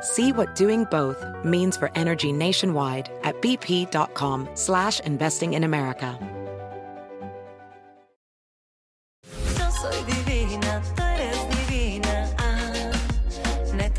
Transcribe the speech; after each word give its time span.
See 0.00 0.32
what 0.32 0.54
doing 0.54 0.84
both 0.84 1.24
means 1.44 1.76
for 1.76 1.90
energy 1.94 2.32
nationwide 2.32 3.10
at 3.24 3.40
bp.com 3.42 4.48
slash 4.54 5.00
investing 5.00 5.54
in 5.54 5.64
America. 5.64 6.18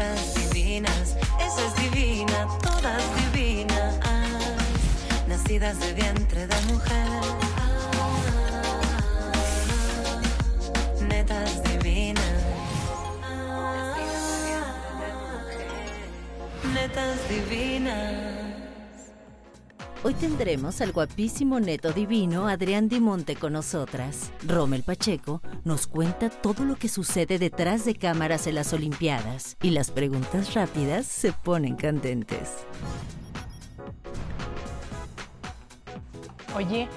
Ah, 0.02 0.16
divinas, 0.34 1.18
es 1.42 1.76
divina, 1.76 2.48
todas 2.62 3.04
divinas. 3.18 4.00
Ah, 4.04 4.56
nacidas 5.28 5.78
de 5.82 5.94
Netas 17.00 17.30
divinas. 17.30 18.34
Hoy 20.04 20.14
tendremos 20.16 20.82
al 20.82 20.92
guapísimo 20.92 21.62
neto 21.62 21.94
divino 21.94 22.50
Adrián 22.50 22.90
Dimonte 22.90 23.38
con 23.38 23.54
nosotras. 23.54 24.32
Rommel 24.46 24.84
Pacheco 24.84 25.42
nos 25.64 25.88
cuenta 25.88 26.30
todo 26.30 26.66
lo 26.66 26.76
que 26.76 26.90
sucede 26.90 27.40
detrás 27.40 27.86
de 27.86 27.96
cámaras 27.96 28.48
en 28.48 28.56
las 28.56 28.74
Olimpiadas 28.74 29.56
y 29.62 29.70
las 29.70 29.92
preguntas 29.92 30.54
rápidas 30.54 31.06
se 31.06 31.32
ponen 31.32 31.78
candentes. 31.78 32.66
Oye, 36.54 36.90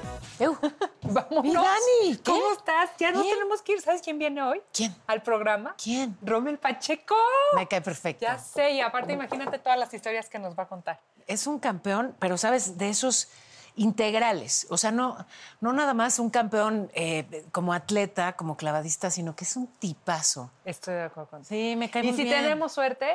Eu, 0.43 0.57
vámonos. 1.03 1.45
Mi 1.45 1.53
Dani, 1.53 2.17
¿qué? 2.17 2.23
¿Cómo 2.31 2.53
estás? 2.53 2.91
Ya 2.99 3.13
no 3.13 3.23
tenemos 3.23 3.63
que 3.63 3.73
ir. 3.73 3.81
¿Sabes 3.81 4.03
quién 4.03 4.19
viene 4.19 4.43
hoy? 4.43 4.61
¿Quién? 4.73 4.95
Al 5.07 5.23
programa. 5.23 5.75
¿Quién? 5.83 6.17
Rommel 6.23 6.59
Pacheco. 6.59 7.15
Me 7.55 7.69
cae 7.69 7.81
perfecto. 7.81 8.23
Ya 8.25 8.39
sé, 8.39 8.73
y 8.73 8.81
aparte 8.81 9.13
imagínate 9.13 9.59
todas 9.59 9.79
las 9.79 9.93
historias 9.95 10.29
que 10.29 10.39
nos 10.39 10.59
va 10.59 10.65
a 10.65 10.69
contar. 10.69 10.99
Es 11.27 11.47
un 11.47 11.59
campeón, 11.61 12.17
pero 12.19 12.37
sabes, 12.37 12.77
de 12.79 12.89
esos 12.89 13.29
integrales. 13.77 14.67
O 14.71 14.77
sea, 14.77 14.91
no, 14.91 15.17
no 15.61 15.73
nada 15.73 15.95
más 15.95 16.19
un 16.19 16.31
campeón 16.31 16.91
eh, 16.95 17.47
como 17.53 17.73
atleta, 17.73 18.33
como 18.35 18.57
clavadista, 18.57 19.11
sino 19.11 19.35
que 19.35 19.45
es 19.45 19.57
un 19.57 19.67
tipazo. 19.67 20.51
Estoy 20.65 20.95
de 20.95 21.03
acuerdo 21.05 21.31
contigo. 21.31 21.49
Sí, 21.49 21.75
me 21.77 21.91
cae 21.91 22.05
Y 22.05 22.09
muy 22.09 22.17
si 22.17 22.25
bien. 22.25 22.43
tenemos 22.43 22.73
suerte, 22.73 23.07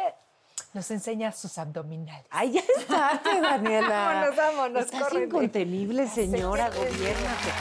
nos 0.78 0.92
enseña 0.92 1.32
sus 1.32 1.58
abdominales. 1.58 2.24
Ay, 2.30 2.52
ya 2.52 2.62
está, 2.78 3.20
Daniela. 3.42 3.90
Vámonos, 3.90 4.36
vámonos, 4.36 4.86
Estás 4.86 5.02
córrete. 5.02 5.26
incontenible, 5.26 6.08
señora, 6.08 6.70
gobiernate. 6.70 7.52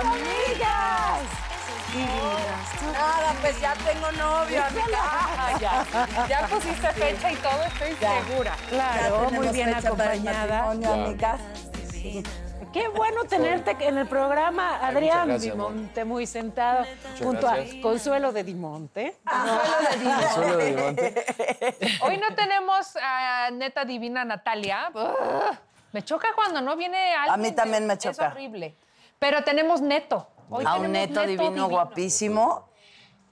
¡Amigas! 0.00 1.20
Nada, 2.92 3.34
pues 3.42 3.60
ya 3.60 3.74
tengo 3.74 4.10
novio, 4.12 4.64
amiga. 4.64 4.98
Ah, 5.02 5.58
ya, 5.60 6.26
ya 6.26 6.46
pusiste 6.46 6.88
fecha 6.92 7.30
y 7.32 7.36
todo, 7.36 7.62
estoy 7.64 7.94
segura. 7.96 8.56
Claro, 8.70 9.30
muy 9.30 9.48
bien 9.48 9.74
fecha 9.74 9.90
para 9.94 10.14
el 10.14 10.20
acompañada. 10.26 10.62
matrimonio, 10.66 11.04
amigas. 11.06 11.40
Qué 12.72 12.86
bueno 12.88 13.24
tenerte 13.24 13.76
en 13.80 13.96
el 13.98 14.06
programa, 14.06 14.76
Adrián 14.86 15.28
gracias, 15.28 15.54
amor. 15.54 15.72
Dimonte, 15.72 16.04
muy 16.04 16.26
sentado, 16.26 16.84
junto 17.18 17.46
gracias. 17.46 17.76
a 17.76 17.80
Consuelo 17.80 18.32
de 18.32 18.44
Dimonte. 18.44 19.16
Solo 20.34 20.56
de 20.58 20.74
Diamante. 20.74 21.24
Hoy 22.02 22.18
no 22.18 22.34
tenemos 22.34 22.94
a 23.02 23.50
neta 23.52 23.84
divina 23.84 24.24
Natalia. 24.24 24.90
Ugh, 24.94 25.56
me 25.92 26.02
choca 26.04 26.28
cuando 26.34 26.60
no 26.60 26.76
viene 26.76 27.14
alguien. 27.14 27.34
A 27.34 27.36
mí 27.38 27.52
también 27.52 27.86
me 27.86 27.94
Es 27.94 28.00
choca. 28.00 28.28
horrible. 28.28 28.76
Pero 29.18 29.42
tenemos 29.44 29.80
neto. 29.80 30.28
Hoy 30.50 30.64
A 30.66 30.76
un 30.76 30.92
neto 30.92 31.22
divino, 31.26 31.68
guapísimo. 31.68 32.67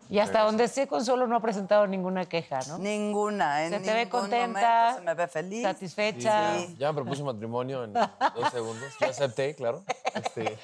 Y 0.09 0.19
hasta 0.19 0.43
donde 0.43 0.69
sé, 0.69 0.87
Consuelo 0.87 1.27
no 1.27 1.37
ha 1.37 1.41
presentado 1.41 1.87
ninguna 1.87 2.25
queja, 2.27 2.61
¿no? 2.69 2.79
Ninguna. 2.79 3.65
En 3.65 3.71
Se 3.73 3.81
te 3.81 3.93
ve 3.95 4.09
contenta, 4.09 4.91
momento 4.91 4.99
Se 4.99 5.05
me 5.05 5.15
ve 5.15 5.29
feliz. 5.29 5.63
Satisfecha. 5.63 6.59
Sí. 6.59 6.77
Ya 6.79 6.93
me 6.93 6.95
propuso 7.03 7.25
matrimonio 7.25 7.85
en 7.85 7.93
dos 7.93 8.51
segundos. 8.53 8.93
Yo 9.01 9.09
acepté, 9.09 9.55
claro. 9.55 9.83
Este, 10.15 10.59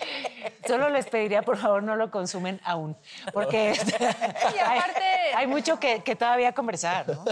Solo 0.66 0.88
les 0.90 1.06
pediría, 1.06 1.42
por 1.42 1.56
favor, 1.56 1.82
no 1.82 1.96
lo 1.96 2.10
consumen 2.10 2.60
aún. 2.64 2.96
Porque 3.32 3.72
Y 4.54 4.58
aparte- 4.58 5.02
hay, 5.02 5.32
hay 5.36 5.46
mucho 5.46 5.78
que, 5.80 6.02
que 6.02 6.14
todavía 6.14 6.52
conversar, 6.52 7.06
¿no? 7.08 7.24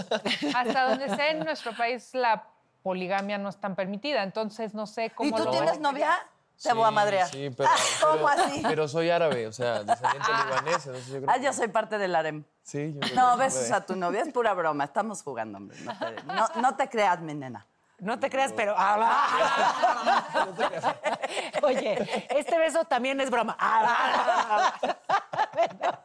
Hasta 0.54 0.88
donde 0.88 1.14
sé, 1.14 1.30
en 1.30 1.40
nuestro 1.40 1.72
país 1.76 2.10
la 2.14 2.44
poligamia 2.82 3.38
no 3.38 3.48
es 3.48 3.56
tan 3.56 3.76
permitida. 3.76 4.22
Entonces 4.22 4.74
no 4.74 4.86
sé 4.86 5.10
cómo 5.10 5.28
¿Y 5.28 5.32
tú 5.32 5.44
lo 5.44 5.50
tienes 5.50 5.78
novia? 5.80 6.18
Te 6.62 6.68
sí, 6.70 6.74
voy 6.76 6.84
a 6.86 6.90
madrear. 6.90 7.28
Sí, 7.28 7.50
pero, 7.56 7.70
¿Cómo 8.02 8.26
pero- 8.26 8.42
así? 8.42 8.60
Pero 8.62 8.88
soy 8.88 9.10
árabe, 9.10 9.46
o 9.46 9.52
sea, 9.52 9.82
descendiente 9.82 10.28
libanés. 10.44 10.86
Entonces 10.86 11.06
yo 11.06 11.16
creo 11.20 11.30
Ah, 11.30 11.34
que- 11.34 11.42
yo 11.44 11.52
soy 11.52 11.68
parte 11.68 11.98
del 11.98 12.14
harem. 12.14 12.44
Sí, 12.62 12.92
yo 12.94 13.00
creo 13.00 13.14
No, 13.14 13.36
que 13.36 13.44
besos 13.44 13.70
a 13.70 13.84
tu 13.86 13.96
novia, 13.96 14.22
es 14.22 14.32
pura 14.32 14.52
broma. 14.54 14.84
Estamos 14.84 15.22
jugando, 15.22 15.58
hombre. 15.58 15.78
No 15.80 15.98
te, 15.98 16.22
no- 16.24 16.48
no 16.62 16.76
te 16.76 16.88
creas, 16.88 17.20
mi 17.20 17.34
nena. 17.34 17.66
No 17.98 18.18
te 18.18 18.30
creas, 18.30 18.52
pero. 18.54 18.74
Oye, 21.62 22.26
este 22.30 22.58
beso 22.58 22.84
también 22.84 23.20
es 23.20 23.30
broma. 23.30 23.56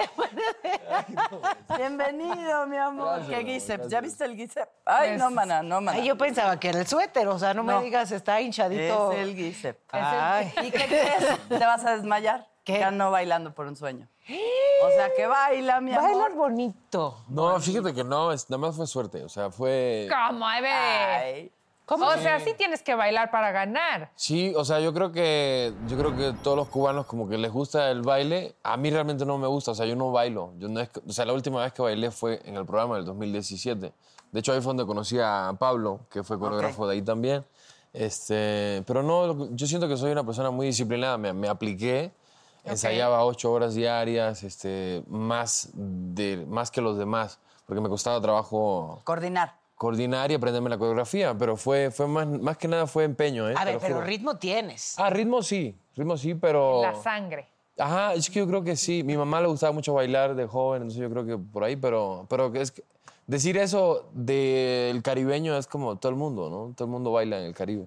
Bienvenido, 1.76 2.66
mi 2.66 2.76
amor. 2.76 3.06
Gracias, 3.06 3.28
¿Qué 3.28 3.34
amor, 3.36 3.44
guisep? 3.46 3.68
gracias. 3.76 3.90
¿Ya 3.90 4.00
viste 4.00 4.24
el 4.24 4.36
guisep? 4.36 4.68
Ay, 4.84 5.16
no, 5.16 5.30
mana, 5.30 5.62
no, 5.62 5.80
mana. 5.80 5.98
Ay, 5.98 6.06
yo 6.06 6.16
pensaba 6.16 6.58
que 6.58 6.68
era 6.68 6.80
el 6.80 6.86
suéter, 6.86 7.28
o 7.28 7.38
sea, 7.38 7.54
no, 7.54 7.62
me 7.62 7.80
digas, 7.82 8.10
está 8.12 8.40
hinchadito. 8.40 9.12
Es 9.12 9.18
el 9.18 9.36
guisep. 9.36 9.78
Ay. 9.92 10.52
¿Y 10.62 10.70
qué 10.70 10.86
crees? 10.86 11.48
¿Te 11.48 11.58
vas 11.58 11.84
a 11.84 11.96
desmayar? 11.96 12.48
¿Qué? 12.64 12.78
Ya 12.78 12.90
no 12.90 13.10
bailando 13.10 13.54
por 13.54 13.66
un 13.66 13.76
sueño. 13.76 14.08
O 14.84 14.90
sea, 14.90 15.10
que 15.16 15.26
baila, 15.26 15.80
mi 15.80 15.92
amor. 15.92 16.10
Bailas 16.12 16.34
bonito. 16.36 17.24
No, 17.28 17.58
fíjate 17.60 17.94
que 17.94 18.04
no, 18.04 18.32
es- 18.32 18.48
nada 18.50 18.60
más 18.60 18.76
fue 18.76 18.86
suerte. 18.86 19.24
O 19.24 19.28
sea, 19.28 19.50
fue. 19.50 20.08
¿Cómo? 20.10 20.46
O 21.90 22.18
sea, 22.18 22.38
sí 22.40 22.54
tienes 22.56 22.82
que 22.82 22.94
bailar 22.94 23.30
para 23.30 23.50
ganar. 23.50 24.12
Sí, 24.14 24.52
o 24.56 24.64
sea, 24.64 24.80
yo 24.80 24.94
creo 24.94 25.10
que 25.10 25.72
yo 25.88 25.98
creo 25.98 26.16
que 26.16 26.32
todos 26.42 26.56
los 26.56 26.68
cubanos 26.68 27.06
como 27.06 27.28
que 27.28 27.36
les 27.36 27.50
gusta 27.50 27.90
el 27.90 28.02
baile. 28.02 28.54
A 28.62 28.76
mí 28.76 28.90
realmente 28.90 29.26
no 29.26 29.38
me 29.38 29.48
gusta, 29.48 29.72
o 29.72 29.74
sea, 29.74 29.86
yo 29.86 29.96
no 29.96 30.12
bailo. 30.12 30.52
Yo 30.58 30.68
no 30.68 30.80
es 30.80 30.88
o 31.06 31.12
sea, 31.12 31.24
la 31.24 31.32
última 31.32 31.62
vez 31.62 31.72
que 31.72 31.82
bailé 31.82 32.10
fue 32.10 32.40
en 32.44 32.56
el 32.56 32.64
programa 32.64 32.96
del 32.96 33.04
2017. 33.04 33.92
De 34.30 34.40
hecho, 34.40 34.52
ahí 34.52 34.60
fue 34.60 34.70
donde 34.70 34.86
conocí 34.86 35.18
a 35.18 35.52
Pablo, 35.58 36.00
que 36.10 36.22
fue 36.22 36.38
coreógrafo 36.38 36.86
de 36.86 36.94
ahí 36.94 37.02
también. 37.02 37.44
Este, 37.92 38.84
pero 38.86 39.02
no, 39.02 39.50
yo 39.56 39.66
siento 39.66 39.88
que 39.88 39.96
soy 39.96 40.12
una 40.12 40.24
persona 40.24 40.50
muy 40.50 40.66
disciplinada. 40.66 41.18
Me, 41.18 41.32
me 41.32 41.48
apliqué, 41.48 42.12
ensayaba 42.64 43.24
ocho 43.24 43.50
horas 43.52 43.74
diarias, 43.74 44.44
este, 44.44 45.02
más, 45.08 45.70
de, 45.74 46.44
más 46.48 46.70
que 46.70 46.80
los 46.80 46.96
demás, 46.96 47.40
porque 47.66 47.80
me 47.80 47.88
costaba 47.88 48.20
trabajo 48.20 49.00
Coordinar. 49.04 49.59
Coordinar 49.80 50.30
y 50.30 50.34
aprenderme 50.34 50.68
la 50.68 50.76
coreografía, 50.76 51.32
pero 51.32 51.56
fue, 51.56 51.90
fue 51.90 52.06
más, 52.06 52.26
más 52.26 52.58
que 52.58 52.68
nada 52.68 52.86
fue 52.86 53.04
empeño, 53.04 53.48
¿eh? 53.48 53.54
A 53.56 53.64
ver, 53.64 53.78
pero 53.80 54.02
ritmo 54.02 54.36
tienes. 54.36 54.94
Ah, 54.98 55.08
ritmo 55.08 55.42
sí, 55.42 55.74
ritmo 55.96 56.18
sí, 56.18 56.34
pero... 56.34 56.82
La 56.82 56.94
sangre. 56.94 57.48
Ajá, 57.78 58.12
es 58.12 58.28
que 58.28 58.40
yo 58.40 58.46
creo 58.46 58.62
que 58.62 58.76
sí. 58.76 59.02
Mi 59.02 59.16
mamá 59.16 59.40
le 59.40 59.46
gustaba 59.46 59.72
mucho 59.72 59.94
bailar 59.94 60.34
de 60.34 60.46
joven, 60.46 60.82
entonces 60.82 61.00
yo 61.00 61.08
creo 61.08 61.24
que 61.24 61.38
por 61.38 61.64
ahí, 61.64 61.76
pero, 61.76 62.26
pero 62.28 62.52
que 62.52 62.60
es 62.60 62.72
que- 62.72 62.82
decir 63.26 63.56
eso 63.56 64.10
del 64.12 65.02
caribeño 65.02 65.56
es 65.56 65.66
como 65.66 65.96
todo 65.96 66.10
el 66.10 66.16
mundo, 66.16 66.50
¿no? 66.50 66.74
Todo 66.74 66.84
el 66.84 66.90
mundo 66.90 67.12
baila 67.12 67.38
en 67.38 67.44
el 67.46 67.54
Caribe. 67.54 67.86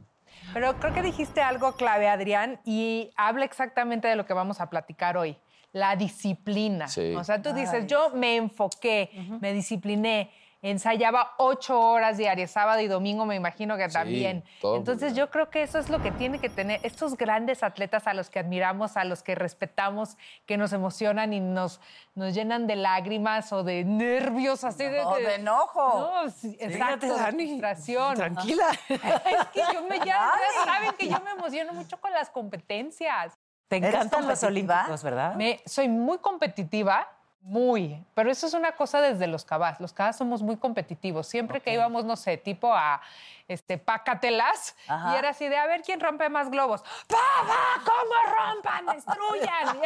Pero 0.51 0.73
creo 0.79 0.95
que 0.95 1.03
dijiste 1.03 1.43
algo 1.43 1.73
clave, 1.73 2.09
Adrián, 2.09 2.59
y 2.65 3.11
habla 3.15 3.45
exactamente 3.45 4.07
de 4.07 4.15
lo 4.15 4.25
que 4.25 4.33
vamos 4.33 4.59
a 4.61 4.67
platicar 4.71 5.15
hoy. 5.15 5.37
La 5.73 5.95
disciplina. 5.95 6.87
Sí. 6.87 7.13
O 7.13 7.23
sea, 7.23 7.39
tú 7.39 7.53
dices, 7.53 7.85
yo 7.85 8.09
me 8.15 8.35
enfoqué, 8.37 9.11
me 9.41 9.53
discipliné. 9.53 10.31
Ensayaba 10.63 11.33
ocho 11.37 11.79
horas 11.79 12.17
diarias, 12.17 12.49
sábado 12.49 12.79
y 12.79 12.87
domingo 12.87 13.25
me 13.25 13.35
imagino 13.35 13.77
que 13.77 13.89
también. 13.89 14.43
Entonces 14.63 15.13
yo 15.13 15.29
creo 15.29 15.49
que 15.49 15.61
eso 15.61 15.77
es 15.77 15.89
lo 15.89 16.01
que 16.01 16.11
tiene 16.11 16.39
que 16.39 16.49
tener 16.49 16.79
estos 16.83 17.17
grandes 17.17 17.63
atletas 17.63 18.07
a 18.07 18.13
los 18.13 18.29
que 18.29 18.39
admiramos, 18.39 18.95
a 18.95 19.03
los 19.03 19.23
que 19.23 19.35
respetamos, 19.35 20.17
que 20.45 20.55
nos 20.57 20.71
emocionan 20.71 21.33
y 21.33 21.41
nos, 21.41 21.81
nos 22.15 22.33
llenan 22.33 22.65
de 22.65 22.77
lágrimas 22.77 23.51
o 23.51 23.63
de 23.63 23.83
nervios, 23.83 24.63
así 24.63 24.85
de... 24.85 25.01
O 25.01 25.15
de 25.15 25.35
enojo. 25.35 25.99
No, 25.99 26.29
sí, 26.29 26.57
exacto, 26.59 27.01
Fíjate, 27.01 27.07
de 27.07 27.13
Dani. 27.13 27.47
frustración. 27.47 28.15
Tranquila. 28.15 28.67
es 28.89 29.47
que 29.53 29.61
yo 29.73 29.83
me, 29.83 29.97
ya, 29.99 30.05
ya 30.05 30.63
saben 30.65 30.93
que 30.97 31.09
yo 31.09 31.19
me 31.19 31.31
emociono 31.31 31.73
mucho 31.73 31.99
con 31.99 32.13
las 32.13 32.29
competencias. 32.29 33.37
Te 33.67 33.77
¿Eres 33.77 33.89
encantan 33.89 34.27
los 34.27 34.41
olímpicos, 34.43 35.03
¿verdad? 35.03 35.35
Me, 35.35 35.61
soy 35.65 35.89
muy 35.89 36.19
competitiva, 36.19 37.05
muy, 37.43 38.01
pero 38.13 38.31
eso 38.31 38.47
es 38.47 38.53
una 38.53 38.71
cosa 38.71 39.01
desde 39.01 39.27
los 39.27 39.43
cabas. 39.43 39.79
Los 39.81 39.91
cabas 39.93 40.17
somos 40.17 40.41
muy 40.41 40.55
competitivos. 40.57 41.27
Siempre 41.27 41.59
que 41.61 41.73
íbamos, 41.73 42.05
no 42.05 42.15
sé, 42.15 42.37
tipo 42.37 42.73
a 42.73 43.01
este, 43.49 43.77
Pácatelas, 43.77 44.75
Ajá. 44.87 45.13
y 45.13 45.17
era 45.17 45.29
así 45.29 45.49
de 45.49 45.57
a 45.57 45.67
ver 45.67 45.81
quién 45.81 45.99
rompe 45.99 46.29
más 46.29 46.49
globos. 46.49 46.81
¡Pa, 47.07 47.17
pa! 47.45 47.81
¿Cómo 47.83 48.35
rompan? 48.53 48.85
¡Destruyan! 48.95 49.77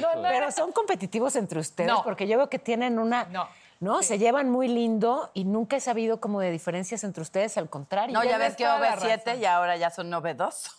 No, 0.00 0.16
no 0.16 0.22
Pero 0.22 0.50
son 0.50 0.72
competitivos 0.72 1.36
entre 1.36 1.60
ustedes 1.60 1.90
No. 1.90 2.02
porque 2.02 2.26
yo 2.26 2.36
veo 2.38 2.48
que 2.48 2.58
tienen 2.58 2.98
una... 2.98 3.24
No. 3.24 3.48
¿No? 3.80 4.00
Se 4.02 4.16
llevan 4.18 4.48
muy 4.48 4.68
lindo 4.68 5.30
y 5.34 5.44
nunca 5.44 5.74
he 5.76 5.80
sabido 5.80 6.20
como 6.20 6.38
de 6.40 6.52
diferencias 6.52 7.02
entre 7.02 7.20
ustedes, 7.22 7.58
al 7.58 7.68
contrario. 7.68 8.14
No, 8.16 8.22
ya 8.22 8.38
ves 8.38 8.54
que 8.54 8.62
toda 8.62 8.78
la 8.78 8.96
OV7 8.96 9.24
razón. 9.24 9.40
y 9.40 9.44
ahora 9.44 9.76
ya 9.76 9.90
son 9.90 10.08
9-2. 10.08 10.70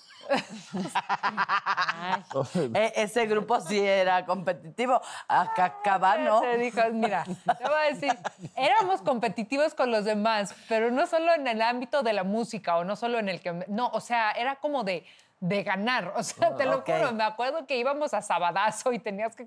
E- 2.74 2.94
Ese 2.96 3.25
grupo 3.25 3.60
sí 3.62 3.80
era 3.80 4.25
competitivo. 4.25 5.02
Acá 5.28 5.66
acaba, 5.66 6.18
¿no? 6.18 6.42
Te 6.42 6.58
dijo, 6.58 6.81
mira, 6.92 7.24
te 7.25 7.64
voy 7.64 7.74
a 7.74 7.94
decir, 7.94 8.18
éramos 8.56 9.02
competitivos 9.02 9.74
con 9.74 9.92
los 9.92 10.06
demás, 10.06 10.56
pero 10.68 10.92
no 10.92 11.08
solo 11.08 11.34
en 11.34 11.48
el 11.48 11.62
ámbito 11.62 12.04
de 12.04 12.14
la 12.14 12.24
música 12.24 12.78
o 12.78 12.84
no 12.84 12.96
solo 12.96 13.20
en 13.20 13.30
el 13.30 13.42
que... 13.42 13.66
No, 13.68 13.88
o 13.90 14.00
sea, 14.02 14.31
era 14.31 14.56
como 14.58 14.84
de 14.84 15.06
de 15.40 15.62
ganar, 15.62 16.14
o 16.16 16.24
sea, 16.24 16.56
te 16.56 16.64
lo 16.64 16.78
Ok. 16.78 16.86
juro, 16.90 17.12
me 17.12 17.26
acuerdo 17.26 17.68
que 17.68 17.76
íbamos 17.78 18.14
a 18.14 18.22
Sabadazo 18.22 18.94
y 18.94 19.00
tenías 19.00 19.36
que... 19.36 19.46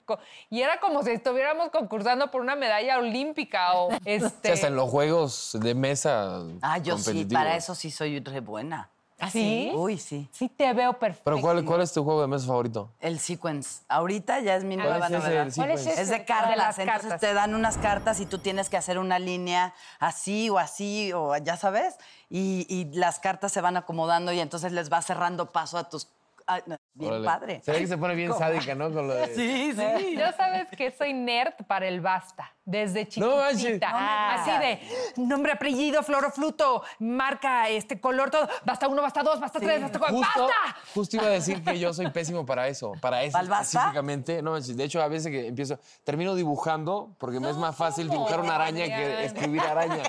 Y 0.51 0.61
era 0.61 0.79
como 0.79 1.03
si 1.03 1.11
estuviéramos 1.13 1.71
concursando 1.71 2.31
por 2.31 2.43
una 2.43 2.55
medalla 2.55 2.99
olímpica 2.99 3.73
o 3.77 3.89
este... 4.05 4.53
hasta 4.53 4.67
en 4.67 4.77
los 4.77 4.91
juegos 4.91 5.57
de 5.59 5.75
mesa 5.75 6.43
Ah, 6.61 6.77
yo 6.77 6.99
sí, 6.99 7.25
para 7.25 7.57
eso 7.57 7.75
sí 7.75 7.91
soy 7.91 8.21
re 8.21 8.41
buena. 8.41 8.91
¿Ah, 9.19 9.31
sí? 9.31 9.71
Uy, 9.75 9.99
sí. 9.99 10.29
Sí 10.31 10.49
te 10.51 10.73
veo 10.75 10.93
perfecto. 10.99 11.23
Pero 11.25 11.41
¿cuál, 11.41 11.65
¿cuál 11.65 11.81
es 11.81 11.93
tu 11.93 12.05
juego 12.05 12.21
de 12.21 12.27
mesa 12.29 12.47
favorito? 12.47 12.91
El 13.01 13.19
sequence. 13.19 13.81
Ahorita 13.89 14.41
ya 14.41 14.57
es 14.57 14.65
mi 14.65 14.77
¿Cuál 14.77 14.89
nueva 14.91 15.07
es 15.07 15.13
ese 15.13 15.31
¿Cuál 15.31 15.47
es 15.49 15.55
sequence? 15.55 15.91
ese? 15.93 16.03
Es 16.03 16.09
de 16.11 16.19
De 16.19 16.25
cartas, 16.27 16.79
entonces 16.79 17.03
cartas. 17.03 17.21
te 17.21 17.33
dan 17.33 17.55
unas 17.55 17.79
cartas 17.79 18.21
y 18.21 18.27
tú 18.27 18.39
tienes 18.39 18.69
que 18.69 18.77
hacer 18.77 18.99
una 18.99 19.19
línea 19.19 19.73
así 20.01 20.51
o 20.51 20.59
así 20.59 21.13
o 21.15 21.35
ya 21.39 21.57
sabes, 21.57 21.97
y, 22.29 22.67
y 22.69 22.85
las 22.97 23.19
cartas 23.19 23.53
se 23.53 23.61
van 23.63 23.77
acomodando 23.79 24.33
y 24.33 24.41
entonces 24.41 24.73
les 24.73 24.91
vas 24.91 25.07
cerrando 25.07 25.51
paso 25.51 25.79
a 25.79 25.89
tus... 25.89 26.09
ah, 26.47 26.61
bien 26.97 27.11
Órale. 27.13 27.27
padre. 27.27 27.61
Se 27.63 27.73
ve 27.73 27.79
que 27.81 27.87
se 27.87 27.99
pone 27.99 28.15
bien 28.15 28.33
sádica, 28.35 28.75
¿no? 28.75 28.93
Con 28.93 29.07
lo 29.09 29.15
de... 29.15 29.27
Sí, 29.37 29.73
sí. 29.75 30.17
Yo 30.19 30.33
sabes 30.37 30.67
que 30.77 30.91
soy 30.91 31.13
nerd 31.13 31.55
para 31.67 31.87
el 31.87 32.01
basta, 32.01 32.53
desde 32.65 33.07
No 33.17 33.37
manches. 33.37 33.59
chiquitita. 33.61 33.93
No 33.93 33.99
me 33.99 34.07
Así 34.07 34.51
de 34.51 34.81
nombre, 35.27 35.53
apellido, 35.53 36.03
florofluto, 36.03 36.83
marca, 36.99 37.69
este 37.69 38.01
color, 38.01 38.31
todo. 38.31 38.49
Basta 38.65 38.89
uno, 38.89 39.03
basta 39.03 39.23
dos, 39.23 39.39
basta 39.41 39.61
tres, 39.61 39.83
basta 39.83 39.99
cuatro. 39.99 40.17
Justo, 40.19 40.43
¡Basta! 40.49 40.77
justo 40.95 41.17
iba 41.17 41.27
a 41.27 41.31
decir 41.31 41.63
que 41.63 41.79
yo 41.79 41.93
soy 41.93 42.11
pésimo 42.11 42.45
para 42.47 42.67
eso, 42.69 42.93
para 43.01 43.23
eso 43.23 43.33
¿Pa'l 43.39 43.49
basta? 43.49 43.63
específicamente. 43.79 44.43
No, 44.43 44.53
manches, 44.53 44.77
de 44.77 44.85
hecho, 44.85 45.03
a 45.03 45.09
veces 45.09 45.31
que 45.31 45.47
empiezo, 45.49 45.79
termino 46.05 46.35
dibujando 46.35 47.15
porque 47.19 47.41
me 47.41 47.51
es 47.51 47.57
más 47.57 47.77
fácil 47.77 48.09
dibujar 48.09 48.41
una 48.41 48.55
araña 48.57 48.87
que 48.87 49.25
escribir 49.27 49.61
araña. 49.61 50.03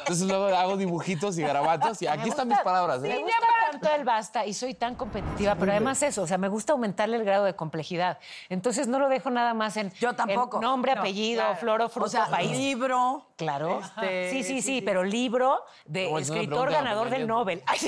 Entonces 0.00 0.26
luego 0.26 0.46
hago 0.56 0.76
dibujitos 0.76 1.38
y 1.38 1.42
garabatos 1.42 2.00
y 2.02 2.06
aquí 2.06 2.28
están 2.30 2.48
mis 2.48 2.58
palabras. 2.60 3.00
Me 3.00 3.14
¿eh? 3.14 3.18
gusta 3.18 3.36
tanto 3.70 3.94
el 3.94 4.04
basta 4.04 4.44
y 4.46 4.54
soy 4.54 4.74
tan 4.74 4.94
competitiva, 4.94 5.54
pero 5.54 5.72
además 5.72 6.02
eso, 6.02 6.21
o 6.22 6.26
sea, 6.26 6.38
me 6.38 6.48
gusta 6.48 6.72
aumentarle 6.72 7.16
el 7.16 7.24
grado 7.24 7.44
de 7.44 7.54
complejidad. 7.54 8.18
Entonces 8.48 8.88
no 8.88 8.98
lo 8.98 9.08
dejo 9.08 9.30
nada 9.30 9.54
más 9.54 9.76
en, 9.76 9.90
Yo 9.92 10.14
tampoco. 10.14 10.56
en 10.58 10.62
nombre, 10.62 10.94
No, 10.94 11.00
apellido, 11.00 11.42
claro. 11.42 11.56
flor 11.56 11.82
o 11.82 11.88
fruto, 11.88 12.06
O 12.06 12.08
sea, 12.08 12.26
país. 12.26 12.50
libro. 12.50 13.26
Claro. 13.36 13.80
Este, 13.80 14.30
sí, 14.30 14.42
sí, 14.44 14.62
sí, 14.62 14.82
pero 14.82 15.02
libro 15.02 15.64
de 15.84 16.10
No, 16.10 16.18
escritor 16.18 16.70
ganador 16.70 17.10
del 17.10 17.26
Nobel. 17.26 17.62
Ay. 17.66 17.78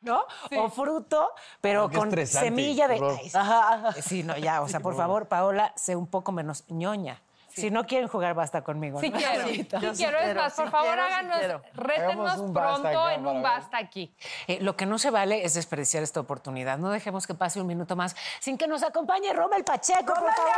¿No? 0.00 0.24
O 0.58 0.68
fruto, 0.70 1.30
pero 1.60 1.90
con 1.90 2.10
semilla 2.26 2.88
de. 2.88 3.00
Ay, 3.34 3.92
sí. 3.94 4.02
Sí, 4.02 4.22
no, 4.22 4.36
ya, 4.36 4.62
o 4.62 4.68
sea, 4.68 4.80
por 4.80 4.96
favor, 4.96 5.26
Paola, 5.28 5.72
sé 5.76 5.96
un 5.96 6.06
poco 6.06 6.32
menos 6.32 6.64
ñoña. 6.68 7.20
Si 7.56 7.70
no 7.70 7.86
quieren 7.86 8.08
jugar, 8.08 8.34
basta 8.34 8.62
conmigo. 8.62 9.00
Sí 9.00 9.08
¿no? 9.10 9.18
quiero, 9.18 9.48
sí, 9.48 9.66
yo 9.80 9.92
quiero. 9.94 10.18
Es 10.18 10.34
más, 10.34 10.52
por 10.54 10.70
favor, 10.70 10.88
quiero, 10.88 11.02
háganos, 11.02 11.38
quiero. 11.38 11.62
rétenos 11.74 12.52
pronto 12.52 13.10
en 13.10 13.26
un 13.26 13.42
basta 13.42 13.78
aquí. 13.78 14.14
Eh, 14.46 14.58
lo 14.60 14.76
que 14.76 14.84
no 14.84 14.98
se 14.98 15.10
vale 15.10 15.44
es 15.44 15.54
desperdiciar 15.54 16.02
esta 16.02 16.20
oportunidad. 16.20 16.76
No 16.78 16.90
dejemos 16.90 17.26
que 17.26 17.34
pase 17.34 17.60
un 17.60 17.66
minuto 17.66 17.96
más 17.96 18.14
sin 18.40 18.58
que 18.58 18.66
nos 18.66 18.82
acompañe 18.82 19.32
Rommel 19.32 19.64
Pacheco, 19.64 20.04
por 20.04 20.16
favor. 20.16 20.56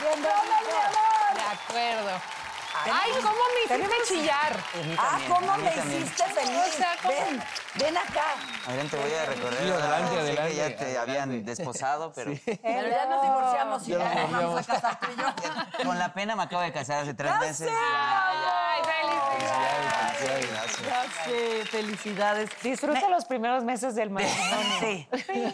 Bienvenido. 0.00 0.28
De 1.34 1.42
acuerdo. 1.42 2.47
Ay, 2.84 3.12
¿cómo 3.22 3.42
me 3.54 3.74
hiciste 3.76 3.96
chillar? 4.06 4.56
Ah, 4.98 5.18
¿cómo 5.28 5.56
me 5.58 5.70
hiciste 5.74 6.24
feliz? 6.24 6.74
O 6.74 6.76
sea, 6.76 6.96
¿cómo? 7.02 7.14
Ven, 7.14 7.42
ven 7.74 7.96
acá. 7.96 8.34
Adelante, 8.66 8.96
voy 8.96 9.14
a 9.14 9.26
recorrer. 9.26 9.58
Sí, 9.62 9.70
adelante, 9.70 10.08
Sé 10.08 10.14
que 10.14 10.20
adelante, 10.20 10.54
ya 10.56 10.66
te 10.68 10.74
adelante. 10.84 10.98
habían 10.98 11.44
desposado, 11.44 12.12
pero 12.14 12.32
Pero 12.62 12.88
ya 12.90 13.06
nos 13.06 13.22
divorciamos 13.22 13.88
y 13.88 13.90
Ya 13.92 13.98
nos 13.98 14.14
vamos 14.14 14.34
a 14.34 14.38
divorciamos. 14.38 14.66
casar 14.66 15.00
tú 15.00 15.06
y 15.12 15.16
yo. 15.80 15.84
con 15.84 15.98
la 15.98 16.12
pena 16.14 16.36
me 16.36 16.42
acabo 16.44 16.62
de 16.62 16.72
casar 16.72 17.02
hace 17.02 17.14
tres 17.14 17.32
¡Ya 17.32 17.38
meses. 17.40 17.70
Ay, 17.70 18.82
felicidades. 18.84 20.20
Gracias, 20.20 20.50
gracias. 20.50 20.77
Felicidades. 21.70 22.50
Disfruta 22.62 23.08
los 23.08 23.24
primeros 23.24 23.64
meses 23.64 23.94
del 23.94 24.10
matrimonio. 24.10 24.38
Sí. 24.80 25.08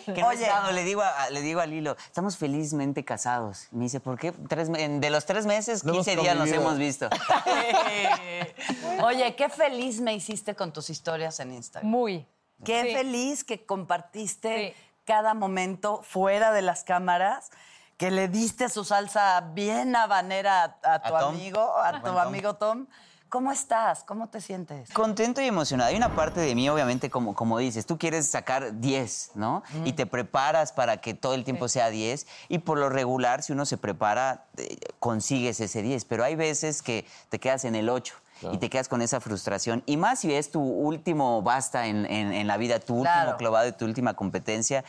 Que 0.04 0.20
no 0.20 0.30
he 0.30 0.34
Oye, 0.34 0.42
estado, 0.44 0.72
le 0.72 0.84
digo, 0.84 1.02
a, 1.02 1.30
le 1.30 1.40
digo 1.40 1.60
a 1.60 1.66
Lilo, 1.66 1.96
estamos 2.06 2.36
felizmente 2.36 3.04
casados. 3.04 3.68
Y 3.72 3.76
me 3.76 3.84
dice, 3.84 4.00
¿por 4.00 4.18
qué? 4.18 4.32
Tres 4.32 4.68
me- 4.68 4.82
en- 4.82 5.00
de 5.00 5.10
los 5.10 5.24
tres 5.26 5.46
meses, 5.46 5.82
No 5.84 5.92
hemos 5.94 6.04
15 6.06 6.20
días 6.20 6.36
nos 6.36 6.48
hemos 6.50 6.76
visto. 6.78 7.08
oye, 9.02 9.34
qué 9.36 9.48
feliz 9.48 10.00
me 10.00 10.14
hiciste 10.14 10.54
con 10.54 10.72
tus 10.72 10.90
historias 10.90 11.40
en 11.40 11.52
Instagram. 11.52 11.90
Muy. 11.90 12.26
Qué 12.64 12.82
Sí. 12.82 12.92
feliz 12.94 13.44
que 13.44 13.64
compartiste 13.66 14.74
Sí. 14.76 14.82
cada 15.04 15.34
momento 15.34 16.02
fuera 16.02 16.52
de 16.52 16.62
las 16.62 16.84
cámaras, 16.84 17.50
que 17.96 18.10
le 18.10 18.28
diste 18.28 18.68
su 18.68 18.84
salsa 18.84 19.40
bien 19.52 19.94
habanera 19.96 20.76
a, 20.82 20.94
a 20.94 21.02
tu 21.02 21.14
A 21.16 21.28
amigo, 21.28 21.60
a 21.78 21.90
Buen 21.90 22.02
tu 22.02 22.08
Tom. 22.08 22.18
amigo 22.18 22.54
Tom. 22.54 22.86
¿Cómo 23.34 23.50
estás? 23.50 24.04
¿Cómo 24.04 24.28
te 24.28 24.40
sientes? 24.40 24.92
Contento 24.92 25.40
y 25.42 25.46
emocionado. 25.46 25.90
Hay 25.90 25.96
una 25.96 26.14
parte 26.14 26.38
de 26.38 26.54
mí, 26.54 26.68
obviamente, 26.68 27.10
como, 27.10 27.34
como 27.34 27.58
dices, 27.58 27.84
tú 27.84 27.98
quieres 27.98 28.28
sacar 28.30 28.78
10, 28.78 29.32
¿no? 29.34 29.64
Y 29.84 29.94
te 29.94 30.06
preparas 30.06 30.70
para 30.72 30.98
que 31.00 31.14
todo 31.14 31.34
el 31.34 31.42
tiempo 31.42 31.66
sea 31.66 31.90
10. 31.90 32.28
Y 32.48 32.58
por 32.60 32.78
lo 32.78 32.90
regular, 32.90 33.42
si 33.42 33.52
uno 33.52 33.66
se 33.66 33.76
prepara, 33.76 34.44
eh, 34.56 34.76
consigues 35.00 35.58
ese 35.58 35.82
10. 35.82 36.04
Pero 36.04 36.22
hay 36.22 36.36
veces 36.36 36.80
que 36.80 37.06
te 37.28 37.40
quedas 37.40 37.64
en 37.64 37.74
el 37.74 37.88
8. 37.88 38.14
Y 38.52 38.58
te 38.58 38.68
quedas 38.70 38.88
con 38.88 39.02
esa 39.02 39.20
frustración. 39.20 39.82
Y 39.86 39.96
más 39.96 40.20
si 40.20 40.32
es 40.32 40.50
tu 40.52 40.60
último 40.62 41.42
basta 41.42 41.86
en, 41.86 42.04
en- 42.06 42.32
en 42.32 42.46
la 42.46 42.56
vida, 42.56 42.78
tu 42.78 43.00
Claro. 43.02 43.20
último 43.22 43.36
clavado 43.38 43.68
y 43.68 43.72
tu 43.72 43.84
última 43.84 44.14
competencia. 44.14 44.84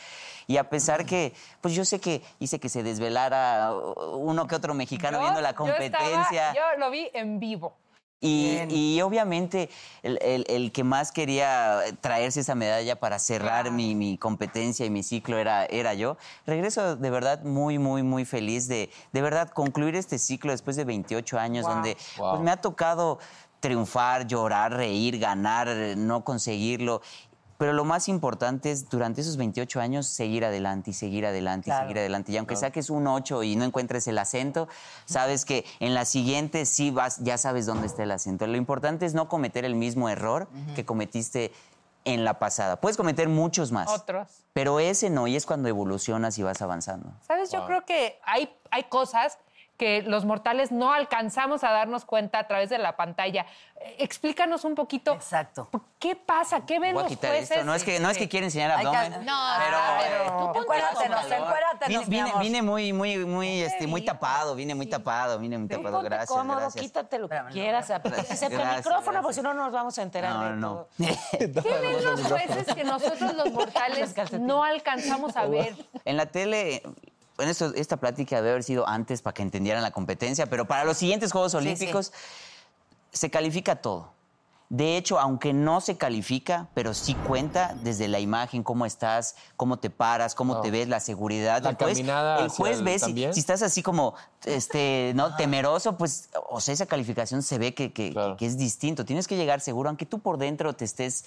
Y 0.46 0.58
a 0.58 0.68
pesar 0.68 1.04
que, 1.04 1.32
pues 1.62 1.74
yo 1.74 1.84
sé 1.84 1.98
que 2.00 2.22
hice 2.38 2.60
que 2.60 2.68
se 2.68 2.82
desvelara 2.84 3.72
uno 4.12 4.46
que 4.46 4.54
otro 4.54 4.72
mexicano 4.74 5.18
Yo- 5.18 5.22
viendo 5.22 5.40
la 5.40 5.52
yo 5.54 5.66
estaba- 5.66 5.78
competencia. 5.78 6.54
Yo, 6.54 6.78
lo 6.78 6.90
vi 6.90 7.10
en 7.12 7.40
vivo. 7.40 7.74
Y, 8.20 8.58
y 8.70 9.02
obviamente 9.02 9.68
el, 10.02 10.18
el- 10.22 10.46
el 10.48 10.72
que 10.72 10.82
más 10.84 11.12
quería 11.12 11.80
traerse 12.00 12.40
esa 12.40 12.54
medalla 12.54 12.98
para 12.98 13.18
cerrar 13.18 13.70
mi, 13.70 13.94
mi 13.94 14.16
competencia 14.16 14.86
y 14.86 14.90
mi 14.90 15.02
ciclo 15.02 15.38
era, 15.38 15.66
era 15.66 15.92
yo. 15.94 16.16
Regreso 16.46 16.96
de 16.96 17.10
verdad 17.10 17.42
muy, 17.42 17.78
muy, 17.78 18.02
muy 18.02 18.24
feliz 18.24 18.68
de 18.68 18.90
de 19.12 19.22
verdad 19.22 19.50
concluir 19.50 19.96
este 19.96 20.18
ciclo 20.18 20.52
después 20.52 20.76
de 20.76 20.84
28 20.84 21.38
años 21.38 21.66
donde 21.66 21.96
Wow. 22.16 22.30
pues, 22.30 22.42
me 22.42 22.50
ha 22.50 22.56
tocado 22.56 23.18
triunfar, 23.60 24.26
llorar, 24.26 24.72
reír, 24.74 25.18
ganar, 25.18 25.68
no 25.96 26.24
conseguirlo. 26.24 27.00
Pero 27.58 27.72
lo 27.72 27.84
más 27.84 28.08
importante 28.08 28.70
es 28.70 28.88
durante 28.88 29.20
esos 29.20 29.36
28 29.36 29.80
años 29.80 30.06
seguir 30.06 30.44
adelante 30.44 30.90
y 30.90 30.92
seguir 30.94 31.26
adelante 31.26 31.70
y 31.70 31.72
seguir 31.72 31.98
adelante. 31.98 32.32
Y 32.32 32.36
aunque 32.36 32.56
saques 32.56 32.90
un 32.90 33.06
8 33.06 33.42
y 33.42 33.56
no 33.56 33.64
encuentres 33.64 34.06
el 34.08 34.18
acento, 34.18 34.68
sabes 35.04 35.44
que 35.44 35.64
en 35.80 35.94
la 35.94 36.04
siguiente 36.04 36.66
sí 36.66 36.90
vas, 36.90 37.18
ya 37.18 37.38
sabes 37.38 37.66
dónde 37.66 37.86
está 37.86 38.02
el 38.02 38.10
acento. 38.10 38.46
Lo 38.46 38.56
importante 38.56 39.06
es 39.06 39.14
no 39.14 39.28
cometer 39.28 39.64
el 39.64 39.74
mismo 39.74 40.08
error 40.08 40.48
que 40.74 40.84
cometiste 40.84 41.52
en 42.04 42.24
la 42.24 42.38
pasada. 42.38 42.80
Puedes 42.80 42.96
cometer 42.96 43.28
muchos 43.28 43.72
más. 43.72 43.88
Otros. 43.88 44.28
Pero 44.52 44.78
ese 44.78 45.10
no, 45.10 45.26
y 45.26 45.36
es 45.36 45.44
cuando 45.44 45.68
evolucionas 45.68 46.38
y 46.38 46.42
vas 46.42 46.62
avanzando. 46.62 47.12
¿Sabes? 47.26 47.50
Yo 47.50 47.66
creo 47.66 47.84
que 47.84 48.18
hay, 48.24 48.56
hay 48.70 48.84
cosas 48.84 49.38
que 49.76 50.02
los 50.02 50.24
mortales 50.24 50.72
no 50.72 50.92
alcanzamos 50.92 51.62
a 51.64 51.70
darnos 51.70 52.04
cuenta 52.04 52.38
a 52.38 52.46
través 52.46 52.70
de 52.70 52.78
la 52.78 52.96
pantalla. 52.96 53.46
Eh, 53.80 53.96
Explícanos 53.98 54.64
un 54.64 54.74
poquito. 54.74 55.12
Exacto. 55.12 55.68
¿Qué 55.98 56.16
pasa? 56.16 56.64
¿Qué 56.66 56.78
ven 56.78 56.94
Voy 56.94 57.00
a 57.00 57.04
los 57.04 57.12
quitar 57.12 57.30
jueces? 57.30 57.50
esto. 57.50 57.64
No 57.64 57.74
es 57.74 57.84
que, 57.84 58.00
no 58.00 58.08
es 58.10 58.16
que 58.16 58.24
Este, 58.24 58.30
quiera 58.30 58.46
enseñar 58.46 58.70
abdomen. 58.72 59.24
No, 59.24 59.38
pero, 59.58 59.76
pero 60.00 60.24
eh, 60.24 60.52
tú 60.54 60.60
encuérdatelos, 60.60 62.08
Vine, 62.40 62.62
muy, 62.62 62.92
muy, 62.92 63.18
muy, 63.24 63.60
este, 63.60 63.86
muy 63.86 64.02
tapado, 64.02 64.54
vine 64.54 64.74
muy 64.74 64.86
tapado, 64.86 65.38
vine 65.38 65.58
muy 65.58 65.68
tapado. 65.68 65.92
Ponte 65.96 66.08
Gracias, 66.08 66.28
cómodo, 66.30 66.60
gracias. 66.60 66.84
quítate 66.84 67.18
lo 67.18 67.28
que 67.28 67.38
quieras. 67.52 67.88
Gracias, 67.88 68.30
Excepto 68.30 68.60
el 68.60 68.68
micrófono, 68.76 69.02
gracias. 69.02 69.22
porque 69.22 69.34
si 69.34 69.42
no 69.42 69.54
no 69.54 69.64
nos 69.64 69.72
vamos 69.72 69.98
a 69.98 70.02
enterar 70.02 70.32
No, 70.32 70.44
de 70.44 70.50
no, 70.56 70.68
todo. 70.68 70.88
no. 70.98 71.62
¿Qué 71.62 71.78
ven 71.80 72.04
los 72.04 72.22
jueces 72.22 72.74
que 72.74 72.84
nosotros 72.84 73.34
los 73.34 73.52
mortales 73.52 74.14
no 74.32 74.64
alcanzamos 74.64 75.36
a 75.36 75.46
ver? 75.46 75.74
En 76.04 76.16
la 76.16 76.26
tele, 76.26 76.82
bueno, 77.36 77.52
esto- 77.52 77.72
esta 77.74 77.96
plática 77.98 78.36
debe 78.36 78.50
haber 78.50 78.64
sido 78.64 78.88
antes 78.88 79.22
para 79.22 79.34
que 79.34 79.42
entendieran 79.42 79.82
la 79.82 79.90
competencia, 79.90 80.46
pero 80.46 80.66
para 80.66 80.84
los 80.84 80.96
siguientes 80.96 81.32
Juegos 81.32 81.54
Olímpicos 81.54 82.12
se 83.12 83.30
califica 83.30 83.76
todo. 83.76 84.14
De 84.68 84.96
hecho, 84.96 85.20
aunque 85.20 85.52
no 85.52 85.80
se 85.80 85.96
califica, 85.96 86.66
pero 86.74 86.92
sí 86.92 87.14
cuenta 87.14 87.76
desde 87.84 88.08
la 88.08 88.18
imagen, 88.18 88.64
cómo 88.64 88.84
estás, 88.84 89.36
cómo 89.56 89.78
te 89.78 89.90
paras, 89.90 90.34
cómo 90.34 90.60
te 90.60 90.72
ves, 90.72 90.88
la 90.88 90.98
seguridad. 90.98 91.62
La 91.62 91.70
el 91.70 91.76
juez, 91.76 91.88
caminada 91.98 92.40
el 92.40 92.48
juez 92.48 92.82
ve 92.82 92.98
si, 92.98 93.04
estás 93.38 93.62
así 93.62 93.80
como 93.80 94.14
este, 94.44 95.12
¿no? 95.14 95.36
temeroso, 95.36 95.96
pues, 95.96 96.30
o 96.48 96.60
sea, 96.60 96.74
esa 96.74 96.86
calificación 96.86 97.42
se 97.44 97.58
ve 97.58 97.74
que, 97.74 97.92
que- 97.92 98.12
que 98.36 98.46
es 98.46 98.58
distinto. 98.58 99.04
Tienes 99.04 99.28
que 99.28 99.36
llegar 99.36 99.60
seguro, 99.60 99.88
aunque 99.88 100.04
tú 100.04 100.18
por 100.18 100.36
dentro 100.36 100.72
te 100.74 100.84
estés 100.84 101.26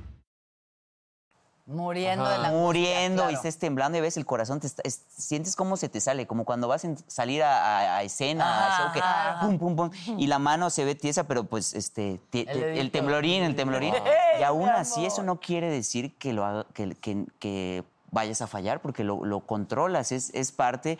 Muriendo 1.71 2.27
de 2.27 2.37
la 2.37 2.49
muriendo 2.51 3.29
y 3.31 3.33
estés 3.33 3.57
temblando 3.57 3.97
y 3.97 4.01
ves 4.01 4.17
el 4.17 4.25
corazón, 4.25 4.59
te 4.59 4.67
está- 4.67 4.81
es- 4.85 5.01
sientes 5.17 5.55
cómo 5.55 5.77
se 5.77 5.89
te 5.89 5.99
sale, 5.99 6.27
como 6.27 6.45
cuando 6.45 6.67
vas 6.67 6.85
a 6.85 6.89
salir 7.07 7.43
a, 7.43 7.55
a- 7.57 7.97
a 7.97 8.03
escena, 8.03 8.45
a 8.45 8.67
Ajá, 8.67 8.83
show, 8.83 8.93
que 8.93 8.99
ajá. 8.99 9.39
pum, 9.47 9.57
pum, 9.57 9.75
pum, 9.75 9.91
y 10.19 10.27
la 10.27 10.39
mano 10.39 10.69
se 10.69 10.85
ve 10.85 10.95
tiesa, 10.95 11.23
pero 11.25 11.43
pues 11.45 11.73
este, 11.73 12.19
te- 12.29 12.45
te- 12.45 12.79
el, 12.79 12.91
temblorín, 12.91 13.43
el 13.43 13.55
temblorín. 13.55 13.93
¡Ey, 13.95 14.41
Y 14.41 14.43
aún 14.43 14.69
así 14.69 15.05
eso 15.05 15.23
no 15.23 15.39
quiere 15.39 15.69
decir 15.69 16.17
que, 16.17 16.33
lo 16.33 16.45
haga- 16.45 16.65
que, 16.73 16.95
que- 16.95 17.25
que 17.39 17.83
vayas 18.11 18.41
a 18.41 18.47
fallar, 18.47 18.81
porque 18.81 19.03
lo, 19.03 19.23
lo 19.23 19.39
controlas, 19.41 20.11
es, 20.11 20.31
es 20.33 20.51
parte. 20.51 20.97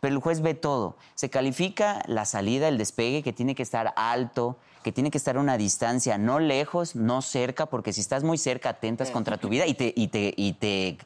Pero 0.00 0.14
el 0.16 0.20
juez 0.20 0.40
ve 0.40 0.54
todo. 0.54 0.96
Se 1.14 1.30
califica 1.30 2.02
la 2.06 2.24
salida, 2.24 2.66
el 2.68 2.76
despegue, 2.78 3.22
que 3.22 3.32
tiene 3.32 3.54
que 3.54 3.62
estar 3.62 3.92
alto, 3.96 4.56
que 4.82 4.92
tiene 4.92 5.10
que 5.10 5.18
estar 5.18 5.36
a 5.36 5.40
una 5.40 5.56
distancia, 5.56 6.18
no 6.18 6.38
lejos, 6.38 6.94
no 6.96 7.22
cerca, 7.22 7.66
porque 7.66 7.92
si 7.92 8.00
estás 8.00 8.22
muy 8.24 8.38
cerca 8.38 8.70
atentas 8.70 9.10
contra 9.10 9.36
tu 9.38 9.48
vida 9.48 9.66
y 9.66 9.74
te, 9.74 9.92
y 9.96 10.08
te, 10.08 10.34
y 10.36 10.52
te, 10.54 10.98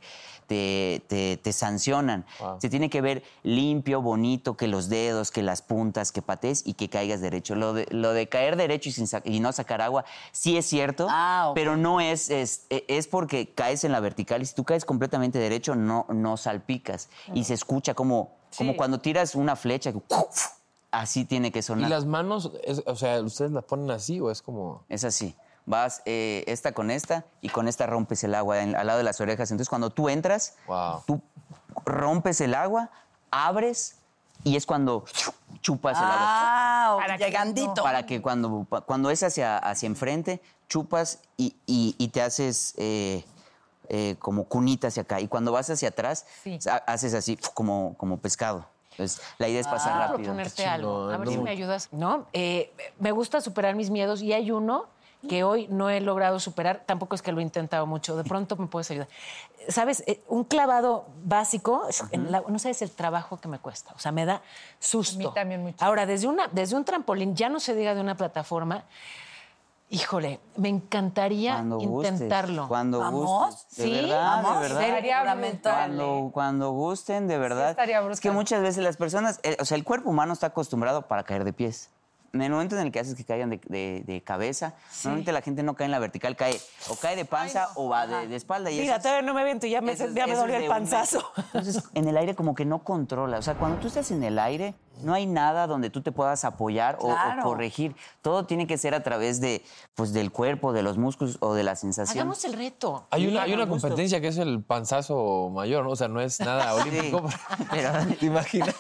te, 0.47 1.03
te- 1.09 1.37
te 1.39 1.53
sancionan. 1.53 2.25
Se 2.61 2.69
tiene 2.71 2.89
que 2.89 3.01
ver 3.01 3.23
limpio, 3.43 4.01
bonito, 4.01 4.57
que 4.57 4.69
los 4.69 4.89
dedos, 4.89 5.31
que 5.31 5.43
las 5.43 5.61
puntas, 5.63 6.13
que 6.13 6.23
patees 6.23 6.63
y 6.65 6.75
que 6.75 6.89
caigas 6.89 7.21
derecho. 7.21 7.55
Lo 7.57 7.73
de, 7.73 7.87
lo 7.91 8.13
de 8.13 8.29
caer 8.29 8.57
derecho 8.57 8.89
y, 8.89 8.93
sin 8.93 9.07
y 9.25 9.41
no 9.41 9.53
sacar 9.53 9.81
agua, 9.83 10.05
sí 10.33 10.57
es 10.57 10.67
cierto, 10.67 11.09
pero 11.55 11.77
no 11.77 12.01
es, 12.01 12.31
es, 12.31 12.67
es 12.71 13.07
porque 13.09 13.49
caes 13.55 13.85
en 13.85 13.93
la 13.93 14.01
vertical 14.01 14.41
y 14.43 14.47
si 14.47 14.55
tú 14.55 14.65
caes 14.65 14.85
completamente 14.85 15.39
derecho, 15.39 15.75
no, 15.75 16.07
no 16.09 16.37
salpicas. 16.37 17.09
Y 17.35 17.45
se 17.45 17.55
escucha 17.55 17.95
como, 17.95 18.37
como 18.57 18.71
cuando 18.77 19.01
tiras 19.01 19.35
una 19.35 19.57
flecha, 19.57 19.93
que 19.93 20.01
así 20.91 21.25
tiene 21.25 21.53
que 21.53 21.59
¿Y 21.61 21.63
sonar. 21.63 21.91
las 21.91 22.05
manos, 22.07 22.53
es- 22.65 22.83
o 22.87 22.97
sea, 22.97 23.21
ustedes 23.21 23.51
las 23.53 23.65
ponen 23.65 23.91
así 23.91 24.21
o 24.21 24.31
es 24.31 24.43
como...? 24.43 24.85
Es 24.89 25.05
así. 25.05 25.35
Vas 25.67 26.01
eh, 26.05 26.45
esta 26.47 26.73
con 26.73 26.91
esta 26.91 27.25
y 27.41 27.49
con 27.49 27.67
esta 27.69 27.87
rompes 27.87 28.23
el 28.25 28.35
agua 28.35 28.61
en- 28.63 28.77
al 28.77 28.87
lado 28.87 28.99
de 28.99 29.05
las 29.05 29.21
orejas. 29.21 29.51
Entonces, 29.51 29.69
cuando 29.69 29.91
tú 29.91 30.09
entras, 30.09 30.55
tú 31.07 31.21
rompes 31.85 32.41
el 32.41 32.55
agua, 32.55 32.91
abres 33.31 33.97
y 34.45 34.55
es 34.57 34.65
cuando 34.65 35.05
chupas 35.61 35.97
el 35.99 36.05
agua. 36.05 36.17
Ah, 36.21 36.97
Para 37.01 37.19
que 37.19 37.25
llegandito. 37.25 37.83
Para 37.83 38.07
que 38.07 38.23
cuando, 38.23 38.67
cuando 38.87 39.11
es 39.11 39.23
hacia, 39.25 39.59
hacia 39.59 39.89
enfrente, 39.89 40.41
chupas 40.69 41.19
y, 41.37 41.57
y- 41.67 41.97
y 41.99 42.09
te 42.09 42.23
haces 42.23 42.75
eh, 42.77 43.25
eh, 43.89 44.15
como 44.21 44.45
cunita 44.45 44.87
hacia 44.89 45.03
acá. 45.03 45.21
Y 45.21 45.27
cuando 45.27 45.51
vas 45.51 45.69
hacia 45.69 45.89
atrás, 45.89 46.27
ha- 46.71 46.77
haces 46.93 47.13
así 47.15 47.37
como, 47.55 47.95
como 47.99 48.19
pescado. 48.19 48.67
Entonces, 48.97 49.21
la 49.39 49.49
idea 49.49 49.61
es 49.61 49.67
pasar 49.69 49.93
Quiero 49.93 50.01
rápido. 50.09 50.17
proponerte 50.25 50.67
algo. 50.67 51.11
A 51.11 51.17
ver 51.19 51.29
si 51.29 51.39
me 51.39 51.51
ayudas. 51.51 51.89
No, 51.93 52.27
eh, 52.33 52.73
me 52.99 53.13
gusta 53.13 53.41
superar 53.41 53.75
mis 53.75 53.91
miedos 53.91 54.23
y 54.23 54.33
hay 54.33 54.51
uno 54.51 54.87
que 55.29 55.43
hoy 55.45 55.67
no 55.69 55.91
he 55.91 56.01
logrado 56.01 56.39
superar. 56.39 56.85
Tampoco 56.87 57.15
es 57.17 57.23
que 57.23 57.33
lo 57.33 57.41
he 57.41 57.43
intentado 57.43 57.85
mucho. 57.87 58.17
De 58.17 58.23
pronto 58.25 58.57
me 58.57 58.69
puedes 58.69 58.91
ayudar. 58.93 59.09
¿Sabes? 59.69 60.05
Eh, 60.07 60.23
Un 60.29 60.45
clavado 60.45 61.07
básico, 61.25 61.83
en 62.13 62.31
la- 62.31 62.43
no 62.47 62.59
sabes 62.61 62.81
el 62.83 62.91
trabajo 62.93 63.39
que 63.41 63.49
me 63.49 63.59
cuesta. 63.59 63.93
O 63.97 63.99
sea, 63.99 64.13
me 64.13 64.25
da 64.25 64.41
susto. 64.79 65.33
también 65.33 65.63
mucho. 65.63 65.85
Ahora, 65.85 66.07
desde, 66.07 66.29
una, 66.29 66.47
desde 66.53 66.77
un 66.77 66.85
trampolín, 66.85 67.35
ya 67.35 67.49
no 67.49 67.59
se 67.61 67.75
diga 67.75 67.95
de 67.95 68.01
una 68.01 68.17
plataforma, 68.17 68.85
híjole, 69.91 70.41
me 70.57 70.69
encantaría 70.69 71.55
Cuando 71.55 71.79
gustes, 71.79 72.13
intentarlo. 72.15 72.69
Cuando 72.69 72.99
¿Vamos? 73.01 73.25
gustes. 73.51 73.77
De 73.77 73.85
¿Sí? 73.85 73.91
verdad, 73.93 74.43
¿Vamos? 74.43 74.55
de 74.55 74.61
verdad. 74.69 74.83
Estaría 74.83 75.23
brutal. 75.35 75.75
Cuando, 75.97 76.31
cuando 76.33 76.71
gusten, 76.73 77.29
de 77.29 77.39
verdad. 77.39 77.71
estaría 77.71 78.01
es 78.11 78.21
que 78.21 78.31
muchas 78.31 78.63
veces 78.63 78.83
las 78.83 78.97
personas, 78.97 79.41
eh, 79.43 79.57
o 79.61 79.65
sea, 79.65 79.77
el 79.77 79.85
cuerpo 79.85 80.11
humano 80.11 80.33
está 80.33 80.49
acostumbrado 80.49 81.03
para 81.03 81.23
caer 81.25 81.45
de 81.45 81.53
pies. 81.53 81.91
En 82.33 82.43
el 82.43 82.51
momento 82.53 82.77
en 82.77 82.83
el 82.83 82.93
que 82.93 83.01
haces 83.01 83.15
que 83.15 83.25
caigan 83.25 83.49
de, 83.49 83.61
de- 83.69 84.03
de 84.05 84.21
cabeza, 84.23 84.75
normalmente 85.05 85.33
la 85.33 85.41
gente 85.41 85.63
no 85.63 85.75
cae 85.75 85.87
en 85.87 85.91
la 85.93 85.99
vertical, 85.99 86.37
cae 86.37 86.61
o 86.91 86.97
cae 86.97 87.17
de 87.17 87.25
panza 87.25 87.69
o 87.77 87.89
va 87.89 88.07
de, 88.07 88.27
de 88.29 88.37
espalda. 88.37 88.71
Y 88.71 88.79
Mira, 88.81 88.99
todavía 88.99 89.23
no 89.23 89.33
me 89.33 89.43
viento 89.43 89.67
y 89.67 89.71
ya 89.71 89.81
me, 89.81 89.95
ya 89.97 90.27
me 90.27 90.35
dolió 90.35 90.57
el 90.57 90.67
panzazo. 90.67 91.23
Entonces, 91.37 91.83
en 91.95 92.09
el 92.09 92.17
aire 92.19 92.35
como 92.35 92.55
que 92.55 92.67
no 92.67 92.81
controla. 92.85 93.39
O 93.39 93.43
sea, 93.43 93.55
cuando 93.55 93.79
tú 93.79 93.87
estás 93.87 94.11
en 94.11 94.23
el 94.23 94.39
aire, 94.39 94.75
no 95.03 95.15
hay 95.15 95.27
nada 95.27 95.67
donde 95.67 95.91
tú 95.91 96.03
te 96.03 96.13
puedas 96.13 96.45
apoyar 96.45 96.99
o- 97.01 97.15
corregir. 97.43 97.95
Todo 98.23 98.45
tiene 98.47 98.67
que 98.67 98.79
ser 98.79 98.95
a 98.95 99.03
través 99.03 99.41
de, 99.41 99.63
pues, 99.95 100.13
del 100.13 100.33
cuerpo, 100.33 100.73
de 100.73 100.83
los 100.83 100.99
músculos 100.99 101.39
o 101.41 101.55
de 101.55 101.63
la 101.63 101.77
sensación. 101.77 102.19
Hagamos 102.19 102.45
el 102.45 102.55
reto. 102.55 103.07
Hay 103.11 103.27
una, 103.27 103.43
hay 103.43 103.53
una 103.55 103.69
competencia 103.69 104.21
que 104.21 104.29
es 104.29 104.39
el 104.39 104.63
panzazo 104.63 105.51
mayor, 105.53 105.85
¿no? 105.85 105.91
O 105.91 105.97
sea, 105.97 106.09
no 106.09 106.21
es 106.21 106.41
nada 106.41 106.75
olímpico. 106.83 107.23
pero- 107.71 107.93
¿Te 108.21 108.27
imaginas? 108.27 108.75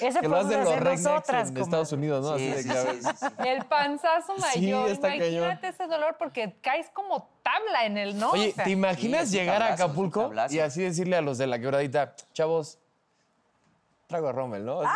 Ese 0.00 0.20
que 0.20 0.28
lo 0.28 0.36
hacen 0.36 0.64
los 0.64 0.76
rednecks 0.76 1.28
en. 1.28 1.56
Estados 1.58 1.92
Unidos, 1.92 2.24
¿no? 2.24 2.38
Sí, 2.38 2.50
Así 2.50 2.68
de 2.68 3.02
sí. 3.02 3.26
El 3.46 3.64
panzazo 3.66 4.34
Sí, 4.36 4.40
mayor, 4.60 4.88
está 4.90 5.14
imagínate 5.14 5.68
ese 5.68 5.86
dolor 5.86 6.16
porque 6.18 6.56
caes 6.62 6.88
como 6.92 7.28
tabla 7.42 7.84
en 7.86 7.98
el 7.98 8.18
no. 8.18 8.30
Oye, 8.32 8.50
O 8.50 8.54
sea, 8.54 8.64
¿te 8.64 8.70
imaginas 8.70 9.30
llegar 9.30 9.56
a 9.62 9.76
tablazo, 9.76 9.84
Acapulco 9.84 10.30
y 10.50 10.58
así 10.58 10.82
decirle 10.82 11.16
a 11.16 11.20
los 11.20 11.38
de 11.38 11.46
la 11.46 11.58
quebradita, 11.58 12.14
chavos, 12.32 12.78
trago 14.08 14.28
a 14.28 14.32
Rommel, 14.32 14.64
¿no? 14.64 14.82
No, 14.82 14.88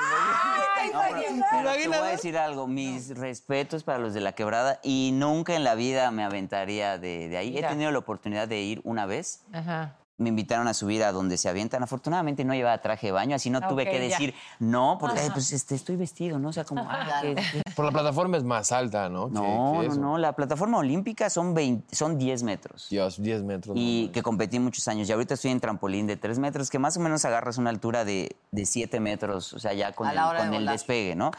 pero- 1.11 1.73
te 1.77 1.89
voy 1.89 1.97
a 1.97 2.03
decir 2.05 2.37
algo, 2.39 2.67
mis 2.67 3.17
respetos 3.17 3.85
para 3.85 3.99
los 3.99 4.15
de 4.15 4.21
la 4.21 4.33
quebrada 4.33 4.81
y 4.83 5.11
nunca 5.13 5.55
en 5.55 5.65
la 5.65 5.75
vida 5.75 6.11
me 6.11 6.25
aventaría 6.25 6.97
de, 6.99 7.29
de 7.29 7.37
ahí. 7.37 7.53
Mira. 7.53 7.69
He 7.69 7.73
tenido 7.73 7.91
la 7.93 7.99
oportunidad 7.99 8.49
de 8.49 8.61
ir 8.63 8.81
una 8.85 9.05
vez 9.07 9.45
Ajá. 9.53 9.97
Me 10.19 10.29
invitaron 10.29 10.69
a 10.69 10.75
subir 10.75 11.03
a 11.03 11.11
donde 11.11 11.37
se 11.37 11.49
avientan. 11.49 11.83
Afortunadamente 11.83 12.45
no 12.45 12.55
llevaba 12.55 12.81
traje 12.81 13.09
de 13.09 13.13
baño, 13.13 13.35
así 13.35 13.51
no 13.51 13.61
tuve 13.67 13.83
Ok, 13.85 13.89
que 13.91 14.09
ya. 14.09 14.17
decir 14.19 14.35
no, 14.61 14.97
porque 15.01 15.19
"Ay, 15.19 15.31
pues 15.33 15.53
este, 15.53 15.75
estoy 15.75 15.97
vestido, 15.97 16.39
¿no? 16.39 16.51
O 16.51 16.53
sea, 16.53 16.65
como... 16.65 16.83
ah, 16.89 17.21
que- 17.23 17.63
Por 17.75 17.85
la 17.87 17.91
plataforma 17.91 18.37
es 18.37 18.45
más 18.45 18.71
alta, 18.71 19.09
¿no? 19.09 19.29
No, 19.29 19.83
no, 19.83 19.95
no, 19.95 20.19
la 20.19 20.35
plataforma 20.37 20.79
olímpica 20.79 21.31
son, 21.31 21.55
20 21.55 21.97
son 21.97 22.19
10 22.19 22.43
metros. 22.43 22.87
Dios, 22.91 23.21
10 23.21 23.43
metros. 23.43 23.77
Y 23.77 24.07
no 24.09 24.13
que 24.13 24.23
competí 24.23 24.59
muchos 24.59 24.87
años. 24.89 25.09
Y 25.09 25.13
ahorita 25.13 25.35
estoy 25.35 25.51
en 25.51 25.61
trampolín 25.61 26.07
de 26.07 26.17
3 26.17 26.39
metros, 26.39 26.69
que 26.71 26.79
más 26.79 26.97
o 26.97 27.01
menos 27.01 27.25
agarras 27.25 27.57
una 27.59 27.71
altura 27.71 28.05
de, 28.05 28.37
de 28.51 28.67
7 28.67 29.01
metros, 29.01 29.53
o 29.55 29.59
sea, 29.59 29.73
ya 29.73 29.93
con 29.93 30.09
el, 30.09 30.67
de 30.67 30.71
despegue, 30.73 31.17
¿no? 31.17 31.31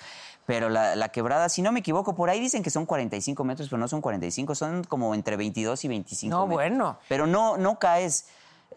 Pero 0.46 0.68
la, 0.70 0.96
la 0.98 1.08
quebrada, 1.10 1.48
si 1.48 1.62
no 1.62 1.72
me 1.72 1.80
equivoco, 1.80 2.16
por 2.16 2.30
ahí 2.30 2.40
dicen 2.40 2.64
que 2.64 2.70
son 2.70 2.86
45 2.86 3.44
metros, 3.46 3.70
pero 3.70 3.80
no 3.80 3.88
son 3.88 4.02
45, 4.02 4.56
son 4.56 4.84
como 4.84 5.14
entre 5.16 5.38
22 5.38 5.86
y 5.86 5.88
25 5.88 6.36
No, 6.36 6.42
metros. 6.48 6.54
bueno. 6.56 6.98
Pero 7.08 7.28
no, 7.28 7.56
no 7.58 7.80
caes, 7.80 8.26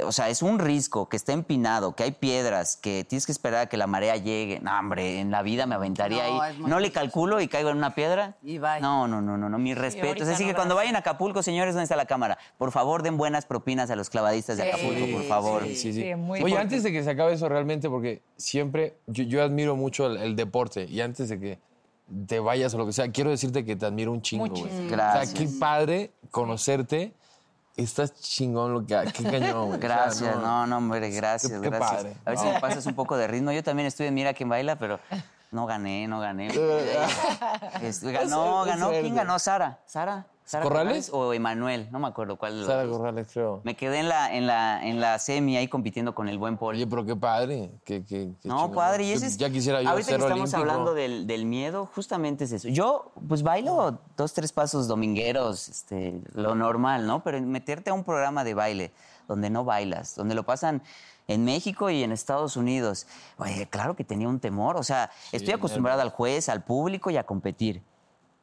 o 0.05 0.12
sea, 0.12 0.29
es 0.29 0.43
un 0.43 0.59
risco, 0.59 1.09
que 1.09 1.17
está 1.17 1.33
empinado, 1.33 1.95
que 1.95 2.03
hay 2.03 2.12
piedras, 2.12 2.76
que 2.76 3.05
tienes 3.05 3.26
que 3.26 3.33
esperar 3.33 3.61
a 3.62 3.67
que 3.67 3.76
la 3.76 3.87
marea 3.87 4.17
llegue. 4.17 4.61
No, 4.61 4.79
hombre, 4.79 5.21
en 5.21 5.31
la 5.31 5.43
vida 5.43 5.67
me 5.67 5.75
aventaría 5.75 6.26
No, 6.29 6.41
ahí. 6.43 6.59
No 6.59 6.81
le 6.81 6.93
calculo 6.93 7.41
y 7.41 7.49
caigo 7.49 7.71
en 7.71 7.76
una 7.76 7.95
piedra. 7.95 8.37
Y 8.43 8.59
bye. 8.59 8.81
No, 8.81 9.09
no, 9.09 9.21
no, 9.21 9.37
no, 9.37 9.49
no, 9.49 9.59
mis 9.59 9.76
respetos. 9.76 10.09
ahorita 10.23 10.33
Así 10.33 10.45
no 10.45 10.49
que 10.50 10.55
cuando 10.55 10.75
vayan 10.75 10.97
a 10.97 11.00
Acapulco, 11.00 11.43
señores, 11.43 11.75
¿dónde 11.75 11.85
está 11.85 11.97
la 11.97 12.07
cámara? 12.07 12.38
Por 12.59 12.73
favor, 12.73 13.03
den 13.03 13.17
buenas 13.17 13.47
propinas 13.47 13.91
a 13.91 13.97
los 13.97 14.11
clavadistas 14.11 14.57
de 14.57 14.69
Acapulco, 14.71 15.07
por 15.12 15.23
favor. 15.25 15.62
Sí, 15.65 15.76
sí, 15.76 15.93
sí. 15.93 16.03
Sí, 16.03 16.15
muy 16.15 16.41
Oye, 16.43 16.50
fuerte. 16.53 16.59
antes 16.59 16.83
de 16.83 16.93
que 16.93 17.03
se 17.05 17.11
acabe 17.11 17.33
eso 17.35 17.49
realmente, 17.49 17.88
porque 17.88 18.23
siempre 18.37 18.97
yo, 19.07 19.25
yo 19.25 19.43
admiro 19.43 19.76
mucho 19.76 20.07
el, 20.07 20.17
el 20.19 20.37
deporte 20.37 20.85
y 20.85 21.00
antes 21.00 21.29
de 21.29 21.38
que 21.41 21.59
te 22.29 22.38
vayas 22.38 22.73
o 22.75 22.79
lo 22.79 22.87
que 22.87 22.93
sea, 22.93 23.11
quiero 23.11 23.31
decirte 23.31 23.65
que 23.65 23.75
te 23.75 23.85
admiro 23.87 24.12
un 24.12 24.23
chingo. 24.23 24.47
güey. 24.47 24.62
Muchísimo. 24.62 24.87
O 24.87 24.91
Gracias. 24.91 25.31
sea, 25.31 25.38
qué 25.38 25.49
padre 25.59 26.11
conocerte. 26.31 27.12
Estás 27.76 28.14
chingón 28.14 28.73
lo 28.73 28.80
que 28.87 28.97
qué 29.12 29.23
cañón. 29.25 29.66
güey. 29.66 29.78
O 29.78 29.78
sea, 29.78 29.78
Gracias, 29.78 30.37
no, 30.37 30.66
no, 30.66 30.78
hombre, 30.78 31.11
gracias, 31.11 31.52
Qué- 31.52 31.61
qué 31.61 31.68
gracias. 31.68 31.90
padre. 32.04 32.16
A 32.25 32.30
ver 32.30 32.38
si 32.38 32.47
me 32.47 32.61
pasas 32.61 32.87
un 32.87 32.95
poco 32.95 33.16
de 33.16 33.26
ritmo. 33.26 33.52
Yo 33.52 33.62
también 33.62 33.87
estuve 33.87 34.06
en 34.09 34.14
Mira 34.14 34.33
quién 34.33 34.49
baila, 34.49 34.76
pero 34.76 34.99
no 35.50 35.66
gané, 35.66 36.09
no 36.09 36.18
gané. 36.21 36.49
Este, 37.83 38.12
ganó, 38.12 38.64
ganó, 38.64 38.90
¿quién 38.90 39.14
ganó? 39.14 39.38
Sara, 39.38 39.78
Sara. 39.87 40.26
¿Sara 40.47 40.62
¿Corrales? 40.62 41.11
O 41.12 41.33
Emanuel, 41.35 41.88
no 41.91 41.99
me 41.99 42.07
acuerdo 42.07 42.37
cuál 42.37 42.57
los 42.61 42.69
Sara. 42.69 42.88
Corrales, 42.88 43.26
creo. 43.33 43.61
Me 43.65 43.75
quedé 43.76 43.99
en 43.99 44.09
la, 44.09 44.33
en 44.33 44.47
la, 44.47 44.87
en 44.87 45.00
la 45.00 45.19
semi 45.19 45.57
ahí 45.57 45.67
compitiendo 45.67 46.15
con 46.15 46.29
el 46.29 46.38
buen 46.38 46.57
Paul. 46.57 46.76
Oye, 46.76 46.87
pero 46.87 47.05
qué 47.05 47.17
padre. 47.17 47.73
Qué, 47.85 48.05
qué- 48.05 48.31
qué 48.41 48.49
No, 48.49 48.71
padre, 48.71 49.03
y 49.05 49.11
ese 49.11 49.26
es... 49.26 49.37
Ya 49.37 49.50
quisiera 49.50 49.83
yo 49.83 49.91
Ahorita 49.91 50.07
ser 50.11 50.19
que 50.19 50.23
estamos 50.23 50.55
olímpico. 50.55 50.61
hablando 50.73 50.95
del, 50.95 51.26
del 51.26 51.47
miedo, 51.47 51.91
justamente 51.93 52.45
es 52.45 52.53
eso. 52.53 52.69
Yo, 52.69 53.11
pues, 53.29 53.43
bailo 53.43 53.99
dos, 54.17 54.33
tres 54.35 54.53
pasos 54.53 54.87
domingueros, 54.87 55.69
este, 55.69 56.21
lo 56.33 56.55
normal, 56.55 57.09
¿no? 57.09 57.25
Pero 57.25 57.41
meterte 57.43 57.91
a 57.91 57.95
un 57.95 58.05
programa 58.05 58.45
de 58.45 58.55
baile 58.55 58.93
donde 59.26 59.50
no 59.50 59.65
bailas, 59.65 60.15
donde 60.15 60.37
lo 60.37 60.45
pasan 60.45 60.81
en 61.26 61.45
México 61.45 61.91
y 61.91 62.05
en 62.05 62.12
Estados 62.12 62.57
Unidos, 62.57 63.09
oye, 63.38 63.67
claro 63.69 63.97
que 63.97 64.05
tenía 64.05 64.29
un 64.29 64.38
temor. 64.38 64.76
O 64.76 64.85
sea, 64.85 65.11
estoy 65.33 65.55
acostumbrada 65.55 66.03
al 66.03 66.11
juez, 66.11 66.49
al 66.49 66.62
público 66.62 67.11
y 67.11 67.17
a 67.17 67.25
competir. 67.25 67.83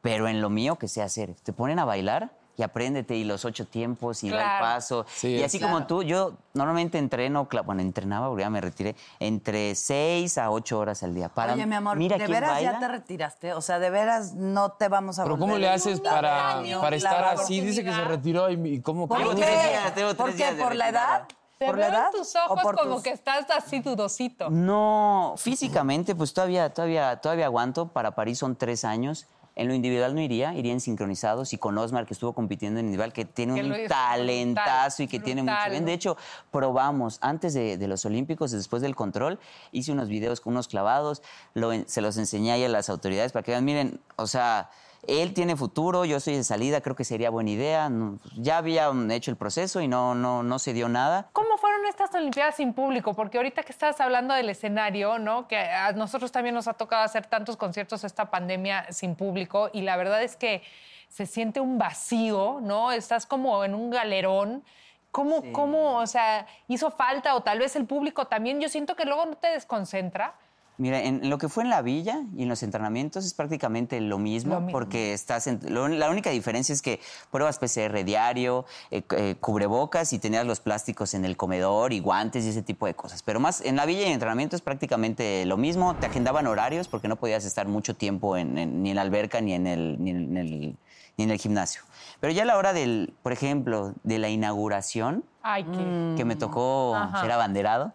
Pero 0.04 0.28
en 0.28 0.42
lo 0.42 0.50
mío, 0.50 0.76
que 0.76 0.86
sé 0.86 1.00
hacer? 1.00 1.34
Te 1.42 1.54
ponen 1.54 1.78
a 1.78 1.86
bailar 1.86 2.28
y 2.58 2.62
apréndete 2.62 3.16
y 3.16 3.24
los 3.24 3.46
ocho 3.46 3.66
tiempos 3.66 4.22
y 4.22 4.28
da 4.28 4.36
el 4.36 4.42
Claro. 4.42 4.64
paso. 4.64 5.06
Sí, 5.08 5.28
y 5.28 5.42
así 5.42 5.58
como 5.58 5.86
tú, 5.86 6.02
yo 6.02 6.34
normalmente 6.52 6.98
entreno, 6.98 7.48
bueno, 7.64 7.80
entrenaba, 7.80 8.28
porque 8.28 8.42
ya 8.42 8.50
me 8.50 8.60
retiré, 8.60 8.96
entre 9.18 9.74
seis 9.74 10.36
a 10.36 10.50
ocho 10.50 10.78
horas 10.78 11.02
al 11.02 11.14
día. 11.14 11.30
Para, 11.30 11.54
Oye, 11.54 11.64
mi 11.64 11.74
amor, 11.74 11.96
mira 11.96 12.18
¿de 12.18 12.26
veras 12.26 12.60
ya 12.60 12.72
baila. 12.72 12.78
te 12.80 12.88
retiraste? 12.88 13.54
O 13.54 13.62
sea, 13.62 13.78
¿de 13.78 13.88
veras 13.88 14.34
no 14.34 14.72
te 14.72 14.88
vamos 14.88 15.18
a 15.18 15.22
Pero 15.24 15.36
¿cómo 15.36 15.54
volver 15.54 15.60
le 15.62 15.68
a 15.70 15.72
haces 15.72 16.00
para, 16.02 16.58
Año, 16.58 16.82
para 16.82 16.96
estar 16.96 17.24
así? 17.24 17.62
Dice 17.62 17.82
que 17.82 17.90
se 17.94 18.04
retiró 18.04 18.50
y, 18.50 18.82
¿cómo? 18.82 19.08
¿Por 19.08 19.22
cómo- 19.22 19.30
qué? 19.30 19.36
tres 19.42 19.70
días, 19.70 19.94
tengo 19.94 20.14
¿Por 20.62 20.74
la 20.76 20.90
edad? 20.90 21.22
Te 21.58 21.66
¿Por 21.66 21.76
veo 21.76 21.88
la 21.88 21.94
edad? 21.96 22.06
en 22.12 22.18
tus 22.20 22.34
¿O 22.34 22.44
ojos 22.46 22.62
por 22.62 22.76
como 22.76 22.94
tus- 22.96 23.04
que 23.04 23.10
estás 23.10 23.46
así 23.56 23.78
dudosito. 23.80 24.50
No, 24.50 25.34
físicamente, 25.38 26.14
pues 26.16 26.34
todavía, 26.34 26.68
todavía, 26.74 27.16
todavía 27.20 27.46
aguanto. 27.46 27.86
Para 27.88 28.10
París 28.10 28.38
son 28.40 28.56
tres 28.56 28.84
años. 28.84 29.26
En 29.56 29.68
lo 29.68 29.74
individual 29.74 30.14
no 30.14 30.20
iría, 30.20 30.54
iría 30.54 30.72
en 30.72 30.80
sincronizados 30.80 31.52
y 31.52 31.58
con 31.58 31.78
Osmar, 31.78 32.06
que 32.06 32.14
estuvo 32.14 32.32
compitiendo 32.32 32.80
en 32.80 32.86
individual, 32.86 33.12
que 33.12 33.24
tiene 33.24 33.54
Que 33.54 33.62
un 33.62 33.88
talentazo 33.88 35.02
y 35.02 35.06
que 35.06 35.18
brutal, 35.18 35.24
tiene 35.24 35.42
mucho 35.42 35.70
bien. 35.70 35.84
De 35.84 35.92
hecho, 35.92 36.16
probamos 36.50 37.18
antes 37.20 37.54
de, 37.54 37.76
de 37.76 37.88
los 37.88 38.04
Olímpicos, 38.04 38.50
después 38.50 38.82
del 38.82 38.96
control, 38.96 39.38
hice 39.70 39.92
unos 39.92 40.08
videos 40.08 40.40
con 40.40 40.54
unos 40.54 40.68
clavados, 40.68 41.22
lo 41.54 41.70
se 41.86 42.00
los 42.00 42.16
enseñé 42.16 42.52
ahí 42.52 42.64
a 42.64 42.68
las 42.68 42.88
autoridades 42.88 43.32
para 43.32 43.42
que 43.42 43.52
vean, 43.52 43.64
miren, 43.64 44.00
o 44.16 44.26
sea, 44.26 44.70
él 45.08 45.34
tiene 45.34 45.56
futuro, 45.56 46.04
yo 46.04 46.20
soy 46.20 46.36
de 46.36 46.44
salida, 46.44 46.80
creo 46.80 46.96
que 46.96 47.04
sería 47.04 47.30
buena 47.30 47.50
idea. 47.50 47.88
No, 47.88 48.18
ya 48.36 48.58
había 48.58 48.90
hecho 49.10 49.30
el 49.30 49.36
proceso 49.36 49.80
y 49.80 49.88
no, 49.88 50.14
no, 50.14 50.42
no 50.42 50.58
se 50.58 50.72
dio 50.72 50.88
nada. 50.88 51.28
¿Cómo 51.32 51.56
fueron 51.58 51.86
estas 51.86 52.14
Olimpiadas 52.14 52.56
sin 52.56 52.72
público? 52.72 53.14
Porque 53.14 53.38
ahorita 53.38 53.62
que 53.62 53.72
estabas 53.72 54.00
hablando 54.00 54.34
del 54.34 54.48
escenario, 54.48 55.18
¿no? 55.18 55.48
Que 55.48 55.58
a 55.58 55.92
nosotros 55.92 56.32
también 56.32 56.54
nos 56.54 56.68
ha 56.68 56.74
tocado 56.74 57.02
hacer 57.02 57.26
tantos 57.26 57.56
conciertos 57.56 58.04
esta 58.04 58.30
pandemia 58.30 58.92
sin 58.92 59.14
público 59.14 59.70
y 59.72 59.82
la 59.82 59.96
verdad 59.96 60.22
es 60.22 60.36
que 60.36 60.62
se 61.08 61.26
siente 61.26 61.60
un 61.60 61.78
vacío, 61.78 62.58
¿no? 62.60 62.92
Estás 62.92 63.26
como 63.26 63.64
en 63.64 63.74
un 63.74 63.90
galerón. 63.90 64.64
¿Cómo, 65.12 65.52
cómo, 65.52 65.98
o 65.98 66.06
sea, 66.08 66.46
hizo 66.66 66.90
falta 66.90 67.36
o 67.36 67.42
tal 67.42 67.60
vez 67.60 67.76
el 67.76 67.86
público 67.86 68.26
también? 68.26 68.60
Yo 68.60 68.68
siento 68.68 68.96
que 68.96 69.04
luego 69.04 69.24
no 69.26 69.36
te 69.36 69.46
desconcentra. 69.46 70.34
Mira, 70.76 71.02
en, 71.04 71.30
lo 71.30 71.38
que 71.38 71.48
fue 71.48 71.62
en 71.62 71.70
la 71.70 71.82
villa 71.82 72.22
y 72.36 72.42
en 72.42 72.48
los 72.48 72.64
entrenamientos 72.64 73.24
es 73.24 73.32
prácticamente 73.32 74.00
lo 74.00 74.18
mismo, 74.18 74.54
Lo 74.54 74.60
mismo. 74.60 74.72
porque 74.72 75.12
estás 75.12 75.46
en- 75.46 75.60
lo- 75.68 75.86
la 75.86 76.10
única 76.10 76.30
diferencia 76.30 76.72
es 76.72 76.82
que 76.82 76.98
pruebas 77.30 77.58
PCR 77.60 78.02
diario, 78.04 78.64
eh, 78.90 79.02
eh, 79.16 79.36
cubrebocas 79.40 80.12
y 80.12 80.18
tenías 80.18 80.44
los 80.46 80.58
plásticos 80.58 81.14
en 81.14 81.24
el 81.24 81.36
comedor 81.36 81.92
y 81.92 82.00
guantes 82.00 82.44
y 82.44 82.48
ese 82.48 82.62
tipo 82.62 82.86
de 82.86 82.94
cosas. 82.94 83.22
Pero 83.22 83.38
más 83.38 83.60
en 83.60 83.76
la 83.76 83.86
villa 83.86 84.00
y 84.02 84.06
en 84.06 84.12
entrenamiento 84.14 84.56
es 84.56 84.62
prácticamente 84.62 85.46
lo 85.46 85.56
mismo. 85.56 85.94
Te 85.94 86.06
agendaban 86.06 86.46
horarios 86.48 86.88
porque 86.88 87.06
no 87.06 87.14
podías 87.16 87.44
estar 87.44 87.68
mucho 87.68 87.94
tiempo 87.94 88.36
en- 88.36 88.58
en- 88.58 88.82
ni 88.82 88.90
en 88.90 88.96
la 88.96 89.02
alberca 89.02 89.40
ni 89.40 89.52
en 89.54 89.68
el, 89.68 89.96
ni 90.02 90.10
en 90.10 90.36
el, 90.36 90.76
ni 91.16 91.24
en 91.24 91.30
el 91.30 91.38
gimnasio. 91.38 91.82
Pero 92.20 92.32
ya 92.32 92.42
a 92.42 92.46
la 92.46 92.56
hora 92.56 92.72
del, 92.72 93.14
por 93.22 93.32
ejemplo, 93.32 93.92
de 94.02 94.18
la 94.18 94.28
inauguración, 94.28 95.24
Ay, 95.42 95.64
qué. 95.64 96.14
que 96.16 96.24
me 96.24 96.36
tocó 96.36 96.94
Ajá. 96.96 97.20
ser 97.20 97.32
abanderado. 97.32 97.92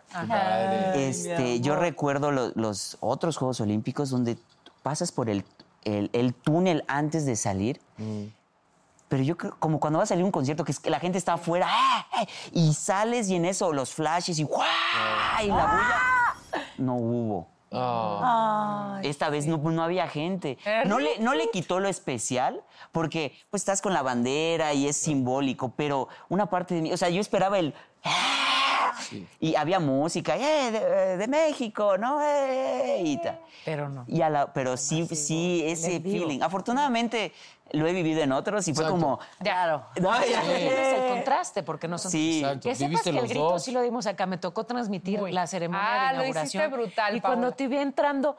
Este, 0.95 1.59
yo 1.61 1.75
recuerdo 1.75 2.31
lo- 2.31 2.51
los 2.55 2.97
otros 2.99 3.37
Juegos 3.37 3.59
Olímpicos 3.61 4.09
donde 4.09 4.37
pasas 4.83 5.11
por 5.11 5.29
el, 5.29 5.43
el- 5.83 6.09
el 6.13 6.33
túnel 6.33 6.83
antes 6.87 7.25
de 7.25 7.35
salir. 7.35 7.81
Pero 9.07 9.23
yo 9.23 9.37
creo, 9.37 9.55
como 9.57 9.79
cuando 9.79 9.97
va 9.97 10.03
a 10.03 10.07
salir 10.07 10.23
un 10.23 10.31
concierto, 10.31 10.63
que, 10.63 10.71
es 10.71 10.79
que 10.79 10.91
la 10.91 10.99
gente 10.99 11.17
está 11.17 11.33
afuera 11.33 11.65
¡ah! 11.67 12.05
¡ah! 12.13 12.25
y 12.51 12.73
sales 12.75 13.27
y 13.29 13.35
en 13.35 13.45
eso 13.45 13.73
los 13.73 13.91
flashes 13.91 14.37
y 14.37 14.43
¡guau! 14.43 14.61
y 15.43 15.47
la 15.47 15.65
bulla. 15.65 16.63
No 16.77 16.95
hubo. 16.95 17.47
Esta 19.03 19.29
vez 19.29 19.45
no, 19.45 19.57
no 19.57 19.83
había 19.83 20.07
gente. 20.07 20.57
No 20.85 20.99
le, 20.99 21.19
no 21.19 21.33
le 21.33 21.49
quitó 21.51 21.79
lo 21.79 21.87
especial 21.87 22.61
porque 22.91 23.33
pues 23.49 23.61
estás 23.61 23.81
con 23.81 23.93
la 23.93 24.01
bandera 24.01 24.73
y 24.73 24.87
es 24.87 24.97
simbólico, 24.97 25.73
pero 25.75 26.07
una 26.29 26.47
parte 26.49 26.75
de 26.75 26.81
mí, 26.81 26.91
o 26.91 26.97
sea, 26.97 27.09
yo 27.09 27.21
esperaba 27.21 27.59
el... 27.59 27.73
Y 29.39 29.55
había 29.55 29.79
música, 29.79 30.35
¡eh! 30.37 30.71
De, 30.71 31.17
de 31.17 31.27
México, 31.27 31.97
¿no? 31.97 32.21
¡Eh! 32.21 33.01
Y 33.05 33.17
ta- 33.21 33.39
Pero 33.65 33.89
no. 33.89 34.03
y 34.07 34.21
a 34.21 34.29
la- 34.29 34.53
pero 34.53 34.77
sí, 34.77 35.07
sí, 35.15 35.63
ese 35.65 35.99
feeling. 35.99 36.41
Afortunadamente 36.41 37.31
lo 37.71 37.87
he 37.87 37.93
vivido 37.93 38.21
en 38.21 38.31
otros 38.31 38.67
y 38.67 38.73
fue 38.73 38.83
Exacto. 38.85 39.01
como... 39.01 39.19
Claro. 39.41 39.83
No, 40.01 40.11
ya- 40.25 40.41
Tienes 40.41 40.97
el 40.99 41.09
contraste, 41.09 41.63
porque 41.63 41.87
no 41.87 41.97
son... 41.97 42.11
Sí. 42.11 42.39
Exacto. 42.39 42.69
Que 42.69 42.75
sepas 42.75 43.01
que 43.03 43.09
el 43.09 43.15
los 43.15 43.25
grito 43.25 43.39
dos. 43.51 43.63
sí 43.63 43.71
lo 43.71 43.81
dimos 43.81 44.05
acá. 44.07 44.25
Me 44.25 44.37
tocó 44.37 44.65
transmitir 44.65 45.19
Muy. 45.19 45.31
la 45.31 45.47
ceremonia 45.47 45.85
Ah, 45.85 46.11
de 46.11 46.17
lo 46.17 46.23
inauguración. 46.23 46.63
hiciste 46.63 46.67
brutal, 46.75 47.15
Y 47.15 47.21
cuando 47.21 47.51
te 47.51 47.67
vi 47.67 47.77
entrando, 47.77 48.37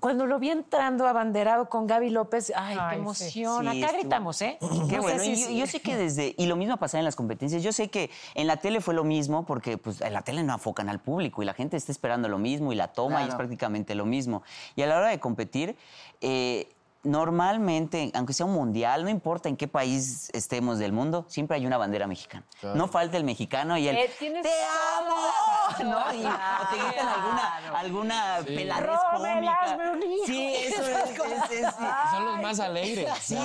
cuando 0.00 0.26
lo 0.26 0.40
vi 0.40 0.50
entrando 0.50 1.06
abanderado 1.06 1.68
con 1.68 1.86
Gaby 1.86 2.10
López, 2.10 2.52
ay, 2.56 2.76
Ay, 2.80 2.88
qué 2.88 2.94
sí. 2.96 3.00
emoción. 3.00 3.60
Sí, 3.62 3.68
acá 3.68 3.76
estuvo- 3.86 3.92
gritamos, 4.00 4.42
¿eh? 4.42 4.58
Qué 4.60 4.66
No 4.66 4.88
sé 4.88 4.98
bueno. 5.00 5.22
Y 5.24 5.36
yo, 5.36 5.50
yo 5.50 5.66
sé 5.68 5.80
que 5.80 5.96
desde. 5.96 6.34
Y 6.36 6.46
lo 6.46 6.56
mismo 6.56 6.76
pasaba 6.78 6.98
en 6.98 7.04
las 7.04 7.14
competencias. 7.14 7.62
Yo 7.62 7.72
sé 7.72 7.88
que 7.90 8.10
en 8.34 8.48
la 8.48 8.56
tele 8.56 8.80
fue 8.80 8.92
lo 8.94 9.04
mismo, 9.04 9.46
porque 9.46 9.78
pues, 9.78 10.00
en 10.00 10.12
la 10.12 10.22
tele 10.22 10.42
no 10.42 10.52
enfocan 10.54 10.88
al 10.88 10.98
público 10.98 11.42
y 11.42 11.46
la 11.46 11.54
gente 11.54 11.76
está 11.76 11.92
esperando 11.92 12.28
lo 12.28 12.38
mismo 12.38 12.72
y 12.72 12.74
la 12.76 12.88
toma 12.88 13.24
y 13.24 13.28
es 13.28 13.34
prácticamente 13.36 13.94
lo 13.94 14.04
mismo. 14.04 14.42
Y 14.74 14.82
a 14.82 14.86
la 14.86 14.96
hora 14.96 15.08
de 15.08 15.20
competir. 15.20 15.76
eh, 16.20 16.68
Normalmente, 17.04 18.10
aunque 18.14 18.32
sea 18.32 18.46
un 18.46 18.52
mundial, 18.52 19.04
no 19.04 19.10
importa 19.10 19.48
en 19.48 19.56
qué 19.56 19.68
país 19.68 20.30
estemos 20.32 20.78
del 20.78 20.92
mundo, 20.92 21.24
siempre 21.28 21.56
hay 21.56 21.66
una 21.66 21.76
bandera 21.78 22.06
mexicana. 22.06 22.44
No 22.74 22.88
falta 22.88 23.16
el 23.16 23.24
mexicano 23.24 23.76
y 23.76 23.88
el 23.88 23.96
Eh, 23.96 24.10
¡Te 24.18 24.28
amo! 24.28 25.90
¿no? 25.90 26.14
Y, 26.14 26.24
o 26.24 26.68
te 26.70 26.76
gritan 26.76 27.08
alguna, 27.08 27.56
alguna 27.78 28.36
peladez 28.44 28.86
Rommel, 29.12 29.34
cómica. 29.44 30.26
Sí, 30.26 30.54
eso 30.56 30.82
es. 30.82 30.88
es- 31.10 31.50
es- 31.50 31.74
sí. 31.74 31.84
Son 32.10 32.24
los 32.26 32.40
más 32.42 32.60
alegres. 32.60 33.08
Sí, 33.24 33.38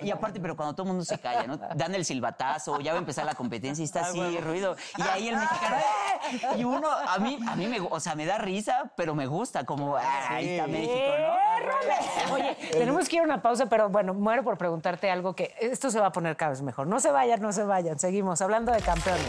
y, 0.00 0.06
y 0.06 0.10
aparte, 0.10 0.40
pero 0.40 0.56
cuando 0.56 0.74
todo 0.74 0.84
el 0.84 0.88
mundo 0.88 1.04
se 1.04 1.18
calla, 1.18 1.46
¿no? 1.46 1.56
Dan 1.56 1.94
el 1.94 2.04
silbatazo, 2.04 2.80
ya 2.80 2.92
va 2.92 2.98
a 2.98 3.00
empezar 3.00 3.24
la 3.26 3.34
competencia 3.34 3.82
y 3.82 3.84
está 3.84 4.00
así, 4.06 4.38
ruido. 4.38 4.76
Y 4.96 5.02
ahí 5.02 5.28
el 5.28 5.36
mexicano, 5.36 5.76
¡eh! 5.76 6.38
Y 6.58 6.64
uno, 6.64 6.88
a 6.90 7.18
mí, 7.18 7.38
a 7.46 7.54
mí 7.56 7.66
me, 7.66 7.80
o 7.80 8.00
sea, 8.00 8.14
me 8.14 8.24
da 8.24 8.38
risa, 8.38 8.90
pero 8.96 9.14
me 9.14 9.26
gusta, 9.26 9.64
como, 9.64 9.96
ah, 9.96 10.28
ahí 10.30 10.50
está 10.50 10.66
México, 10.66 10.94
¿no? 11.18 11.36
Oye, 12.34 12.54
tenemos 12.72 13.05
a 13.14 13.22
una 13.22 13.42
pausa, 13.42 13.66
pero 13.66 13.88
bueno, 13.88 14.12
muero 14.14 14.42
por 14.42 14.58
preguntarte 14.58 15.10
algo 15.10 15.34
que 15.34 15.54
esto 15.60 15.90
se 15.90 16.00
va 16.00 16.06
a 16.06 16.12
poner 16.12 16.36
cada 16.36 16.50
vez 16.50 16.62
mejor. 16.62 16.86
No 16.86 17.00
se 17.00 17.10
vayan, 17.10 17.40
no 17.40 17.52
se 17.52 17.64
vayan. 17.64 17.98
Seguimos 17.98 18.42
hablando 18.42 18.72
de 18.72 18.80
campeones. 18.80 19.24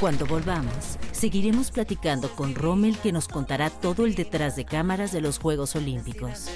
Cuando 0.00 0.26
volvamos, 0.26 0.98
seguiremos 1.12 1.70
platicando 1.70 2.30
con 2.34 2.54
Rommel 2.54 2.98
que 2.98 3.12
nos 3.12 3.28
contará 3.28 3.70
todo 3.70 4.04
el 4.04 4.14
detrás 4.14 4.56
de 4.56 4.64
cámaras 4.64 5.12
de 5.12 5.20
los 5.20 5.38
Juegos 5.38 5.76
Olímpicos. 5.76 6.50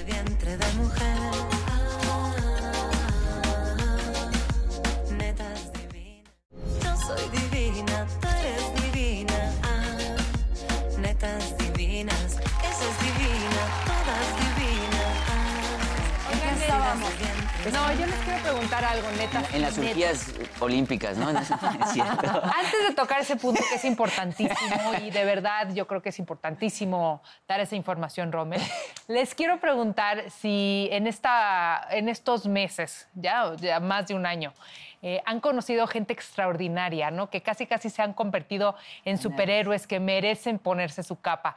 Preguntar 18.51 18.83
algo, 18.85 19.07
neta. 19.11 19.43
En 19.53 19.61
las. 19.61 19.77
Olimpiadas 19.77 20.33
Olímpicas, 20.59 21.17
¿no? 21.17 21.29
Es. 21.39 21.51
Antes 21.51 22.87
de 22.87 22.93
tocar 22.95 23.21
ese 23.21 23.35
punto 23.35 23.61
que 23.69 23.75
es 23.75 23.85
importantísimo 23.85 24.93
y 25.03 25.11
de 25.11 25.23
verdad 25.23 25.69
yo 25.73 25.87
creo 25.87 26.01
que 26.01 26.09
es 26.09 26.19
importantísimo 26.19 27.21
dar 27.47 27.59
esa 27.59 27.75
información, 27.75 28.31
Rommel, 28.31 28.61
les 29.07 29.35
quiero 29.35 29.59
preguntar 29.59 30.29
si 30.29 30.89
en, 30.91 31.07
esta, 31.07 31.87
en 31.91 32.09
estos 32.09 32.45
meses, 32.45 33.07
ya, 33.13 33.55
ya 33.57 33.79
más 33.79 34.07
de 34.07 34.15
un 34.15 34.25
año, 34.25 34.53
eh, 35.01 35.21
han 35.25 35.39
conocido 35.39 35.87
gente 35.87 36.11
extraordinaria, 36.11 37.09
¿no? 37.09 37.29
Que 37.29 37.41
casi 37.41 37.65
casi 37.65 37.89
se 37.89 38.01
han 38.01 38.13
convertido 38.13 38.75
en 39.05 39.17
superhéroes 39.17 39.87
que 39.87 39.99
merecen 39.99 40.59
ponerse 40.59 41.03
su 41.03 41.21
capa. 41.21 41.55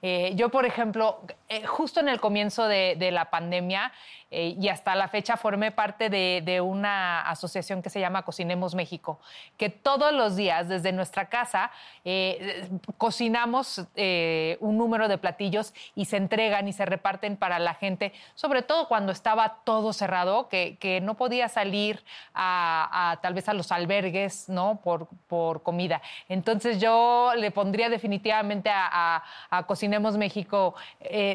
Eh, 0.00 0.32
yo, 0.36 0.48
por 0.50 0.64
ejemplo, 0.64 1.20
eh, 1.48 1.66
justo 1.66 1.98
en 1.98 2.08
el 2.08 2.20
comienzo 2.20 2.68
de, 2.68 2.94
de 2.96 3.10
la 3.10 3.30
pandemia 3.30 3.92
eh, 4.34 4.56
y 4.60 4.68
hasta 4.68 4.94
la 4.94 5.08
fecha 5.08 5.36
formé 5.36 5.70
parte 5.70 6.10
de, 6.10 6.42
de 6.44 6.60
una 6.60 7.22
asociación 7.22 7.82
que 7.82 7.90
se 7.90 8.00
llama 8.00 8.22
Cocinemos 8.22 8.74
México, 8.74 9.20
que 9.56 9.68
todos 9.70 10.12
los 10.12 10.34
días 10.36 10.68
desde 10.68 10.92
nuestra 10.92 11.28
casa 11.28 11.70
eh, 12.04 12.68
cocinamos 12.98 13.86
eh, 13.96 14.56
un 14.60 14.76
número 14.78 15.08
de 15.08 15.18
platillos 15.18 15.72
y 15.94 16.06
se 16.06 16.16
entregan 16.16 16.66
y 16.68 16.72
se 16.72 16.84
reparten 16.84 17.36
para 17.36 17.58
la 17.58 17.74
gente, 17.74 18.12
sobre 18.34 18.62
todo 18.62 18.88
cuando 18.88 19.12
estaba 19.12 19.58
todo 19.64 19.92
cerrado, 19.92 20.48
que, 20.48 20.76
que 20.80 21.00
no 21.00 21.14
podía 21.14 21.48
salir 21.48 22.02
a, 22.34 23.12
a, 23.12 23.16
tal 23.20 23.34
vez 23.34 23.48
a 23.48 23.52
los 23.54 23.70
albergues, 23.72 24.48
¿no? 24.48 24.80
Por, 24.82 25.08
por 25.28 25.62
comida. 25.62 26.00
Entonces 26.28 26.80
yo 26.80 27.32
le 27.36 27.50
pondría 27.50 27.88
definitivamente 27.88 28.70
a, 28.70 29.22
a- 29.50 29.62
Cocinemos 29.66 30.16
México 30.16 30.74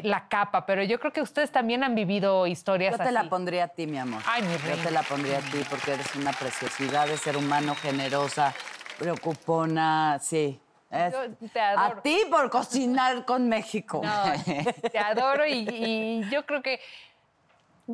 la 0.02 0.28
capa, 0.28 0.66
pero 0.66 0.82
yo 0.82 0.98
creo 1.00 1.12
que 1.12 1.22
ustedes 1.22 1.50
también 1.50 1.82
han 1.82 1.94
vivido 1.94 2.46
historias 2.46 2.89
Yo 2.90 2.96
te 2.98 3.02
así. 3.04 3.12
la 3.12 3.28
pondría 3.28 3.64
a 3.64 3.68
ti, 3.68 3.86
mi 3.86 3.98
amor. 3.98 4.22
Ay, 4.26 4.42
mi 4.42 4.52
Yo 4.52 4.58
reina. 4.66 4.82
te 4.82 4.90
la 4.90 5.02
pondría 5.02 5.38
a 5.38 5.40
ti 5.40 5.62
porque 5.68 5.92
eres 5.94 6.14
una 6.16 6.32
preciosidad 6.32 7.06
de 7.06 7.16
ser 7.16 7.36
humano, 7.36 7.74
generosa, 7.74 8.54
preocupona, 8.98 10.18
sí. 10.20 10.60
Es- 10.90 11.12
Yo 11.12 11.48
te 11.52 11.60
adoro. 11.60 11.98
A 11.98 12.02
ti 12.02 12.18
por 12.30 12.50
cocinar 12.50 13.24
con 13.24 13.48
México. 13.48 14.00
No, 14.02 14.22
te 14.92 14.98
adoro 14.98 15.46
y, 15.46 15.52
y 15.68 16.28
yo 16.30 16.44
creo 16.46 16.62
que 16.62 16.80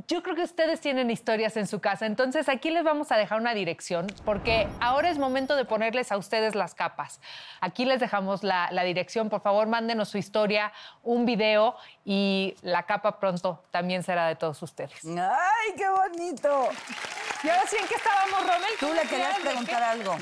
yo 0.09 0.22
creo 0.22 0.37
que 0.37 0.42
ustedes 0.42 0.80
tienen 0.80 1.11
historias 1.11 1.56
en 1.56 1.66
su 1.66 1.80
casa. 1.80 2.06
Entonces 2.06 2.48
aquí 2.48 2.70
les 2.70 2.85
vamos 2.85 3.12
a 3.12 3.16
dejar 3.16 3.40
una 3.40 3.54
dirección 3.54 4.06
porque 4.24 4.68
ahora 4.80 5.11
es 5.11 5.18
momento 5.18 5.56
de 5.56 5.64
ponerles 5.64 6.12
a 6.12 6.16
ustedes 6.16 6.54
las 6.54 6.74
capas. 6.74 7.20
Aquí 7.61 7.85
les 7.85 8.00
dejamos 8.00 8.42
la, 8.42 8.68
la 8.72 8.82
dirección. 8.85 9.28
Por 9.28 9.40
favor, 9.40 9.66
mándenos 9.66 10.09
su 10.09 10.18
historia, 10.18 10.72
un 11.02 11.26
video 11.26 11.76
y 12.04 12.56
la 12.62 12.85
capa 12.85 13.18
pronto 13.18 13.64
también 13.70 14.02
será 14.02 14.26
de 14.28 14.37
todos 14.37 14.62
ustedes. 14.62 15.04
¡Ay, 15.04 15.74
qué 15.76 15.88
bonito! 15.88 16.68
Y 17.42 17.48
ahora 17.48 17.66
sí, 17.66 17.76
¿en 17.80 17.87
qué 17.87 17.94
estábamos, 17.94 18.40
Romel? 18.40 18.70
Tú 18.80 18.92
le 18.92 19.02
querías 19.02 19.38
preguntar 19.40 19.82
algo. 19.82 20.16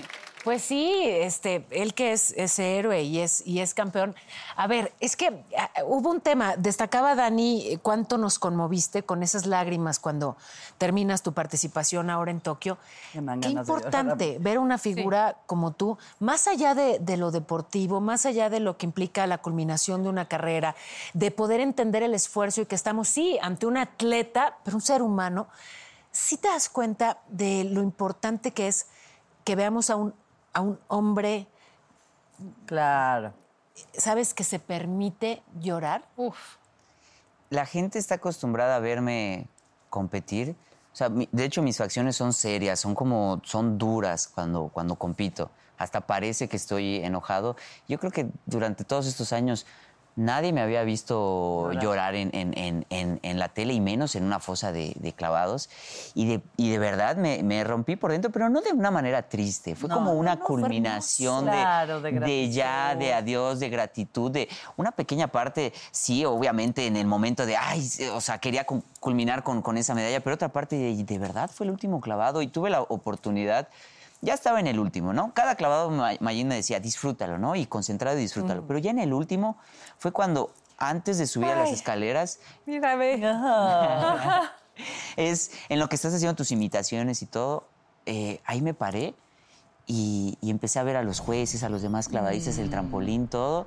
Pues 0.45 0.63
sí, 0.63 1.01
este, 1.03 1.65
él 1.71 1.95
que 1.95 2.13
es 2.13 2.33
ese 2.37 2.77
héroe 2.77 3.03
y 3.03 3.21
es, 3.21 3.43
y 3.47 3.61
es 3.61 3.73
campeón. 3.73 4.15
A 4.57 4.67
ver, 4.67 4.93
es 5.01 5.17
que 5.17 5.43
ah, 5.57 5.71
hubo 5.87 6.11
un 6.11 6.21
tema, 6.21 6.55
destacaba 6.59 7.15
Dani 7.15 7.67
eh, 7.67 7.79
cuánto 7.79 8.19
nos 8.19 8.39
conmoviste 8.39 9.05
con 9.05 9.23
esas 9.23 9.47
lágrimas 9.47 9.99
cuando 9.99 10.37
terminas 10.77 11.23
tu 11.23 11.33
participación 11.33 12.11
ahora 12.11 12.31
en 12.31 12.43
Tokio. 12.43 12.77
Qué 13.15 13.23
de 13.23 13.49
importante 13.49 14.37
ver 14.39 14.59
una 14.59 14.77
figura 14.77 15.39
como 15.47 15.73
tú, 15.73 15.97
más 16.21 16.47
allá 16.47 16.75
de, 16.75 16.99
de 16.99 17.17
lo 17.17 17.31
deportivo, 17.31 18.03
más 18.03 18.27
allá 18.27 18.51
de 18.51 18.61
lo 18.61 18.77
que 18.77 18.85
implica 18.85 19.27
la 19.27 19.39
culminación 19.39 20.03
de 20.03 20.11
una 20.11 20.29
carrera, 20.29 20.77
de 21.15 21.31
poder 21.31 21.61
entender 21.61 22.03
el 22.03 22.13
esfuerzo 22.13 22.61
y 22.61 22.67
que 22.67 22.75
estamos, 22.75 23.09
sí, 23.09 23.39
ante 23.41 23.65
un 23.65 23.79
atleta, 23.79 24.59
pero 24.63 24.77
un 24.77 24.83
ser 24.83 25.01
humano, 25.01 25.49
sí 26.13 26.37
te 26.37 26.49
das 26.49 26.69
cuenta 26.69 27.17
de 27.29 27.65
lo 27.65 27.81
importante 27.81 28.51
que 28.51 28.69
es 28.69 28.89
que 29.45 29.57
veamos 29.57 29.91
a 29.91 29.97
un, 29.97 30.15
a 30.55 30.61
un 30.63 30.79
hombre, 30.89 31.47
Claro. 32.67 33.33
¿sabes? 33.93 34.35
Que 34.35 34.45
se 34.45 34.59
permite 34.59 35.43
llorar. 35.61 36.05
Uf. 36.17 36.57
La 37.51 37.67
gente 37.67 37.99
está 37.99 38.17
acostumbrada 38.17 38.77
a 38.77 38.81
verme 38.81 39.49
competir. 39.91 40.57
O 40.93 40.97
sea, 40.97 41.09
de 41.09 41.45
hecho, 41.45 41.63
mis 41.63 41.77
facciones 41.77 42.17
son 42.17 42.33
serias, 42.33 42.81
son 42.81 42.95
como, 42.95 43.41
son 43.45 43.79
duras 43.79 44.29
cuando, 44.29 44.71
cuando 44.73 44.95
compito. 44.97 45.51
Hasta 45.77 46.01
parece 46.03 46.49
que 46.49 46.57
estoy 46.57 46.97
enojado. 47.05 47.57
Yo 47.89 47.99
creo 47.99 48.13
que 48.13 48.29
durante 48.47 48.85
todos 48.85 49.07
estos 49.07 49.33
años 49.33 49.67
nadie 50.17 50.53
me 50.53 50.61
había 50.61 50.83
visto 50.85 51.73
llorar, 51.73 52.15
en, 52.15 52.31
en- 52.35 52.85
en- 52.91 53.21
en- 53.23 53.39
la 53.39 53.49
tele 53.49 53.75
y 53.75 53.81
menos 53.81 54.15
en 54.15 54.25
una 54.25 54.39
fosa 54.41 54.71
de, 54.73 54.93
de 54.97 55.13
clavados. 55.13 55.69
Y 56.15 56.27
de, 56.29 56.41
y 56.57 56.71
de 56.71 56.79
verdad 56.79 57.17
me, 57.17 57.43
me 57.43 57.65
rompí 57.65 57.97
por 57.97 58.13
dentro, 58.13 58.31
pero 58.31 58.49
no 58.49 58.61
de 58.61 58.73
una 58.73 58.91
manera 58.91 59.23
triste. 59.29 59.75
Fue 59.75 59.89
No, 59.89 59.97
como 59.97 60.13
una 60.13 60.37
no, 60.37 60.45
culminación 60.45 61.47
de, 61.47 61.51
Claro, 61.51 62.01
de 62.01 62.13
de 62.21 62.51
ya, 62.51 62.95
de 62.95 63.13
adiós, 63.15 63.59
de 63.61 63.69
gratitud, 63.71 64.31
de 64.31 64.49
una 64.77 64.93
pequeña 64.93 65.29
parte, 65.29 65.73
sí, 65.91 66.25
obviamente 66.25 66.87
en 66.87 66.97
el 66.97 67.07
momento 67.07 67.45
de, 67.47 67.57
ay, 67.57 67.89
o 68.13 68.21
sea, 68.21 68.39
quería 68.39 68.65
cu- 68.65 68.83
culminar 69.01 69.43
con, 69.43 69.63
con 69.63 69.77
esa 69.77 69.95
medalla, 69.95 70.21
pero 70.21 70.35
otra 70.35 70.49
parte 70.51 70.77
de, 70.77 71.03
de 71.05 71.19
verdad 71.19 71.51
fue 71.53 71.67
el 71.67 71.73
último 71.73 72.01
clavado 72.01 72.41
y 72.43 72.47
tuve 72.47 72.71
la 72.71 72.83
oportunidad. 72.83 73.69
Ya 74.25 74.35
estaba 74.35 74.59
en 74.59 74.67
el 74.67 74.79
último, 74.81 75.13
¿no? 75.13 75.33
Cada 75.35 75.55
clavado 75.55 75.91
Ma- 75.91 76.13
Mayín 76.21 76.49
me 76.49 76.55
decía, 76.57 76.81
disfrútalo, 76.81 77.39
¿no? 77.39 77.55
Y 77.57 77.67
concentrado 77.67 78.17
y 78.19 78.23
disfrútalo. 78.23 78.67
Pero 78.67 78.79
ya 78.79 78.91
en 78.91 78.99
el 78.99 79.13
último 79.13 79.57
fue 79.99 80.13
cuando, 80.13 80.53
antes 80.79 81.19
de 81.19 81.27
subir 81.27 81.51
a 81.51 81.57
las 81.57 81.71
escaleras, 81.73 82.41
Mira, 82.67 82.97
ve. 82.97 83.19
es 85.17 85.53
en 85.69 85.79
lo 85.79 85.89
que 85.89 85.97
estás 85.97 86.15
haciendo 86.15 86.35
tus 86.35 86.51
imitaciones 86.51 87.23
y 87.23 87.27
todo, 87.27 87.69
eh, 88.07 88.41
ahí 88.45 88.61
me 88.63 88.75
paré 88.75 89.15
y, 89.87 90.39
y 90.41 90.51
empecé 90.51 90.79
a 90.79 90.83
ver 90.83 90.97
a 90.97 91.03
los 91.03 91.21
jueces, 91.21 91.63
a 91.63 91.69
los 91.69 91.83
demás 91.83 92.09
clavadistas, 92.09 92.59
el 92.59 92.71
trampolín, 92.71 93.29
todo. 93.29 93.67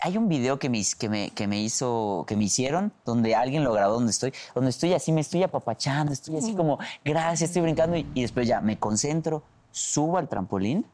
Hay 0.00 0.16
un 0.16 0.28
video 0.28 0.58
que 0.58 0.70
me, 0.70 0.82
que, 0.98 1.08
me, 1.08 1.30
que 1.30 1.46
me 1.46 1.60
hizo, 1.60 2.24
que 2.26 2.36
me 2.36 2.44
hicieron, 2.44 2.92
donde 3.04 3.34
alguien 3.34 3.64
lo 3.64 3.72
grabó 3.72 3.94
donde 3.94 4.12
estoy, 4.12 4.32
donde 4.54 4.70
estoy 4.70 4.94
así, 4.94 5.12
me 5.12 5.20
estoy 5.20 5.42
apapachando, 5.42 6.12
estoy 6.12 6.36
así 6.36 6.54
como, 6.54 6.78
gracias, 7.04 7.50
estoy 7.50 7.62
brincando, 7.62 7.96
y 7.96 8.22
después 8.22 8.48
ya 8.48 8.60
me 8.60 8.78
concentro, 8.78 9.42
subo 9.70 10.18
al 10.18 10.28
trampolín 10.28 10.86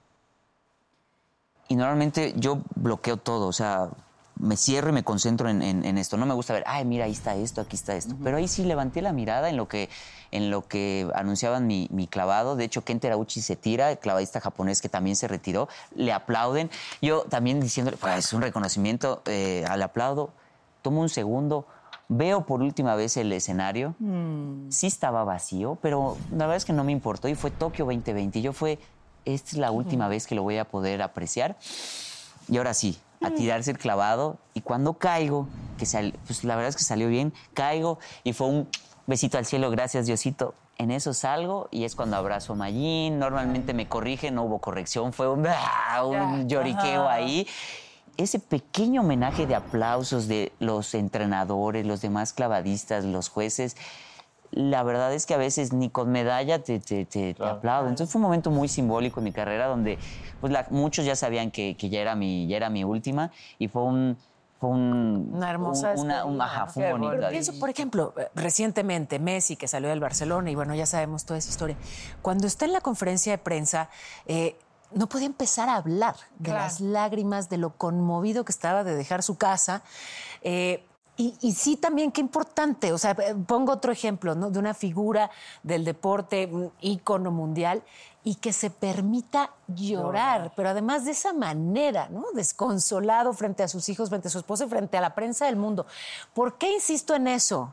y 1.69 1.77
normalmente 1.77 2.35
yo 2.37 2.61
bloqueo 2.75 3.16
todo, 3.16 3.49
o 3.49 3.53
sea, 3.53 3.90
me 4.38 4.57
cierro 4.57 4.90
y 4.90 4.92
me 4.92 5.03
concentro 5.03 5.49
en, 5.49 5.62
en- 5.62 5.85
en 5.85 5.99
esto. 5.99 6.16
No 6.16 6.27
me 6.27 6.35
gusta 6.35 6.53
ver, 6.53 6.64
ay, 6.66 6.85
mira, 6.85 7.07
ahí 7.07 7.12
está 7.12 7.35
esto, 7.37 7.61
aquí 7.62 7.77
está 7.77 7.96
esto. 7.96 8.14
Pero 8.22 8.37
ahí 8.37 8.49
sí 8.49 8.64
levanté 8.64 9.01
la 9.03 9.12
mirada 9.12 9.49
en 9.49 9.57
lo 9.57 9.66
que, 9.68 9.88
en 10.31 10.51
lo 10.51 10.66
que 10.68 11.09
anunciaban 11.14 11.66
mi, 11.66 11.88
mi 11.90 12.07
clavado. 12.07 12.55
De 12.57 12.64
hecho, 12.64 12.85
Ken 12.85 13.01
Terauchi 13.01 13.40
se 13.40 13.57
tira, 13.57 13.90
el 13.90 13.99
clavadista 13.99 14.40
japonés 14.40 14.83
que 14.83 14.88
también 14.88 15.16
se 15.16 15.27
retiró, 15.29 15.68
le 15.94 16.12
aplauden. 16.12 16.70
Yo 17.01 17.22
también 17.22 17.61
diciéndole, 17.61 17.96
pues 17.96 18.16
es 18.18 18.33
un 18.33 18.42
reconocimiento, 18.42 19.22
eh, 19.27 19.64
al 19.68 19.83
aplaudo, 19.83 20.31
tomo 20.83 21.01
un 21.01 21.09
segundo. 21.09 21.66
Veo 22.09 22.44
por 22.46 22.62
última 22.62 22.94
vez 22.94 23.16
el 23.16 23.33
escenario. 23.33 23.94
Sí 24.70 24.87
estaba 24.87 25.25
vacío, 25.25 25.79
pero 25.83 26.16
la 26.31 26.38
verdad 26.46 26.57
es 26.57 26.64
que 26.64 26.72
no 26.72 26.85
me 26.85 26.92
importó 26.92 27.27
y 27.29 27.35
fue 27.35 27.51
Tokio 27.51 27.85
2020. 27.87 28.38
Y 28.38 28.42
yo 28.42 28.53
fue, 28.53 28.79
esta 29.25 29.51
es 29.51 29.57
la 29.57 29.70
última 29.72 30.07
vez 30.09 30.27
que 30.27 30.35
lo 30.35 30.42
voy 30.42 30.59
a 30.59 30.66
poder 30.66 31.03
apreciar. 31.03 31.57
Y 32.49 32.59
ahora 32.59 32.75
sí, 32.75 32.96
a 33.22 33.31
tirarse 33.31 33.70
el 33.70 33.79
clavado. 33.79 34.38
Y 34.55 34.61
cuando 34.61 34.94
caigo, 34.94 35.48
que 35.79 35.87
sal- 35.87 36.14
pues 36.26 36.44
la 36.44 36.55
verdad 36.57 36.70
es 36.70 36.76
que 36.76 36.85
salió 36.85 37.09
bien, 37.09 37.33
caigo 37.55 37.98
y 38.24 38.33
fue 38.33 38.46
un 38.48 38.68
besito 39.07 39.38
al 39.38 39.46
cielo, 39.46 39.70
gracias 39.70 40.07
Diosito. 40.07 40.55
En 40.79 40.90
eso 40.90 41.14
salgo 41.14 41.68
y 41.70 41.85
es 41.85 41.94
cuando 41.94 42.16
abrazo 42.18 42.52
a 42.52 42.57
Mayín. 42.57 43.18
Normalmente 43.18 43.72
me 43.72 43.88
corrigen, 43.88 44.35
no 44.35 44.44
hubo 44.44 44.59
corrección, 44.59 45.12
fue 45.14 45.29
un, 45.31 45.46
¡ah! 45.48 46.05
un 46.05 46.48
lloriqueo 46.48 47.09
ahí. 47.09 47.46
Ese 48.18 48.38
pequeño 48.38 49.00
homenaje 49.02 49.46
de 49.46 49.55
aplausos 49.55 50.29
de 50.29 50.52
los 50.59 50.94
entrenadores, 50.94 51.87
los 51.87 52.00
demás 52.02 52.33
clavadistas, 52.35 53.05
los 53.05 53.29
jueces, 53.31 53.76
la 54.57 54.83
verdad 54.83 55.12
es 55.12 55.27
que 55.27 55.35
a 55.35 55.37
veces 55.37 55.73
ni 55.73 55.90
con 55.90 56.11
medalla 56.11 56.62
te, 56.62 56.81
te, 56.81 57.05
te- 57.05 57.35
te 57.35 57.45
aplauden. 57.47 57.90
Entonces 57.90 58.11
fue 58.11 58.19
un 58.19 58.25
momento 58.25 58.51
muy 58.51 58.69
simbólico 58.69 59.21
en 59.21 59.25
mi 59.25 59.33
carrera 59.33 59.66
donde 59.66 59.99
pues, 60.40 60.53
la- 60.53 60.66
muchos 60.71 61.05
ya 61.05 61.14
sabían 61.14 61.51
que, 61.51 61.77
que 61.77 61.90
ya, 61.90 62.01
era 62.01 62.14
mi, 62.16 62.47
ya 62.49 62.57
era 62.57 62.71
mi 62.71 62.83
última 62.83 63.31
y 63.59 63.69
fue 63.69 63.83
un 63.83 64.16
fue 64.59 64.71
un, 64.71 65.33
Una 65.35 65.51
hermosa 65.51 65.92
un- 65.95 66.07
una- 66.07 66.25
un- 66.25 66.40
ajá, 66.40 66.66
fue 66.69 66.90
bonito. 66.90 67.12
Pero 67.14 67.29
pienso, 67.29 67.53
por 67.61 67.69
ejemplo, 67.69 68.14
eh, 68.16 68.29
recientemente 68.35 69.19
Messi, 69.19 69.55
que 69.57 69.69
salió 69.69 69.90
del 69.90 70.01
Barcelona, 70.01 70.51
y 70.51 70.55
bueno, 70.55 70.75
ya 70.75 70.87
sabemos 70.87 71.27
toda 71.27 71.38
esa 71.38 71.51
historia. 71.51 71.77
Cuando 72.23 72.47
está 72.47 72.64
en 72.64 72.73
la 72.73 72.81
conferencia 72.81 73.33
de 73.33 73.37
prensa, 73.38 73.90
eh, 74.25 74.57
no 74.92 75.09
podía 75.11 75.27
empezar 75.27 75.69
a 75.69 75.77
hablar 75.77 76.14
de 76.38 76.45
Claro. 76.53 76.61
las 76.61 76.81
lágrimas, 76.81 77.51
de 77.51 77.59
lo 77.59 77.77
conmovido 77.77 78.47
que 78.47 78.53
estaba 78.53 78.83
de 78.83 78.95
dejar 78.97 79.23
su 79.23 79.37
casa. 79.37 79.83
Eh, 80.40 80.86
y, 81.16 81.35
y 81.40 81.52
sí 81.52 81.76
también, 81.76 82.12
qué 82.12 82.20
importante, 82.20 82.92
o 82.92 82.98
sea, 82.98 83.12
eh, 83.12 83.35
pongo 83.46 83.72
otro 83.72 83.92
ejemplo, 83.92 84.35
¿no? 84.35 84.50
De 84.50 84.59
una 84.59 84.74
figura 84.74 85.31
del 85.62 85.85
deporte, 85.85 86.48
un 86.50 86.72
ícono 86.81 87.31
mundial, 87.31 87.83
y 88.26 88.35
que 88.35 88.52
se 88.52 88.70
permita 88.70 89.52
llorar, 89.68 90.52
pero 90.57 90.70
además 90.70 91.05
de 91.05 91.12
esa 91.12 91.33
manera, 91.33 92.09
¿no? 92.09 92.24
Desconsolado 92.35 93.33
frente 93.33 93.62
a 93.62 93.68
sus 93.68 93.88
hijos, 93.88 94.09
frente 94.09 94.26
a 94.26 94.31
su 94.33 94.38
esposa 94.38 94.64
y 94.64 94.68
frente 94.68 94.98
a 94.98 95.00
la 95.00 95.14
prensa 95.14 95.46
del 95.46 95.55
mundo. 95.55 95.87
¿Por 96.35 96.59
qué 96.59 96.72
insisto 96.74 97.14
en 97.14 97.29
eso? 97.29 97.72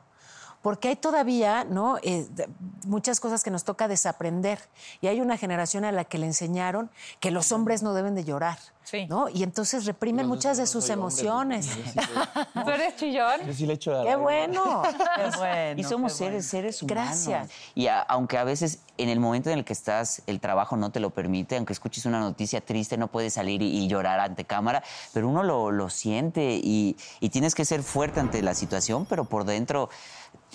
Porque 0.63 0.87
hay 0.87 0.95
todavía 0.95 1.63
¿no? 1.65 1.97
Eh, 2.01 2.25
de- 2.31 2.47
muchas 2.87 3.19
cosas 3.19 3.43
que 3.43 3.51
nos 3.51 3.63
toca 3.63 3.87
desaprender. 3.87 4.57
Y 5.01 5.07
hay 5.07 5.21
una 5.21 5.37
generación 5.37 5.85
a 5.85 5.91
la 5.91 6.05
que 6.05 6.17
le 6.17 6.25
enseñaron 6.25 6.89
que 7.19 7.29
los 7.29 7.51
hombres 7.51 7.83
no 7.83 7.93
deben 7.93 8.15
de 8.15 8.23
llorar. 8.23 8.57
Sí. 8.83 9.05
¿no? 9.07 9.29
Y 9.29 9.43
entonces 9.43 9.85
reprimen 9.85 10.27
muchas 10.27 10.57
de 10.57 10.67
sus 10.67 10.89
emociones. 10.89 11.69
¿Tú 12.53 12.69
eres 12.69 12.97
chillón? 12.97 13.41
Yo 13.45 13.53
sí 13.53 13.65
le 13.65 13.73
echo 13.75 13.97
a 13.97 14.03
¡Qué 14.05 14.15
bueno! 14.17 14.81
Qué 15.15 15.37
bueno. 15.37 15.79
Y 15.79 15.83
somos 15.85 16.11
seres, 16.13 16.45
seres 16.47 16.81
humanos. 16.83 17.03
Gracias. 17.25 17.49
Y 17.75 17.87
a- 17.87 18.01
aunque 18.01 18.37
a 18.37 18.43
veces 18.43 18.79
en 18.97 19.07
el 19.09 19.19
momento 19.21 19.49
en 19.49 19.59
el 19.59 19.65
que 19.65 19.71
estás, 19.73 20.21
el 20.27 20.39
trabajo 20.41 20.75
no 20.75 20.91
te 20.91 20.99
lo 20.99 21.11
permite, 21.11 21.55
aunque 21.57 21.71
escuches 21.73 22.05
una 22.05 22.19
noticia 22.19 22.59
triste, 22.61 22.97
no 22.97 23.07
puedes 23.07 23.33
salir 23.33 23.61
y, 23.61 23.67
y 23.83 23.87
llorar 23.87 24.19
ante 24.19 24.43
cámara, 24.45 24.83
pero 25.13 25.29
uno 25.29 25.43
lo, 25.43 25.71
lo 25.71 25.89
siente 25.89 26.59
y, 26.61 26.97
y 27.21 27.29
tienes 27.29 27.55
que 27.55 27.63
ser 27.65 27.83
fuerte 27.83 28.19
ante 28.19 28.41
la 28.41 28.53
situación, 28.53 29.05
pero 29.05 29.23
por 29.25 29.45
dentro 29.45 29.89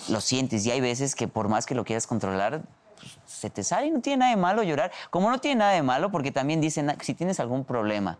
lo 0.07 0.21
sientes. 0.21 0.65
Y 0.65 0.71
hay 0.71 0.81
veces 0.81 1.15
que 1.15 1.27
por 1.27 1.49
más 1.49 1.65
que 1.65 1.75
lo 1.75 1.83
quieras 1.83 2.07
controlar, 2.07 2.61
pues, 2.97 3.17
se 3.25 3.49
te 3.49 3.63
sale 3.63 3.87
y 3.87 3.91
no 3.91 4.01
tiene 4.01 4.17
nada 4.17 4.31
de 4.31 4.37
malo 4.37 4.63
llorar. 4.63 4.91
Como 5.09 5.29
no 5.29 5.39
tiene 5.39 5.59
nada 5.59 5.71
de 5.73 5.83
malo, 5.83 6.11
porque 6.11 6.31
también 6.31 6.61
dicen, 6.61 6.89
"Ah, 6.89 6.97
si 7.01 7.13
tienes 7.13 7.39
algún 7.39 7.65
problema, 7.65 8.19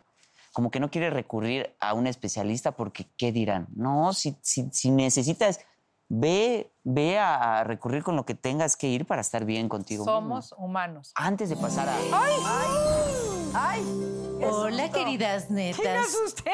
como 0.53 0.71
que 0.71 0.79
no 0.79 0.89
quieres 0.89 1.13
recurrir 1.13 1.75
a 1.79 1.93
un 1.93 2.07
especialista 2.07 2.71
porque 2.71 3.05
¿qué 3.17 3.31
dirán? 3.31 3.67
No, 3.75 4.13
si, 4.13 4.35
si, 4.41 4.69
si 4.71 4.91
necesitas, 4.91 5.59
ve, 6.09 6.71
ve 6.83 7.19
a, 7.19 7.59
a 7.59 7.63
recurrir 7.63 8.03
con 8.03 8.15
lo 8.15 8.25
que 8.25 8.33
tengas 8.35 8.75
que 8.75 8.87
ir 8.87 9.05
para 9.05 9.21
estar 9.21 9.45
bien 9.45 9.69
contigo 9.69 10.03
mismo. 10.03 10.19
Somos 10.19 10.55
humanos. 10.57 11.11
Antes 11.15 11.49
de 11.49 11.55
pasar 11.55 11.87
a... 11.87 11.95
Hola, 14.41 14.89
queridas 14.91 15.49
netas. 15.49 16.15
usted? 16.25 16.51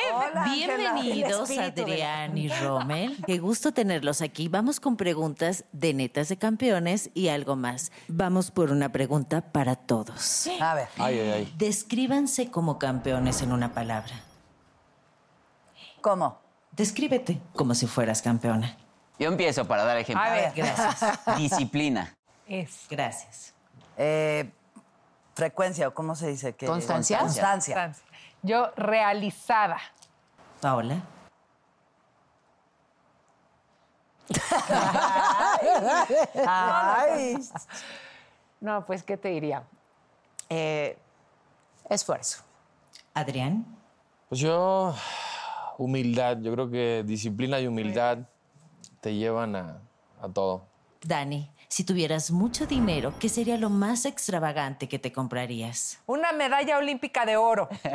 Bienvenidos, 0.53 1.49
Adrián 1.51 2.37
y 2.37 2.49
Rommel. 2.49 3.17
Qué 3.25 3.37
gusto 3.37 3.73
tenerlos 3.73 4.21
aquí. 4.21 4.47
Vamos 4.47 4.79
con 4.79 4.97
preguntas 4.97 5.65
de 5.71 5.93
netas 5.93 6.29
de 6.29 6.37
campeones 6.37 7.11
y 7.13 7.27
algo 7.27 7.55
más. 7.55 7.91
Vamos 8.07 8.51
por 8.51 8.71
una 8.71 8.91
pregunta 8.91 9.41
para 9.41 9.75
todos. 9.75 10.47
A 10.59 10.73
ver. 10.75 10.87
Ay, 10.97 11.19
ay, 11.19 11.29
ay. 11.29 11.53
Descríbanse 11.57 12.49
como 12.49 12.79
campeones 12.79 13.41
en 13.41 13.51
una 13.51 13.73
palabra. 13.73 14.15
¿Cómo? 16.01 16.39
Descríbete 16.71 17.39
como 17.53 17.75
si 17.75 17.87
fueras 17.87 18.21
campeona. 18.21 18.77
Yo 19.19 19.29
empiezo 19.29 19.65
para 19.65 19.83
dar 19.83 19.97
ejemplo. 19.97 20.25
A 20.25 20.31
ver. 20.31 20.53
Gracias. 20.55 21.19
Disciplina. 21.37 22.15
Es. 22.47 22.85
Gracias. 22.89 23.53
Eh, 23.97 24.51
frecuencia, 25.35 25.87
o 25.87 25.93
cómo 25.93 26.15
se 26.15 26.27
dice? 26.27 26.55
que 26.55 26.65
¿Constancia? 26.65 27.19
Constancia. 27.19 27.93
Yo 28.41 28.71
realizada. 28.75 29.79
Paola. 30.61 31.01
Ay. 36.47 37.37
No, 38.59 38.85
pues, 38.85 39.03
¿qué 39.03 39.17
te 39.17 39.29
diría? 39.29 39.63
Eh, 40.49 40.97
esfuerzo. 41.89 42.43
Adrián. 43.13 43.65
Pues 44.29 44.41
yo, 44.41 44.95
humildad. 45.77 46.37
Yo 46.41 46.51
creo 46.53 46.69
que 46.69 47.03
disciplina 47.05 47.59
y 47.59 47.67
humildad 47.67 48.19
te 49.01 49.13
llevan 49.13 49.55
a, 49.55 49.77
a 50.21 50.29
todo. 50.29 50.65
Dani. 51.01 51.51
Si 51.75 51.83
tuvieras 51.83 52.31
mucho 52.31 52.65
dinero, 52.65 53.13
¿qué 53.19 53.27
sería 53.27 53.57
lo 53.57 53.69
más 53.69 54.05
extravagante 54.05 54.87
que 54.87 54.97
te 54.97 55.11
comprarías? 55.11 55.99
Una 56.05 56.31
medalla 56.31 56.77
olímpica 56.77 57.25
de 57.25 57.35
oro. 57.35 57.67
que 57.83 57.89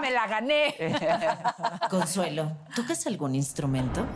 me 0.00 0.12
la 0.12 0.28
gané. 0.28 0.76
Consuelo, 1.90 2.52
¿tocas 2.76 3.04
algún 3.08 3.34
instrumento? 3.34 4.06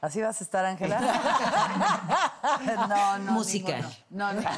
¿Así 0.00 0.22
vas 0.22 0.40
a 0.40 0.44
estar, 0.44 0.64
Ángela? 0.64 0.98
no, 2.88 3.18
no. 3.18 3.32
Musical. 3.32 3.84
No, 4.08 4.32
no. 4.32 4.40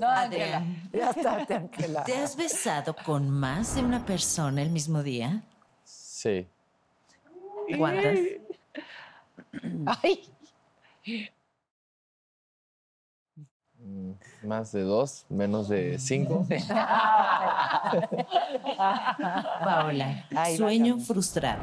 No, 0.00 0.08
Adrián, 0.08 0.88
Ya 0.92 1.10
está, 1.10 1.34
Ángela. 1.56 2.04
¿te 2.04 2.16
has 2.16 2.36
besado 2.36 2.94
con 2.94 3.28
más 3.28 3.74
de 3.74 3.82
una 3.82 4.06
persona 4.06 4.62
el 4.62 4.70
mismo 4.70 5.02
día? 5.02 5.42
Sí. 5.82 6.48
¿Cuántas? 7.78 8.18
Ay, 10.02 10.28
Mm, 13.78 14.12
Más 14.44 14.72
de 14.72 14.80
dos, 14.82 15.26
menos 15.28 15.68
de 15.68 15.98
cinco. 15.98 16.46
Paola, 19.64 20.24
Ay, 20.34 20.56
sueño 20.56 20.98
frustrado. 20.98 21.60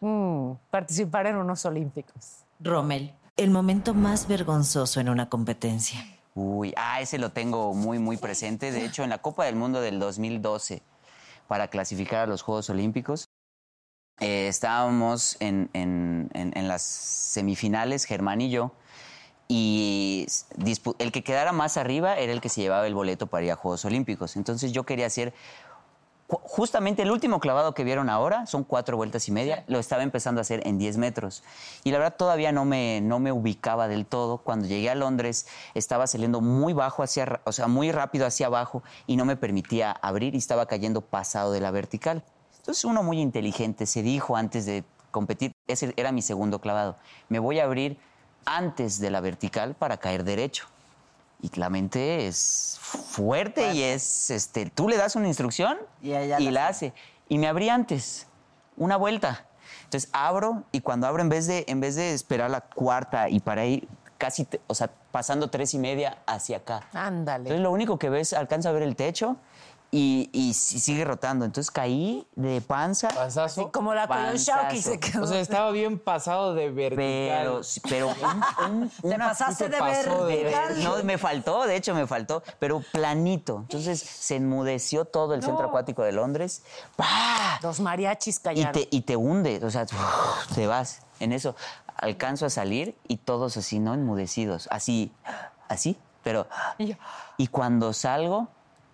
mm, 0.00 0.52
participar 0.70 1.26
en 1.28 1.36
unos 1.36 1.64
olímpicos. 1.64 2.44
Rommel, 2.60 3.14
el 3.38 3.50
momento 3.50 3.94
más 3.94 4.28
vergonzoso 4.28 5.00
en 5.00 5.08
una 5.08 5.28
competencia. 5.30 6.00
Uy, 6.34 6.74
ah, 6.76 7.00
ese 7.00 7.18
lo 7.18 7.30
tengo 7.30 7.72
muy, 7.72 7.98
muy 7.98 8.18
presente. 8.18 8.70
De 8.70 8.84
hecho, 8.84 9.02
en 9.02 9.08
la 9.10 9.18
Copa 9.18 9.46
del 9.46 9.56
Mundo 9.56 9.80
del 9.80 9.98
2012, 9.98 10.82
para 11.48 11.68
clasificar 11.68 12.20
a 12.24 12.26
los 12.26 12.42
Juegos 12.42 12.68
Olímpicos, 12.68 13.25
eh, 14.20 14.48
estábamos 14.48 15.36
en, 15.40 15.68
en- 15.72 16.30
en- 16.34 16.52
en 16.56 16.68
las 16.68 16.82
semifinales, 16.82 18.04
Germán 18.04 18.40
y 18.40 18.50
yo, 18.50 18.72
y 19.48 20.26
el 20.98 21.12
que 21.12 21.22
quedara 21.22 21.52
más 21.52 21.76
arriba 21.76 22.16
era 22.18 22.32
el 22.32 22.40
que 22.40 22.48
se 22.48 22.60
llevaba 22.62 22.86
el 22.86 22.94
boleto 22.94 23.28
para 23.28 23.44
ir 23.46 23.52
a 23.52 23.56
Juegos 23.56 23.84
Olímpicos. 23.84 24.36
Entonces 24.36 24.72
yo 24.72 24.84
quería 24.84 25.06
hacer 25.06 25.32
Ju- 26.28 26.40
Justamente 26.42 27.02
el 27.02 27.12
último 27.12 27.38
clavado 27.38 27.72
que 27.72 27.84
vieron 27.84 28.10
ahora 28.10 28.46
son 28.46 28.64
cuatro 28.64 28.96
vueltas 28.96 29.28
y 29.28 29.30
media. 29.30 29.62
Lo 29.68 29.78
estaba 29.78 30.02
empezando 30.02 30.40
a 30.40 30.42
hacer 30.42 30.66
en 30.66 30.76
10 30.76 30.96
metros. 30.98 31.44
Y 31.84 31.92
la 31.92 31.98
verdad 31.98 32.16
todavía 32.16 32.50
no 32.50 32.64
me, 32.64 33.00
no 33.00 33.20
me 33.20 33.30
ubicaba 33.30 33.86
del 33.86 34.06
todo. 34.06 34.38
Cuando 34.38 34.66
llegué 34.66 34.90
a 34.90 34.96
Londres 34.96 35.46
estaba 35.74 36.08
saliendo 36.08 36.40
muy 36.40 36.72
bajo 36.72 37.04
hacia, 37.04 37.40
o 37.44 37.52
sea, 37.52 37.68
muy 37.68 37.92
rápido 37.92 38.26
hacia 38.26 38.46
abajo 38.48 38.82
y 39.06 39.14
no 39.16 39.24
me 39.24 39.36
permitía 39.36 39.92
abrir 39.92 40.34
y 40.34 40.38
estaba 40.38 40.66
cayendo 40.66 41.00
pasado 41.00 41.52
de 41.52 41.60
la 41.60 41.70
vertical. 41.70 42.24
Entonces 42.66 42.84
uno 42.84 43.04
muy 43.04 43.20
inteligente 43.20 43.86
se 43.86 44.02
dijo 44.02 44.36
antes 44.36 44.66
de 44.66 44.82
competir, 45.12 45.52
ese 45.68 45.94
era 45.96 46.10
mi 46.10 46.20
segundo 46.20 46.60
clavado, 46.60 46.96
me 47.28 47.38
voy 47.38 47.60
a 47.60 47.62
abrir 47.62 47.96
antes 48.44 48.98
de 48.98 49.08
la 49.08 49.20
vertical 49.20 49.76
para 49.76 49.98
caer 49.98 50.24
derecho. 50.24 50.66
Y 51.40 51.56
la 51.60 51.70
mente 51.70 52.26
es 52.26 52.76
fuerte 52.80 53.72
y 53.72 53.84
es, 53.84 54.30
este, 54.30 54.66
tú 54.66 54.88
le 54.88 54.96
das 54.96 55.14
una 55.14 55.28
instrucción 55.28 55.78
Y 56.02 56.12
ella 56.12 56.40
y 56.40 56.46
la 56.46 56.50
la 56.50 56.66
hace. 56.66 56.92
Y 57.28 57.38
me 57.38 57.46
abrí 57.46 57.68
antes, 57.68 58.26
una 58.76 58.96
vuelta. 58.96 59.46
Entonces 59.84 60.10
abro 60.12 60.64
y 60.72 60.80
cuando 60.80 61.06
abro, 61.06 61.22
en 61.22 61.28
vez 61.28 61.46
de, 61.46 61.64
en 61.68 61.78
vez 61.78 61.94
de 61.94 62.14
esperar 62.14 62.50
la 62.50 62.62
cuarta 62.62 63.28
y 63.28 63.38
para 63.38 63.64
ir 63.64 63.86
casi, 64.18 64.48
o 64.66 64.74
sea, 64.74 64.90
pasando 65.12 65.50
tres 65.50 65.72
y 65.74 65.78
media 65.78 66.18
hacia 66.26 66.56
acá. 66.56 66.88
Ándale. 66.92 67.44
Entonces 67.44 67.62
lo 67.62 67.70
único 67.70 67.96
que 67.96 68.08
ves, 68.08 68.32
alcanza 68.32 68.70
a 68.70 68.72
ver 68.72 68.82
el 68.82 68.96
techo 68.96 69.36
y, 69.90 70.28
y 70.32 70.54
si- 70.54 70.78
sigue 70.80 71.04
rotando. 71.04 71.44
Entonces 71.44 71.70
caí 71.70 72.26
de 72.34 72.60
panza. 72.60 73.08
Panzazo. 73.08 73.70
Como 73.72 73.94
la 73.94 74.06
Panzazo. 74.08 74.76
se 74.82 74.98
quedó. 75.00 75.22
O 75.24 75.26
sea, 75.26 75.40
estaba 75.40 75.70
bien 75.70 75.98
pasado 75.98 76.54
de 76.54 76.70
vertical. 76.70 76.96
Pero, 76.98 77.60
pero 77.88 78.08
un, 78.08 78.72
un- 78.82 78.92
una- 79.02 79.28
pasaste 79.28 79.68
te 79.68 79.76
de 79.76 79.82
vertical. 79.82 80.82
no, 80.84 81.02
me 81.04 81.18
faltó, 81.18 81.64
de 81.66 81.76
hecho 81.76 81.94
me 81.94 82.06
faltó, 82.06 82.42
pero 82.58 82.82
planito. 82.92 83.58
Entonces 83.60 84.00
se 84.00 84.36
enmudeció 84.36 85.04
todo 85.04 85.34
el 85.34 85.42
centro 85.42 85.68
acuático 85.68 86.02
de 86.02 86.12
Londres. 86.12 86.62
¡Pah! 86.96 87.58
Los 87.62 87.80
mariachis 87.80 88.36
Y 88.38 88.40
callaron. 88.42 88.72
te, 88.72 88.88
y 88.90 89.00
te 89.02 89.16
hunde, 89.16 89.60
o 89.64 89.70
sea, 89.70 89.86
te 90.54 90.66
vas. 90.66 91.02
En 91.20 91.32
eso 91.32 91.56
alcanzo 91.96 92.44
a 92.44 92.50
salir 92.50 92.94
y 93.08 93.16
todos 93.16 93.56
así, 93.56 93.78
¿no? 93.78 93.94
Enmudecidos. 93.94 94.68
Así, 94.70 95.12
así, 95.68 95.96
pero. 96.22 96.46
Y 97.38 97.46
cuando 97.46 97.92
salgo, 97.94 98.48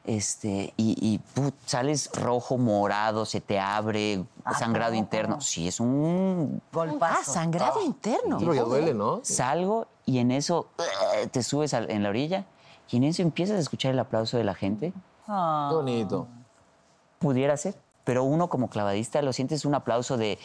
este, 0.04 0.74
y, 0.76 0.96
y, 1.00 1.18
put, 1.18 1.54
sales 1.64 2.10
rojo, 2.14 2.58
morado, 2.58 3.24
se 3.24 3.40
te 3.40 3.60
abre, 3.60 4.24
sangrado 4.58 4.94
interno. 4.94 5.40
Sí, 5.40 5.68
es 5.68 5.78
un 5.80 6.60
Ah, 6.60 6.68
Golpazo. 6.72 7.32
sangrado 7.32 7.80
interno. 7.82 8.38
Pero 8.38 8.54
ya 8.54 8.62
duele, 8.62 8.94
¿no? 8.94 9.20
Salgo 9.22 9.86
y 10.04 10.18
en 10.18 10.32
eso 10.32 10.68
eh, 10.78 11.28
te 11.28 11.42
subes 11.44 11.72
en 11.72 12.02
la 12.02 12.08
orilla 12.08 12.44
Y 12.90 12.96
en 12.96 13.04
eso 13.04 13.22
empiezas 13.22 13.56
a 13.56 13.60
escuchar 13.60 13.92
el 13.92 13.98
aplauso 14.00 14.36
de 14.36 14.44
la 14.44 14.54
gente. 14.54 14.92
Qué 15.26 15.32
bonito. 15.74 16.26
Pudiera 17.18 17.56
ser. 17.56 17.76
Pero 18.04 18.24
uno 18.24 18.48
como 18.48 18.68
clavadista 18.68 19.22
lo 19.22 19.32
sientes 19.32 19.64
un 19.64 19.76
aplauso 19.76 20.16
de, 20.16 20.38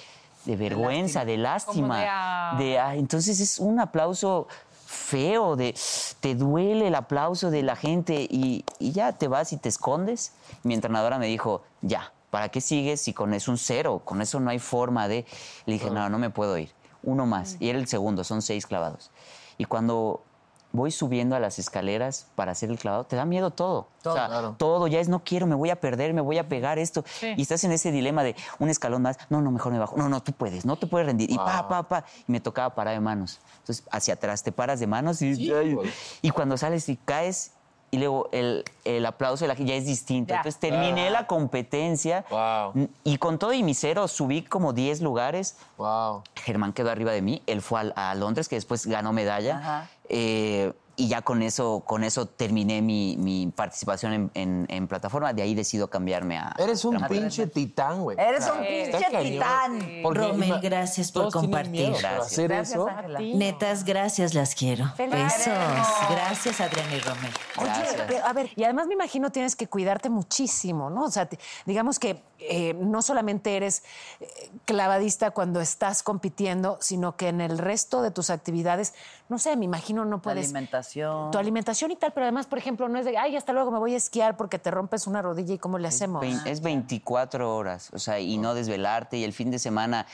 de 0.46 0.56
vergüenza, 0.56 1.26
de 1.26 1.38
lástima. 1.38 2.00
De, 2.00 2.08
ah. 2.08 2.56
de, 2.60 2.80
ah, 2.80 2.96
entonces 2.96 3.40
es 3.40 3.58
un 3.58 3.80
aplauso 3.80 4.48
feo, 4.88 5.58
de 5.58 5.76
te 6.22 6.34
duele 6.34 6.88
el 6.88 6.96
aplauso 6.96 7.52
de 7.52 7.62
la 7.62 7.76
gente 7.76 8.26
y, 8.30 8.64
y 8.80 8.94
ya 8.94 9.12
te 9.12 9.28
vas 9.28 9.52
y 9.52 9.58
te 9.58 9.70
escondes. 9.70 10.32
Mi 10.64 10.74
entrenadora 10.74 11.20
me 11.20 11.28
dijo, 11.28 11.62
ya, 11.82 12.14
¿para 12.32 12.50
qué 12.50 12.62
sigues 12.62 13.02
si 13.02 13.14
con 13.14 13.34
es 13.34 13.48
un 13.48 13.58
cero? 13.58 14.02
Con 14.04 14.22
eso 14.22 14.40
no 14.40 14.50
hay 14.50 14.60
forma 14.60 15.08
de... 15.08 15.26
Le 15.66 15.74
dije, 15.74 15.92
no, 15.92 16.10
no 16.10 16.18
me 16.18 16.30
puedo 16.30 16.58
ir. 16.58 16.72
Uno 17.04 17.26
más. 17.26 17.58
Y 17.60 17.70
era 17.70 17.78
el 17.78 17.88
segundo, 17.88 18.24
son 18.24 18.42
seis 18.42 18.66
clavados. 18.66 19.12
Y 19.58 19.66
cuando 19.66 20.24
voy 20.72 20.92
subiendo 20.92 21.36
a 21.36 21.40
las 21.40 21.60
escaleras 21.60 22.28
para 22.36 22.52
hacer 22.52 22.70
el 22.70 22.78
clavado, 22.78 23.06
te 23.06 23.16
da 23.16 23.26
miedo 23.26 23.52
todo. 23.52 23.88
Todo, 24.02 24.14
O 24.14 24.18
sea, 24.18 24.28
claro. 24.28 24.56
todo, 24.58 24.88
ya 24.88 25.00
es 25.00 25.10
no 25.10 25.24
quiero, 25.24 25.48
me 25.48 25.56
voy 25.56 25.70
a 25.70 25.80
perder, 25.80 26.14
me 26.14 26.22
voy 26.22 26.38
a 26.38 26.48
pegar 26.48 26.80
esto. 26.80 27.04
Y 27.22 27.42
estás 27.42 27.64
en 27.64 27.72
ese 27.72 27.92
dilema 27.92 28.24
de 28.24 28.36
un 28.60 28.70
escalón 28.70 29.02
más, 29.02 29.18
no, 29.30 29.42
no, 29.42 29.52
mejor 29.52 29.72
me 29.74 29.80
bajo. 29.80 29.98
No, 29.98 30.08
no, 30.10 30.22
tú 30.22 30.32
puedes, 30.34 30.66
no 30.66 30.76
te 30.78 30.88
puedes 30.88 31.08
rendir. 31.08 31.30
Y 31.32 31.38
pa, 31.38 31.68
pa, 31.68 31.84
pa. 31.84 32.06
Y 32.28 32.32
me 32.32 32.40
tocaba 32.40 32.74
parar 32.76 32.94
de 32.94 33.00
manos. 33.00 33.40
Entonces, 33.60 33.86
hacia 33.92 34.14
atrás, 34.14 34.44
te 34.44 34.52
paras 34.52 34.80
de 34.80 34.88
manos 34.88 35.22
y, 35.22 35.52
ay, 35.52 35.74
güey. 35.74 35.90
y 36.22 36.30
cuando 36.32 36.58
sales 36.58 36.88
y 36.90 36.96
caes, 36.98 37.52
y 37.90 37.98
luego 37.98 38.30
el, 38.34 38.66
el 38.86 39.06
aplauso 39.06 39.46
de 39.46 39.50
la 39.50 39.56
gente 39.56 39.72
ya 39.72 39.78
es 39.78 39.86
distinto. 39.86 40.30
Ya. 40.34 40.38
Entonces 40.38 40.60
terminé 40.60 41.10
la 41.10 41.26
competencia 41.28 42.26
Wow. 42.30 42.90
y 43.04 43.18
con 43.18 43.40
todo 43.40 43.54
y 43.54 43.64
mi 43.64 43.74
cero 43.74 44.08
subí 44.08 44.42
como 44.44 44.74
10 44.74 45.02
lugares. 45.02 45.56
Wow. 45.78 46.24
Germán 46.36 46.74
quedó 46.74 46.92
arriba 46.92 47.12
de 47.12 47.22
mí, 47.22 47.42
él 47.48 47.62
fue 47.62 47.80
al- 47.80 47.94
a, 47.96 48.14
Londres, 48.16 48.50
que 48.50 48.56
después 48.56 48.86
ganó 48.88 49.14
medalla. 49.14 49.58
Ajá. 49.58 49.90
Eh, 50.10 50.74
y 51.00 51.08
ya 51.08 51.22
con 51.22 51.42
eso, 51.44 51.84
con 51.86 52.04
eso 52.04 52.26
terminé 52.26 52.82
mi, 52.82 53.16
mi 53.18 53.48
participación 53.56 54.14
en, 54.14 54.32
en- 54.34 54.66
en 54.70 54.88
plataforma. 54.88 55.32
De 55.32 55.44
ahí 55.44 55.56
decido 55.56 55.90
cambiarme 55.90 56.38
a. 56.38 56.54
Eres 56.58 56.84
un 56.84 57.00
pinche 57.08 57.48
titán, 57.48 58.02
güey. 58.04 58.18
Eres 58.20 58.50
un 58.50 58.64
Está 58.64 58.98
pinche 58.98 59.12
cañón. 59.12 59.32
titán. 59.32 60.04
Rommel, 60.16 60.50
ima- 60.50 60.60
gracias 60.62 61.12
por 61.12 61.32
compartir. 61.32 61.90
Gracias. 61.92 62.26
hacer 62.26 62.48
Gracias, 62.50 62.72
eso. 62.80 62.90
Netas, 63.20 63.84
gracias, 63.84 64.34
las 64.34 64.56
quiero. 64.56 64.92
Felicidades. 64.96 65.38
Besos. 65.78 66.10
Gracias, 66.10 66.62
Adriana 66.62 66.96
y 66.96 67.00
Rommel. 67.00 67.32
Oye, 67.58 68.04
pero, 68.08 68.26
a 68.26 68.34
ver, 68.34 68.50
y 68.56 68.64
además 68.64 68.88
me 68.88 68.96
imagino 68.96 69.32
tienes 69.32 69.56
que 69.56 69.68
cuidarte 69.68 70.10
muchísimo, 70.10 70.90
¿no? 70.90 71.04
O 71.04 71.12
sea, 71.12 71.28
te- 71.28 71.38
digamos 71.68 72.00
que 72.00 72.24
eh, 72.40 72.74
no 72.76 73.02
solamente 73.02 73.56
eres 73.56 73.84
eh, 74.20 74.50
clavadista 74.66 75.32
cuando 75.32 75.62
estás 75.62 76.02
compitiendo, 76.04 76.78
sino 76.82 77.16
que 77.18 77.28
en 77.30 77.42
el 77.42 77.58
resto 77.58 78.02
de 78.02 78.12
tus 78.12 78.30
actividades, 78.30 78.94
no 79.30 79.38
sé, 79.38 79.56
me 79.58 79.66
imagino 79.66 80.06
no 80.06 80.18
Tu 80.18 80.22
puedes... 80.24 80.46
alimentación. 80.46 81.32
Tu 81.32 81.38
alimentación 81.38 81.92
y 81.92 81.96
tal, 81.96 82.14
pero 82.14 82.26
además, 82.26 82.48
por 82.48 82.58
ejemplo, 82.58 82.88
no 82.90 82.98
es 82.98 83.06
de, 83.06 83.18
ay, 83.18 83.36
hasta 83.36 83.54
luego 83.54 83.72
me 83.72 83.80
voy 83.80 83.94
a 83.94 83.98
esquiar 83.98 84.38
porque 84.38 84.58
te 84.60 84.72
rompes 84.72 85.08
una 85.08 85.22
rodilla 85.22 85.54
y 85.54 85.58
cómo 85.58 85.78
le 85.80 85.88
hacemos. 85.88 86.22
Vein- 86.22 86.42
Es 86.46 86.62
24 86.62 87.56
horas, 87.56 87.90
o 87.94 88.00
sea, 88.00 88.20
y 88.20 88.38
no 88.38 88.54
desvelarte. 88.54 89.18
Y 89.18 89.24
el 89.24 89.34
fin 89.34 89.52
de 89.52 89.60
semana, 89.60 90.06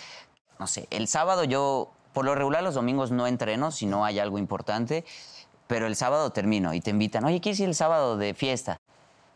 no 0.60 0.68
sé, 0.68 0.88
el 0.90 1.08
sábado 1.08 1.44
yo, 1.44 1.92
por 2.14 2.26
lo 2.26 2.34
regular 2.36 2.64
los 2.64 2.74
domingos 2.76 3.12
no 3.12 3.28
entreno 3.28 3.72
si 3.72 3.86
no 3.86 4.06
hay 4.06 4.20
algo 4.20 4.38
importante, 4.38 5.06
pero 5.68 5.88
el 5.88 5.96
sábado 5.96 6.32
termino 6.32 6.74
y 6.74 6.82
te 6.82 6.90
invitan, 6.90 7.24
oye, 7.26 7.40
¿quieres 7.42 7.60
ir 7.60 7.68
el 7.70 7.76
sábado 7.76 8.18
de 8.18 8.34
fiesta? 8.34 8.78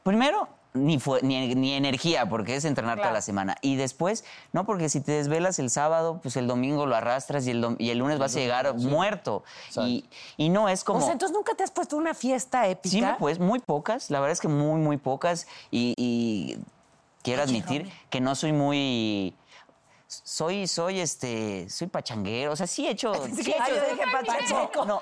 Primero, 0.03 0.47
ni, 0.77 0.99
fue- 0.99 1.21
ni, 1.23 1.53
ni 1.55 1.73
energía, 1.73 2.29
porque 2.29 2.55
es 2.55 2.65
entrenar 2.65 2.97
toda 2.97 3.11
la 3.13 3.21
semana. 3.21 3.55
Y 3.61 3.75
después, 3.75 4.23
no, 4.53 4.65
porque 4.65 4.89
si 4.89 5.01
te 5.01 5.11
desvelas 5.11 5.59
el 5.59 5.69
sábado, 5.69 6.19
pues 6.21 6.37
el 6.37 6.47
domingo 6.47 6.85
lo 6.85 6.95
arrastras 6.95 7.45
y 7.47 7.51
el, 7.51 7.75
y 7.79 7.89
el 7.89 7.97
lunes 7.97 8.19
vas 8.19 8.35
a 8.35 8.39
llegar 8.39 8.75
muerto. 8.75 9.43
Y, 9.85 10.05
y 10.37 10.49
no 10.49 10.69
es 10.69 10.83
como... 10.83 10.99
O 10.99 11.01
sea, 11.01 11.11
entonces 11.13 11.35
nunca 11.35 11.53
te 11.55 11.63
has 11.63 11.71
puesto 11.71 11.97
una 11.97 12.13
fiesta 12.13 12.67
épica. 12.67 12.89
Sí, 12.89 13.03
pues 13.19 13.39
muy 13.39 13.59
pocas, 13.59 14.09
la 14.09 14.19
verdad 14.19 14.31
es 14.33 14.41
que 14.41 14.47
muy, 14.47 14.79
muy 14.79 14.97
pocas. 14.97 15.47
Y, 15.71 15.93
y 15.97 16.57
quiero 17.23 17.43
admitir 17.43 17.91
que 18.09 18.21
no 18.21 18.35
soy 18.35 18.51
muy. 18.53 19.33
Soy, 20.09 20.67
soy, 20.67 21.01
este, 21.01 21.69
soy 21.69 21.87
pachanguero, 21.87 22.53
o 22.53 22.55
sea, 22.55 22.65
sí 22.65 22.87
he 22.87 22.91
hecho... 22.91 23.13
Sí 23.35 23.51
he 23.51 23.59
Ah, 23.59 23.65
hecho 23.67 23.75
yo 23.75 23.81
dije 23.91 24.03
Pacheco. 24.25 24.85
No, 24.85 24.85
no, 24.85 25.01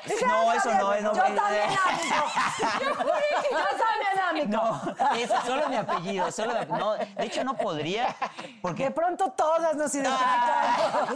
ah, 0.50 0.56
eso 0.56 0.70
yo 0.72 0.78
no, 0.78 0.84
también, 0.86 1.04
no, 1.04 1.14
Yo 1.14 1.22
también, 1.22 1.70
amigo. 1.86 2.96
Yo 3.52 3.68
también, 3.78 4.20
amigo. 4.30 4.48
No, 4.48 5.16
eso, 5.16 5.34
solo 5.46 5.70
mi 5.70 5.76
apellido, 5.76 6.32
solo 6.32 6.54
mi- 6.60 6.78
no, 6.80 6.94
de 6.94 7.08
hecho 7.20 7.44
no 7.44 7.56
podría, 7.56 8.16
porque 8.64 8.86
De 8.86 8.92
pronto 8.92 9.32
todas 9.38 9.76
nos 9.76 9.94
identificamos. 9.94 11.10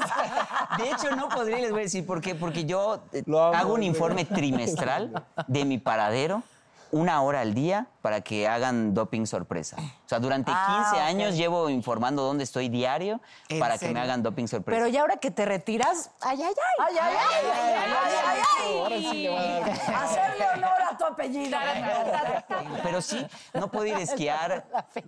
De 0.78 0.92
hecho, 0.92 1.16
no 1.16 1.28
podría, 1.30 1.58
les 1.58 1.72
voy 1.72 1.80
a 1.80 1.84
decir 1.84 2.06
por 2.06 2.22
qué. 2.22 2.36
Porque 2.36 2.66
yo 2.66 3.02
eh, 3.12 3.24
amo, 3.28 3.40
hago 3.56 3.74
un 3.74 3.82
informe 3.84 4.26
trimestral 4.26 5.26
de 5.48 5.66
mi 5.66 5.80
paradero, 5.80 6.44
una 6.92 7.22
hora 7.24 7.42
al 7.42 7.54
día, 7.56 7.88
para 8.04 8.22
que 8.22 8.48
hagan 8.48 8.94
doping 8.94 9.26
sorpresa. 9.26 9.78
O 10.10 10.12
sea, 10.12 10.20
durante 10.20 10.50
15 10.50 10.60
Ah, 10.66 10.92
ok. 10.92 11.00
años 11.02 11.38
llevo 11.38 11.70
informando 11.70 12.24
dónde 12.24 12.44
estoy 12.44 12.68
diario 12.68 13.22
¿En 13.48 13.60
para 13.60 13.74
que 13.74 13.82
serio? 13.82 13.94
me 13.94 14.00
hagan 14.00 14.24
doping 14.24 14.48
sorpresa. 14.48 14.76
Pero 14.82 14.88
ya 14.92 15.02
ahora 15.02 15.18
que 15.18 15.30
te 15.30 15.46
retiras, 15.46 16.10
ay, 16.22 16.42
ay, 16.42 16.52
ay. 16.80 16.88
Ay, 16.90 16.98
ay, 17.00 17.16
ay, 17.46 18.42
ay, 18.90 19.06
ay, 19.06 19.28
ay. 19.28 19.72
Hacerle 19.94 20.46
honor 20.56 20.82
a 20.92 20.98
tu 20.98 21.06
apellido. 21.06 21.56
Pero 22.82 23.02
sí, 23.04 23.24
no 23.54 23.70
puedo 23.70 23.86
ir 23.86 23.94
a 23.94 24.00
esquiar 24.00 24.66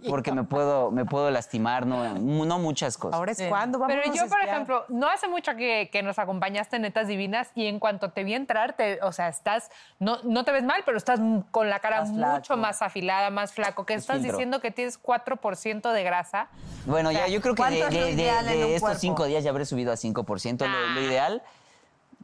porque 0.07 0.31
me 0.33 0.43
puedo, 0.43 0.91
me 0.91 1.05
puedo 1.05 1.31
lastimar, 1.31 1.87
no, 1.87 2.13
no 2.19 2.59
muchas 2.59 2.95
cosas. 2.95 3.15
Ahora 3.17 3.31
es 3.31 3.41
cuando 3.49 3.79
vamos 3.79 3.95
Pero 3.95 4.13
yo, 4.13 4.27
por 4.27 4.39
ejemplo, 4.41 4.85
no 4.89 5.09
hace 5.09 5.27
mucho 5.27 5.55
que, 5.55 5.89
que 5.91 6.03
nos 6.03 6.19
acompañaste 6.19 6.75
en 6.75 6.83
Netas 6.83 7.07
Divinas 7.07 7.49
y 7.55 7.65
en 7.65 7.79
cuanto 7.79 8.11
te 8.11 8.23
vi 8.23 8.35
entrar, 8.35 8.73
te, 8.73 8.99
o 9.01 9.11
sea, 9.11 9.29
estás, 9.29 9.71
no, 9.97 10.19
no 10.21 10.43
te 10.45 10.51
ves 10.51 10.63
mal, 10.63 10.83
pero 10.85 10.97
estás 10.97 11.19
con 11.49 11.71
la 11.71 11.79
cara 11.79 12.01
Más 12.01 12.09
mucho 12.11 12.43
flaco. 12.45 12.57
más 12.57 12.81
afilada, 12.83 13.31
más 13.31 13.51
flaco, 13.53 13.83
que 13.83 13.95
estás 13.95 14.17
filtro. 14.17 14.33
diciendo 14.33 14.61
que 14.61 14.69
tienes 14.69 14.90
4% 14.99 15.91
de 15.91 16.03
grasa. 16.03 16.47
Bueno, 16.85 17.11
ya 17.11 17.27
yo 17.27 17.41
creo 17.41 17.53
que 17.53 17.61
¿cuánto 17.61 17.87
de, 17.89 18.09
es 18.09 18.17
de- 18.17 18.23
de- 18.23 18.43
de 18.43 18.65
estos 18.75 18.81
cuerpo? 18.81 18.99
cinco 18.99 19.25
días 19.25 19.43
ya 19.43 19.49
habré 19.51 19.65
subido 19.65 19.91
a 19.91 19.95
5%. 19.97 20.65
Lo, 20.67 20.89
lo 20.89 21.01
ideal, 21.01 21.43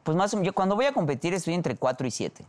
pues 0.03 0.17
más 0.17 0.33
o 0.33 0.37
menos, 0.37 0.47
yo 0.47 0.53
cuando 0.53 0.75
voy 0.75 0.85
a 0.85 0.93
competir 0.93 1.33
estoy 1.33 1.53
entre 1.53 1.75
4 1.75 2.07
y 2.07 2.11
7. 2.11 2.45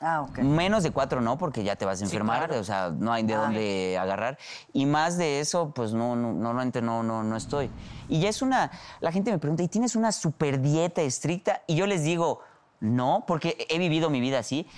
Ah, 0.00 0.20
ok. 0.22 0.38
Menos 0.38 0.84
de 0.84 0.92
cuatro 0.92 1.20
no, 1.20 1.36
porque 1.38 1.64
ya 1.64 1.74
te 1.74 1.84
vas 1.84 2.00
a 2.00 2.04
enfermar, 2.04 2.52
o 2.52 2.62
sea, 2.62 2.90
no 2.96 3.12
hay 3.12 3.24
de 3.24 3.34
dónde 3.34 3.98
agarrar. 3.98 4.38
Y 4.72 4.86
más 4.86 5.18
de 5.18 5.40
eso, 5.40 5.72
pues 5.74 5.92
no, 5.92 6.14
no, 6.14 6.32
normalmente 6.32 6.80
no, 6.80 7.02
no, 7.02 7.24
no 7.24 7.36
estoy. 7.36 7.68
Y 8.08 8.20
ya 8.20 8.28
es 8.28 8.40
una, 8.40 8.70
la 9.00 9.10
gente 9.10 9.32
me 9.32 9.38
pregunta, 9.38 9.64
¿y 9.64 9.68
tienes 9.68 9.96
una 9.96 10.12
super 10.12 10.60
dieta 10.60 11.02
estricta? 11.02 11.62
Y 11.66 11.74
yo 11.74 11.88
les 11.88 12.04
digo, 12.04 12.42
no, 12.78 13.24
porque 13.26 13.66
he 13.68 13.78
vivido 13.78 14.08
mi 14.08 14.20
vida 14.20 14.38
así. 14.38 14.68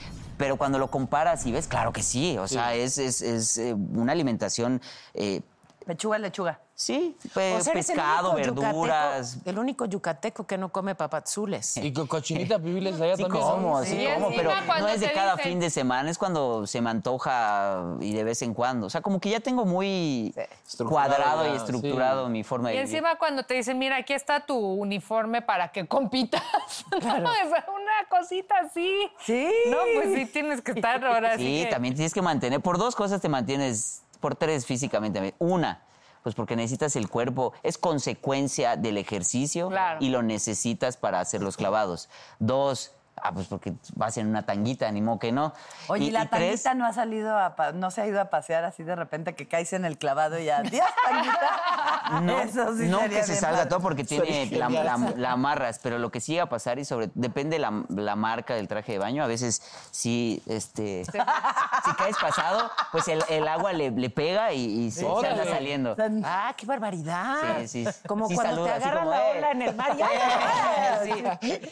Pero 0.41 0.57
cuando 0.57 0.79
lo 0.79 0.91
comparas 0.91 1.45
y 1.45 1.53
ves, 1.53 1.67
claro 1.69 1.93
que 1.93 2.03
sí. 2.03 2.39
O 2.39 2.49
sea, 2.49 2.75
es, 2.75 2.97
es, 2.97 3.21
es, 3.21 3.59
eh, 3.59 3.75
una 3.75 4.13
alimentación, 4.13 4.81
eh, 5.13 5.43
Lechuga, 5.91 6.19
lechuga. 6.19 6.61
sí, 6.73 7.17
pe- 7.35 7.57
O 7.57 7.61
sea, 7.61 7.73
eres 7.73 7.91
el 7.91 7.97
pescado, 7.97 8.35
verduras. 8.35 9.37
yucateco- 9.39 9.51
el 9.51 9.59
único 9.59 9.85
yucateco 9.87 10.47
que 10.47 10.57
no 10.57 10.71
come 10.71 10.95
papazules. 10.95 11.77
Y 11.79 11.93
con 11.93 12.07
cochinitas 12.07 12.61
pibiles 12.61 13.01
allá 13.01 13.17
Sí, 13.17 13.23
también. 13.25 13.45
como, 13.45 13.83
sí, 13.83 13.91
Sí, 13.99 14.07
como, 14.15 14.29
pero 14.37 14.51
no 14.79 14.87
es 14.89 15.01
de 15.01 15.11
cada 15.13 15.37
fin 15.37 15.59
de 15.59 15.69
semana, 15.69 16.09
es 16.11 16.17
cuando 16.17 16.65
se 16.67 16.81
me 16.81 16.91
antoja 16.91 17.83
y 18.01 18.13
de 18.15 18.23
vez 18.25 18.41
en 18.43 18.55
cuando. 18.55 18.87
O 18.87 18.91
sea, 18.91 19.01
como 19.01 19.19
que 19.21 19.31
ya 19.31 19.41
tengo 19.41 19.65
muy 19.65 20.33
cuadrado 20.89 21.53
y 21.53 21.57
estructurado 21.57 22.27
sí. 22.27 22.33
mi 22.33 22.45
forma 22.45 22.69
de 22.69 22.77
Y 22.77 22.79
vivir. 22.79 22.95
encima 22.95 23.19
cuando 23.19 23.43
te 23.43 23.55
dicen, 23.55 23.77
mira, 23.79 23.97
aquí 23.97 24.13
está 24.13 24.47
tu 24.47 24.57
uniforme 24.57 25.43
para 25.43 25.73
que 25.73 25.87
compitas. 25.89 26.41
No, 27.21 27.33
es 27.35 27.49
una 27.49 28.09
cosita 28.09 28.55
así. 28.65 29.11
Sí. 29.25 29.49
No, 29.69 29.79
pues 29.95 30.15
sí 30.15 30.27
tienes 30.27 30.61
que 30.63 30.73
estar 30.73 31.05
ahora 31.05 31.37
sí. 31.37 31.43
Sí, 31.45 31.65
que- 31.65 31.71
también 31.71 31.95
tienes 31.95 32.15
que 32.15 32.23
mantener, 32.23 32.61
por 32.61 32.79
dos 32.79 32.95
cosas 32.95 33.21
te 33.21 33.29
mantienes, 33.29 34.03
por 34.21 34.37
tres 34.37 34.67
físicamente. 34.67 35.35
Una, 35.39 35.83
pues 36.23 36.35
porque 36.35 36.55
necesitas 36.55 36.95
el 36.97 37.09
cuerpo, 37.09 37.53
es 37.63 37.79
consecuencia 37.79 38.77
del 38.77 38.99
ejercicio 38.99 39.69
Claro. 39.69 39.99
y 40.01 40.11
lo 40.11 40.23
necesitas 40.23 40.97
para 40.97 41.21
hacer 41.21 41.43
los 41.43 41.57
clavados. 41.57 42.09
Dos, 42.39 42.93
ah, 43.17 43.33
pues 43.33 43.47
porque 43.49 43.73
vas 43.95 44.17
en 44.17 44.29
una 44.29 44.45
tanguita, 44.45 44.91
ni 44.93 45.01
modo 45.03 45.19
que 45.19 45.33
no. 45.33 45.53
Oye, 45.89 46.07
¿y, 46.07 46.11
la 46.11 46.27
tres, 46.29 46.63
tanguita 46.63 46.75
no 46.75 46.87
ha 46.87 46.93
salido 46.93 47.39
a 47.39 47.57
pa- 47.57 47.73
no 47.73 47.91
se 47.91 48.03
ha 48.03 48.07
ido 48.07 48.21
a 48.21 48.27
pasear 48.27 48.65
así 48.65 48.83
de 48.83 48.97
repente 48.97 49.35
que 49.35 49.47
caes 49.49 49.73
en 49.73 49.85
el 49.85 49.99
clavado 49.99 50.39
y 50.39 50.45
ya. 50.47 50.63
¿Días, 50.63 50.89
tanguita? 51.07 51.51
No, 52.23 52.41
Eso 52.41 52.77
sí 52.77 52.89
no 52.89 52.99
que 53.09 53.23
se 53.23 53.37
salga 53.37 53.69
todo 53.69 53.79
porque 53.81 54.03
tiene 54.03 54.47
la, 54.51 54.67
genial. 54.67 54.85
la- 54.85 55.13
la 55.17 55.31
amarras, 55.33 55.79
pero 55.79 55.97
lo 55.99 56.11
que 56.11 56.21
sí 56.21 56.37
va 56.37 56.43
a 56.45 56.49
pasar 56.49 56.81
y 56.81 56.85
sobre 56.85 57.09
depende 57.15 57.61
la, 57.61 57.85
la 57.89 58.17
marca 58.17 58.55
del 58.55 58.67
traje 58.67 58.93
de 58.93 58.99
baño, 58.99 59.23
a 59.23 59.29
veces 59.29 59.63
sí, 59.93 60.43
este, 60.49 61.05
si 61.85 61.93
caes 61.97 62.17
pasado, 62.21 62.69
pues 62.91 63.07
el, 63.07 63.23
el 63.29 63.47
agua 63.47 63.73
le, 63.73 63.93
le 63.93 64.11
pega 64.11 64.53
y, 64.53 64.65
y 64.87 64.91
se, 64.91 65.03
se 65.21 65.27
anda 65.29 65.45
saliendo. 65.45 65.95
Ah, 66.25 66.53
qué 66.57 66.67
barbaridad. 66.67 67.59
Sí, 67.67 67.85
sí. 67.85 67.87
Como 68.09 68.27
Sí 68.27 68.35
cuando 68.35 68.55
saluda, 68.67 68.73
te 68.73 68.79
así 68.79 68.85
agarra 68.89 69.01
como, 69.01 69.11
la 69.13 69.29
"Eh". 69.33 69.39
ola 69.39 69.51
en 69.53 69.63
el 69.63 69.77
mar. 69.77 69.91
y 69.97 70.03
¡ay! 70.03 71.31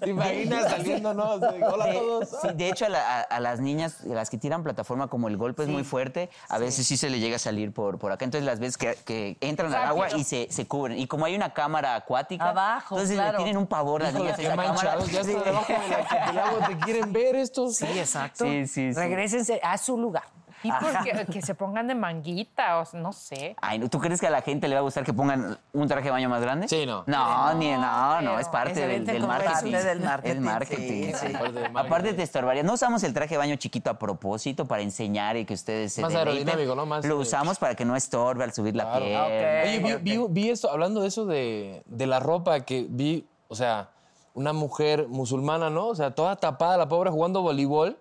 ¿Te 0.00 0.10
imaginas 0.10 0.81
Así, 0.82 1.62
Hola 1.62 1.84
a 1.84 1.86
De, 1.86 1.92
todos. 1.94 2.28
sí, 2.42 2.48
de 2.54 2.68
hecho, 2.68 2.86
a, 2.86 2.88
la- 2.88 3.20
a- 3.22 3.40
las 3.40 3.60
niñas, 3.60 3.98
a 4.04 4.14
las 4.14 4.30
que 4.30 4.38
tiran 4.38 4.62
plataforma, 4.62 5.08
como 5.08 5.28
el 5.28 5.36
golpe 5.36 5.62
es 5.62 5.68
muy 5.68 5.84
fuerte, 5.84 6.30
a 6.48 6.58
veces 6.58 6.86
sí 6.86 6.96
se 6.96 7.10
le 7.10 7.18
llega 7.20 7.36
a 7.36 7.38
salir 7.38 7.72
por, 7.72 7.98
por 7.98 8.12
acá. 8.12 8.24
Entonces, 8.24 8.44
las 8.46 8.58
veces 8.60 8.76
que, 8.76 8.94
que 9.04 9.36
entran 9.40 9.72
al 9.72 9.84
agua 9.84 10.08
y 10.16 10.24
se, 10.24 10.48
se 10.50 10.66
cubren. 10.66 10.98
Y 10.98 11.06
como 11.06 11.24
hay 11.24 11.34
una 11.34 11.52
cámara 11.52 11.94
acuática, 11.94 12.50
Abajo, 12.50 12.96
entonces 12.96 13.16
claro. 13.16 13.38
le 13.38 13.44
tienen 13.44 13.56
un 13.56 13.66
pavor 13.66 14.02
las 14.02 14.10
Híjole, 14.14 14.24
niñas 14.24 14.38
a 14.38 14.42
qué 14.42 14.46
esa 14.48 14.56
cámara. 14.56 14.72
manchados, 14.74 15.10
ya 15.10 15.20
está 15.20 15.42
debajo 15.44 15.72
de 15.72 15.88
la- 15.88 16.26
del 16.26 16.38
agua, 16.38 16.66
¿te 16.68 16.76
quieren 16.78 17.12
ver 17.12 17.36
estos? 17.36 17.76
Sí, 17.76 17.86
exacto. 17.98 18.44
Sí, 18.44 18.66
sí, 18.66 18.92
sí. 18.92 18.98
Regrésense 18.98 19.60
a 19.62 19.78
su 19.78 19.96
lugar. 19.98 20.24
Y 20.62 20.70
porque, 20.70 21.26
que 21.32 21.42
se 21.42 21.54
pongan 21.54 21.86
de 21.86 21.94
manguita, 21.94 22.78
o 22.80 22.96
no 22.96 23.12
sé. 23.12 23.56
Ay, 23.60 23.78
¿no? 23.78 23.88
¿tú 23.88 23.98
crees 23.98 24.20
que 24.20 24.26
a 24.26 24.30
la 24.30 24.42
gente 24.42 24.68
le 24.68 24.74
va 24.74 24.80
a 24.80 24.82
gustar 24.82 25.04
que 25.04 25.12
pongan 25.12 25.58
un 25.72 25.88
traje 25.88 26.04
de 26.04 26.10
baño 26.10 26.28
más 26.28 26.40
grande? 26.40 26.68
Sí, 26.68 26.86
no. 26.86 27.04
No, 27.06 27.54
ni 27.54 27.70
no, 27.72 28.20
no, 28.22 28.38
es 28.38 28.48
parte 28.48 28.86
del, 28.86 29.04
del 29.04 29.26
marketing. 29.26 29.72
parte 29.72 29.84
del 29.84 30.00
marketing, 30.00 30.36
Es 30.36 30.40
marketing. 30.40 30.76
sí, 30.78 31.12
sí. 31.12 31.26
sí. 31.26 31.32
Parte 31.32 31.52
del 31.52 31.72
marketing. 31.72 31.86
Aparte 31.86 32.14
te 32.14 32.22
estorbaría. 32.22 32.62
No 32.62 32.74
usamos 32.74 33.02
el 33.02 33.12
traje 33.12 33.30
de 33.34 33.38
baño 33.38 33.56
chiquito 33.56 33.90
a 33.90 33.98
propósito 33.98 34.66
para 34.66 34.82
enseñar 34.82 35.36
y 35.36 35.44
que 35.44 35.54
ustedes 35.54 35.92
se 35.92 36.00
Más 36.02 36.12
deleiten. 36.12 36.48
aerodinámico, 36.48 36.74
¿no? 36.74 36.86
Más, 36.86 37.04
Lo 37.04 37.16
eh, 37.16 37.18
usamos 37.18 37.58
para 37.58 37.74
que 37.74 37.84
no 37.84 37.96
estorbe 37.96 38.44
al 38.44 38.52
subir 38.52 38.76
la 38.76 38.92
piel. 38.98 39.16
Oye, 39.20 39.78
vi, 40.02 40.16
vi- 40.18 40.26
vi 40.28 40.50
esto, 40.50 40.70
hablando 40.70 41.00
de 41.02 41.08
eso 41.08 41.26
de, 41.26 41.82
de 41.86 42.06
la 42.06 42.20
ropa, 42.20 42.60
que 42.60 42.86
vi, 42.88 43.26
o 43.48 43.54
sea, 43.54 43.88
una 44.34 44.52
mujer 44.52 45.08
musulmana, 45.08 45.70
¿no? 45.70 45.88
O 45.88 45.94
sea, 45.94 46.12
toda 46.14 46.36
tapada, 46.36 46.76
la 46.76 46.88
pobre, 46.88 47.10
jugando 47.10 47.42
voleibol. 47.42 47.98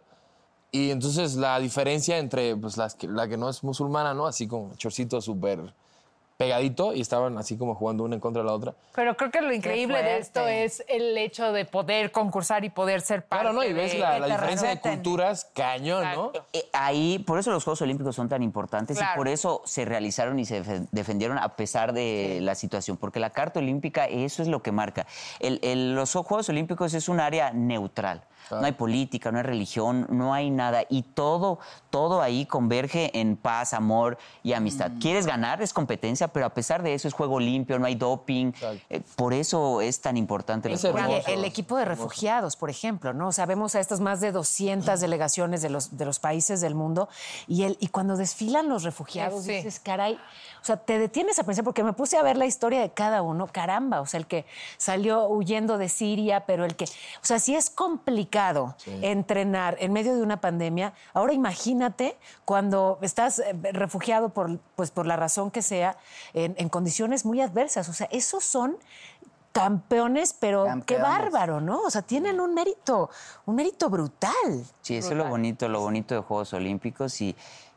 Y 0.71 0.91
entonces 0.91 1.35
la 1.35 1.59
diferencia 1.59 2.17
entre 2.17 2.55
pues, 2.55 2.77
las 2.77 2.95
que- 2.95 3.07
la 3.07 3.27
que 3.27 3.37
no 3.37 3.49
es 3.49 3.63
musulmana, 3.63 4.13
¿no? 4.13 4.25
Así 4.25 4.47
con 4.47 4.75
chorcito 4.77 5.19
súper 5.21 5.73
pegadito 6.37 6.91
y 6.95 7.01
estaban 7.01 7.37
así 7.37 7.55
como 7.55 7.75
jugando 7.75 8.03
una 8.03 8.15
en 8.15 8.19
contra 8.21 8.41
de 8.41 8.47
la 8.47 8.55
otra. 8.55 8.73
Pero 8.95 9.15
creo 9.15 9.29
que 9.29 9.41
lo 9.41 9.53
increíble 9.53 10.01
de 10.01 10.17
esto 10.17 10.47
es 10.47 10.83
el 10.87 11.15
hecho 11.15 11.51
de 11.53 11.65
poder 11.65 12.11
concursar 12.11 12.65
y 12.65 12.71
poder 12.71 13.01
ser 13.01 13.23
parte 13.27 13.43
Claro, 13.43 13.53
¿no? 13.55 13.63
Y 13.63 13.73
ves 13.73 13.91
de- 13.91 13.99
la, 13.99 14.25
diferencia 14.25 14.69
de 14.69 14.79
culturas 14.79 15.45
cañón, 15.53 16.01
¿no? 16.15 16.27
Exacto. 16.29 16.45
Eh, 16.53 16.65
Ahí, 16.73 17.19
por 17.19 17.37
eso 17.37 17.51
los 17.51 17.63
Juegos 17.63 17.81
Olímpicos 17.83 18.15
son 18.15 18.27
tan 18.27 18.41
importantes 18.41 18.97
Claro. 18.97 19.13
y 19.13 19.17
por 19.17 19.27
eso 19.27 19.61
se 19.65 19.85
realizaron 19.85 20.39
y 20.39 20.45
se 20.45 20.63
defe- 20.63 20.87
defendieron 20.91 21.37
a 21.37 21.49
pesar 21.49 21.93
de 21.93 22.39
la 22.41 22.55
situación, 22.55 22.97
porque 22.97 23.19
la 23.19 23.29
Carta 23.29 23.59
Olímpica 23.59 24.05
eso 24.05 24.41
es 24.41 24.47
lo 24.47 24.63
que 24.63 24.71
marca. 24.71 25.05
El- 25.39 25.59
el- 25.61 25.93
los 25.93 26.11
Juegos 26.13 26.49
Olímpicos 26.49 26.95
es 26.95 27.07
un 27.07 27.19
área 27.19 27.51
neutral. 27.51 28.23
No 28.49 28.63
hay 28.65 28.71
política, 28.73 29.31
no 29.31 29.37
hay 29.37 29.43
religión, 29.43 30.07
no 30.09 30.33
hay 30.33 30.49
nada. 30.49 30.83
Y 30.89 31.03
todo, 31.03 31.59
todo 31.89 32.21
ahí 32.21 32.45
converge 32.45 33.17
en 33.19 33.37
paz, 33.37 33.73
amor 33.73 34.17
y 34.43 34.53
amistad. 34.53 34.91
Quieres 34.99 35.25
ganar, 35.25 35.61
es 35.61 35.73
competencia, 35.73 36.27
pero 36.29 36.45
a 36.45 36.49
pesar 36.53 36.83
de 36.83 36.93
eso 36.93 37.07
es 37.07 37.13
juego 37.13 37.39
limpio, 37.39 37.79
no 37.79 37.85
hay 37.85 37.95
doping. 37.95 38.51
Eh, 38.89 39.01
por 39.15 39.33
eso 39.33 39.81
es 39.81 40.01
tan 40.01 40.17
importante 40.17 40.71
Es 40.71 40.83
hermoso. 40.83 41.27
el 41.27 41.45
equipo 41.45 41.77
de 41.77 41.85
refugiados, 41.85 42.55
por 42.55 42.69
ejemplo, 42.69 43.13
¿no? 43.13 43.27
O 43.29 43.31
sea, 43.31 43.45
vemos 43.45 43.75
a 43.75 43.79
estas 43.79 43.99
más 43.99 44.19
de 44.21 44.31
200 44.31 44.99
delegaciones 44.99 45.61
de 45.61 45.69
los, 45.69 45.97
de 45.97 46.05
los 46.05 46.19
países 46.19 46.61
del 46.61 46.75
mundo 46.75 47.09
y, 47.47 47.63
el, 47.63 47.77
y 47.79 47.87
cuando 47.87 48.17
desfilan 48.17 48.67
los 48.69 48.83
refugiados 48.83 49.43
Sí. 49.43 49.51
dices, 49.53 49.79
caray, 49.79 50.19
o 50.61 50.65
sea, 50.65 50.77
te 50.77 50.99
detienes 50.99 51.39
a 51.39 51.43
pensar, 51.43 51.63
porque 51.63 51.83
me 51.83 51.93
puse 51.93 52.17
a 52.17 52.23
ver 52.23 52.37
la 52.37 52.45
historia 52.45 52.81
de 52.81 52.91
cada 52.91 53.23
uno, 53.23 53.47
caramba, 53.47 53.99
o 54.01 54.05
sea, 54.05 54.19
el 54.19 54.27
que 54.27 54.45
salió 54.77 55.27
huyendo 55.27 55.77
de 55.77 55.89
Siria, 55.89 56.45
pero 56.45 56.65
el 56.65 56.75
que, 56.75 56.85
o 56.85 57.25
sea, 57.25 57.39
si 57.39 57.55
es 57.55 57.69
complicado 57.69 58.75
entrenar 59.01 59.75
en 59.79 59.91
medio 59.91 60.15
de 60.15 60.21
una 60.21 60.39
pandemia, 60.39 60.93
ahora 61.13 61.33
imagínate 61.33 62.15
cuando 62.45 62.99
estás 63.01 63.39
eh, 63.39 63.55
refugiado 63.73 64.29
por, 64.29 64.59
pues, 64.75 64.91
por 64.91 65.07
la 65.07 65.15
razón 65.15 65.49
que 65.49 65.63
sea, 65.63 65.97
en, 66.33 66.53
en 66.57 66.69
condiciones 66.69 67.25
muy 67.25 67.41
adversas, 67.41 67.89
o 67.89 67.93
sea, 67.93 68.07
esos 68.11 68.43
son 68.43 68.77
campeones, 69.51 70.33
pero 70.39 70.65
qué 70.85 70.97
bárbaro, 70.97 71.59
¿no? 71.59 71.81
O 71.81 71.89
sea, 71.89 72.01
tienen 72.01 72.39
un 72.39 72.53
mérito, 72.53 73.09
un 73.45 73.55
mérito 73.55 73.89
brutal. 73.89 74.65
Sí, 74.81 74.95
eso 74.95 75.11
es 75.11 75.17
lo 75.17 75.25
bonito, 75.25 75.67
lo 75.67 75.81
bonito 75.81 76.15
de 76.15 76.21
Juegos 76.21 76.53
Olímpicos 76.53 77.19
y, 77.21 77.35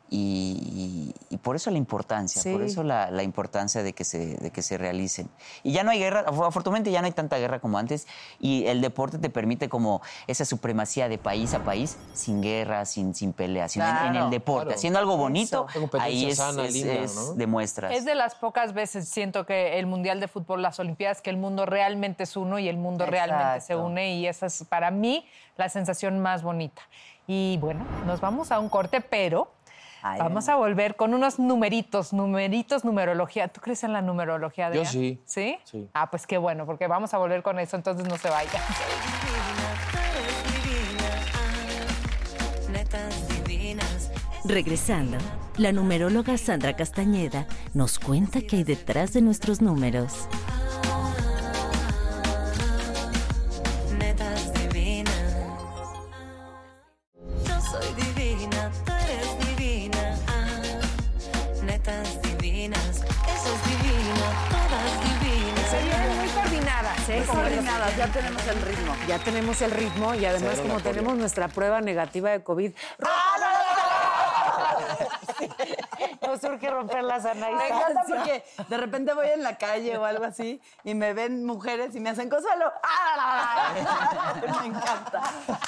y, 0.09 1.13
y 1.29 1.37
por 1.37 1.55
eso 1.55 1.71
la 1.71 1.77
importancia, 1.77 2.41
Sí. 2.41 2.51
por 2.51 2.61
eso 2.61 2.83
la, 2.83 3.09
la 3.11 3.23
importancia 3.23 3.83
de 3.83 3.93
que, 3.93 4.03
se, 4.03 4.35
de 4.37 4.51
que 4.51 4.61
se 4.61 4.77
realicen. 4.77 5.29
Y 5.63 5.71
ya 5.73 5.83
no 5.83 5.91
hay 5.91 5.99
guerra, 5.99 6.25
af- 6.25 6.47
afortunadamente 6.47 6.91
ya 6.91 7.01
no 7.01 7.07
hay 7.07 7.11
tanta 7.13 7.37
guerra 7.37 7.59
como 7.59 7.77
antes 7.77 8.07
y 8.39 8.65
el 8.67 8.81
deporte 8.81 9.17
te 9.17 9.29
permite 9.29 9.67
como 9.69 10.01
esa 10.27 10.45
supremacía 10.45 11.09
de 11.09 11.17
país 11.17 11.53
a 11.53 11.63
país 11.63 11.97
sin 12.13 12.41
guerra, 12.41 12.85
sin, 12.85 13.13
sin 13.15 13.33
pelea, 13.33 13.67
sino 13.69 13.85
en- 13.85 13.91
en, 13.95 13.97
Claro, 14.11 14.25
el 14.25 14.31
deporte, 14.31 14.65
claro. 14.65 14.77
haciendo 14.77 14.99
algo 14.99 15.17
bonito, 15.17 15.67
ahí 15.99 16.25
es, 16.27 16.37
sana, 16.37 16.65
es- 16.65 16.73
linda, 16.73 16.93
es- 16.93 17.15
¿no? 17.15 17.33
demuestras. 17.33 17.91
Es 17.93 18.05
de 18.05 18.15
las 18.15 18.35
pocas 18.35 18.73
veces 18.73 19.09
siento 19.09 19.45
que 19.45 19.79
el 19.79 19.85
Mundial 19.87 20.19
de 20.19 20.27
Fútbol, 20.27 20.61
las 20.61 20.79
Olimpiadas, 20.79 21.21
que 21.21 21.29
el 21.29 21.37
mundo 21.37 21.65
realmente 21.65 22.23
es 22.23 22.35
uno 22.37 22.59
y 22.59 22.67
el 22.67 22.77
mundo 22.77 23.05
realmente 23.05 23.61
se 23.61 23.73
Exacto. 23.73 23.85
une 23.85 24.15
y 24.15 24.27
esa 24.27 24.45
es 24.45 24.63
para 24.69 24.91
mí 24.91 25.25
la 25.57 25.69
sensación 25.69 26.19
más 26.19 26.43
bonita. 26.43 26.81
Y 27.27 27.57
bueno, 27.59 27.83
nos 28.05 28.21
vamos 28.21 28.51
a 28.51 28.59
un 28.59 28.69
corte, 28.69 29.01
pero 29.01 29.51
Ay, 30.07 30.19
vamos 30.19 30.47
a 30.49 30.55
volver 30.55 30.95
con 30.95 31.15
unos 31.15 31.39
numeritos, 31.39 32.13
numeritos, 32.13 32.85
numerología. 32.85 33.47
¿Tú 33.47 33.59
crees 33.59 33.83
en 33.83 33.91
la 33.91 34.03
numerología? 34.03 34.71
Yo 34.71 34.85
sí. 34.85 35.19
¿Sí? 35.25 35.57
Sí. 35.63 35.89
Ah, 35.95 36.11
pues 36.11 36.27
qué 36.27 36.37
bueno, 36.37 36.67
porque 36.67 36.85
vamos 36.85 37.15
a 37.15 37.17
volver 37.17 37.41
con 37.41 37.57
eso, 37.57 37.75
entonces 37.75 38.07
no 38.07 38.15
se 38.17 38.29
divinas. 43.47 44.11
Regresando, 44.43 45.17
la 45.57 45.71
numeróloga 45.71 46.37
Sandra 46.37 46.75
Castañeda 46.75 47.47
nos 47.73 47.97
cuenta 47.97 48.41
qué 48.41 48.57
hay 48.57 48.63
detrás 48.63 49.11
de 49.13 49.23
nuestros 49.23 49.59
números. 49.59 50.27
Ya 67.97 68.07
tenemos 68.07 68.41
el 68.47 68.61
ritmo. 68.61 68.95
Ya 69.07 69.19
tenemos 69.19 69.61
el 69.61 69.71
ritmo 69.71 70.15
y 70.15 70.25
además 70.25 70.59
como 70.59 70.79
tenemos 70.79 71.15
nuestra 71.17 71.47
prueba 71.47 71.81
negativa 71.81 72.31
de 72.31 72.43
COVID. 72.43 72.71
Nos 76.35 76.41
surge 76.41 76.69
romper 76.69 77.01
la 77.03 77.21
sana 77.21 77.49
Me 77.49 77.67
encanta 77.67 78.03
porque 78.07 78.43
de 78.67 78.77
repente 78.77 79.13
voy 79.13 79.27
en 79.27 79.41
la 79.41 79.57
calle 79.57 79.97
o 79.97 80.03
algo 80.03 80.25
así 80.25 80.59
y 80.83 80.93
me 80.93 81.13
ven 81.13 81.45
mujeres 81.45 81.95
y 81.95 82.01
me 82.01 82.09
hacen 82.09 82.29
consuelo. 82.29 82.71
¡Ah! 82.83 83.73
Me 84.61 84.67
encanta. 84.67 85.21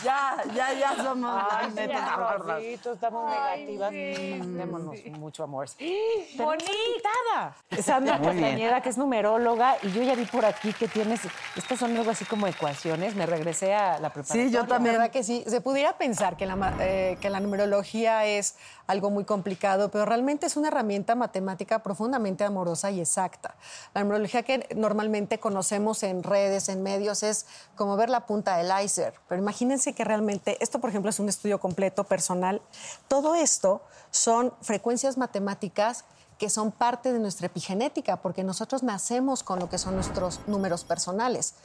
Ya, 0.03 0.43
ya, 0.53 0.74
ya 0.74 0.95
somos 0.95 1.41
las 1.51 1.74
netas. 1.74 2.59
estamos 2.86 3.30
negativas. 3.30 3.91
Démonos 3.91 5.05
mucho 5.18 5.43
amor. 5.43 5.68
¡Bonita! 6.38 7.55
Sandra 7.82 8.18
Muy 8.18 8.36
bien. 8.36 8.43
Castañeda, 8.43 8.82
que 8.82 8.89
es 8.89 8.97
numeróloga, 8.97 9.78
y 9.84 9.91
yo 9.91 10.03
ya 10.03 10.15
vi 10.15 10.26
por 10.26 10.45
aquí 10.45 10.74
que 10.74 10.88
tienes, 10.88 11.22
estas 11.55 11.80
son 11.80 11.95
algo 11.95 12.11
así 12.11 12.26
como 12.26 12.47
ecuaciones, 12.47 13.15
me 13.15 13.26
regresé 13.26 13.74
a 13.74 13.99
la 13.99 14.11
preparación. 14.11 14.47
Sí, 14.47 14.53
yo 14.53 14.65
también. 14.65 14.95
¿Verdad 14.95 15.11
que 15.11 15.24
sí? 15.24 15.43
Se 15.47 15.61
pudiera 15.61 15.97
pensar 15.97 16.36
que 16.36 16.45
la, 16.45 16.76
eh, 16.80 17.18
que 17.22 17.30
la 17.30 17.39
numerología 17.39 18.26
es 18.26 18.55
algo 18.88 19.09
muy 19.09 19.25
complicado, 19.25 19.91
pero 19.91 20.05
realmente 20.05 20.47
es 20.47 20.57
una 20.57 20.69
herramienta 20.69 21.13
matemática 21.13 21.79
profundamente 21.79 22.43
amorosa 22.43 22.89
y 22.89 23.01
exacta. 23.01 23.55
La 23.93 24.01
numerología 24.01 24.43
que 24.43 24.67
normalmente 24.75 25.39
conocemos 25.39 26.03
en 26.03 26.23
redes, 26.23 26.69
en 26.69 26.81
medios, 26.81 27.21
es 27.23 27.45
como 27.75 27.97
ver 27.97 28.09
la 28.09 28.25
punta 28.25 28.57
del 28.57 28.71
iceberg. 28.83 29.15
Pero 29.27 29.41
imagínense 29.41 29.93
que 29.93 30.03
realmente, 30.03 30.57
esto 30.61 30.79
por 30.79 30.89
ejemplo 30.89 31.09
es 31.09 31.19
un 31.19 31.29
estudio 31.29 31.59
completo, 31.59 32.05
personal. 32.05 32.61
Todo 33.07 33.35
esto 33.35 33.81
son 34.09 34.53
frecuencias 34.61 35.17
matemáticas 35.17 36.05
que 36.38 36.49
son 36.49 36.71
parte 36.71 37.11
de 37.11 37.19
nuestra 37.19 37.47
epigenética, 37.47 38.17
porque 38.17 38.43
nosotros 38.43 38.83
nacemos 38.83 39.43
con 39.43 39.59
lo 39.59 39.69
que 39.69 39.77
son 39.77 39.95
nuestros 39.95 40.39
números 40.47 40.83
personales. 40.83 41.55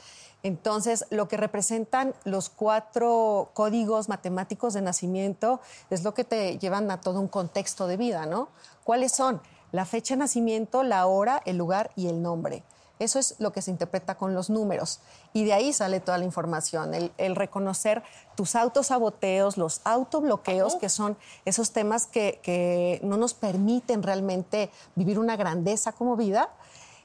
Entonces, 0.43 1.05
lo 1.09 1.29
que 1.29 1.37
representan 1.37 2.13
los 2.25 2.49
cuatro 2.49 3.51
códigos 3.53 4.09
matemáticos 4.09 4.73
de 4.73 4.81
nacimiento 4.81 5.61
es 5.89 6.03
lo 6.03 6.13
que 6.13 6.25
te 6.25 6.59
llevan 6.59 6.91
a 6.91 6.99
todo 6.99 7.21
un 7.21 7.29
contexto 7.29 7.87
de 7.87 7.95
vida, 7.95 8.25
¿no? 8.25 8.49
¿Cuáles 8.83 9.13
son? 9.13 9.41
La 9.71 9.85
fecha 9.85 10.15
de 10.15 10.19
nacimiento, 10.19 10.83
la 10.83 11.05
hora, 11.07 11.41
el 11.45 11.57
lugar 11.57 11.91
y 11.95 12.07
el 12.07 12.21
nombre. 12.21 12.63
Eso 12.99 13.19
es 13.19 13.35
lo 13.39 13.51
que 13.53 13.61
se 13.61 13.71
interpreta 13.71 14.15
con 14.15 14.35
los 14.35 14.49
números. 14.49 14.99
Y 15.31 15.45
de 15.45 15.53
ahí 15.53 15.73
sale 15.73 16.01
toda 16.01 16.17
la 16.17 16.25
información, 16.25 16.93
el, 16.93 17.11
el 17.17 17.35
reconocer 17.35 18.03
tus 18.35 18.55
autosaboteos, 18.55 19.57
los 19.57 19.81
autobloqueos, 19.85 20.75
que 20.75 20.89
son 20.89 21.17
esos 21.45 21.71
temas 21.71 22.05
que, 22.05 22.39
que 22.43 22.99
no 23.01 23.15
nos 23.17 23.33
permiten 23.33 24.03
realmente 24.03 24.69
vivir 24.95 25.19
una 25.19 25.37
grandeza 25.37 25.93
como 25.93 26.17
vida. 26.17 26.49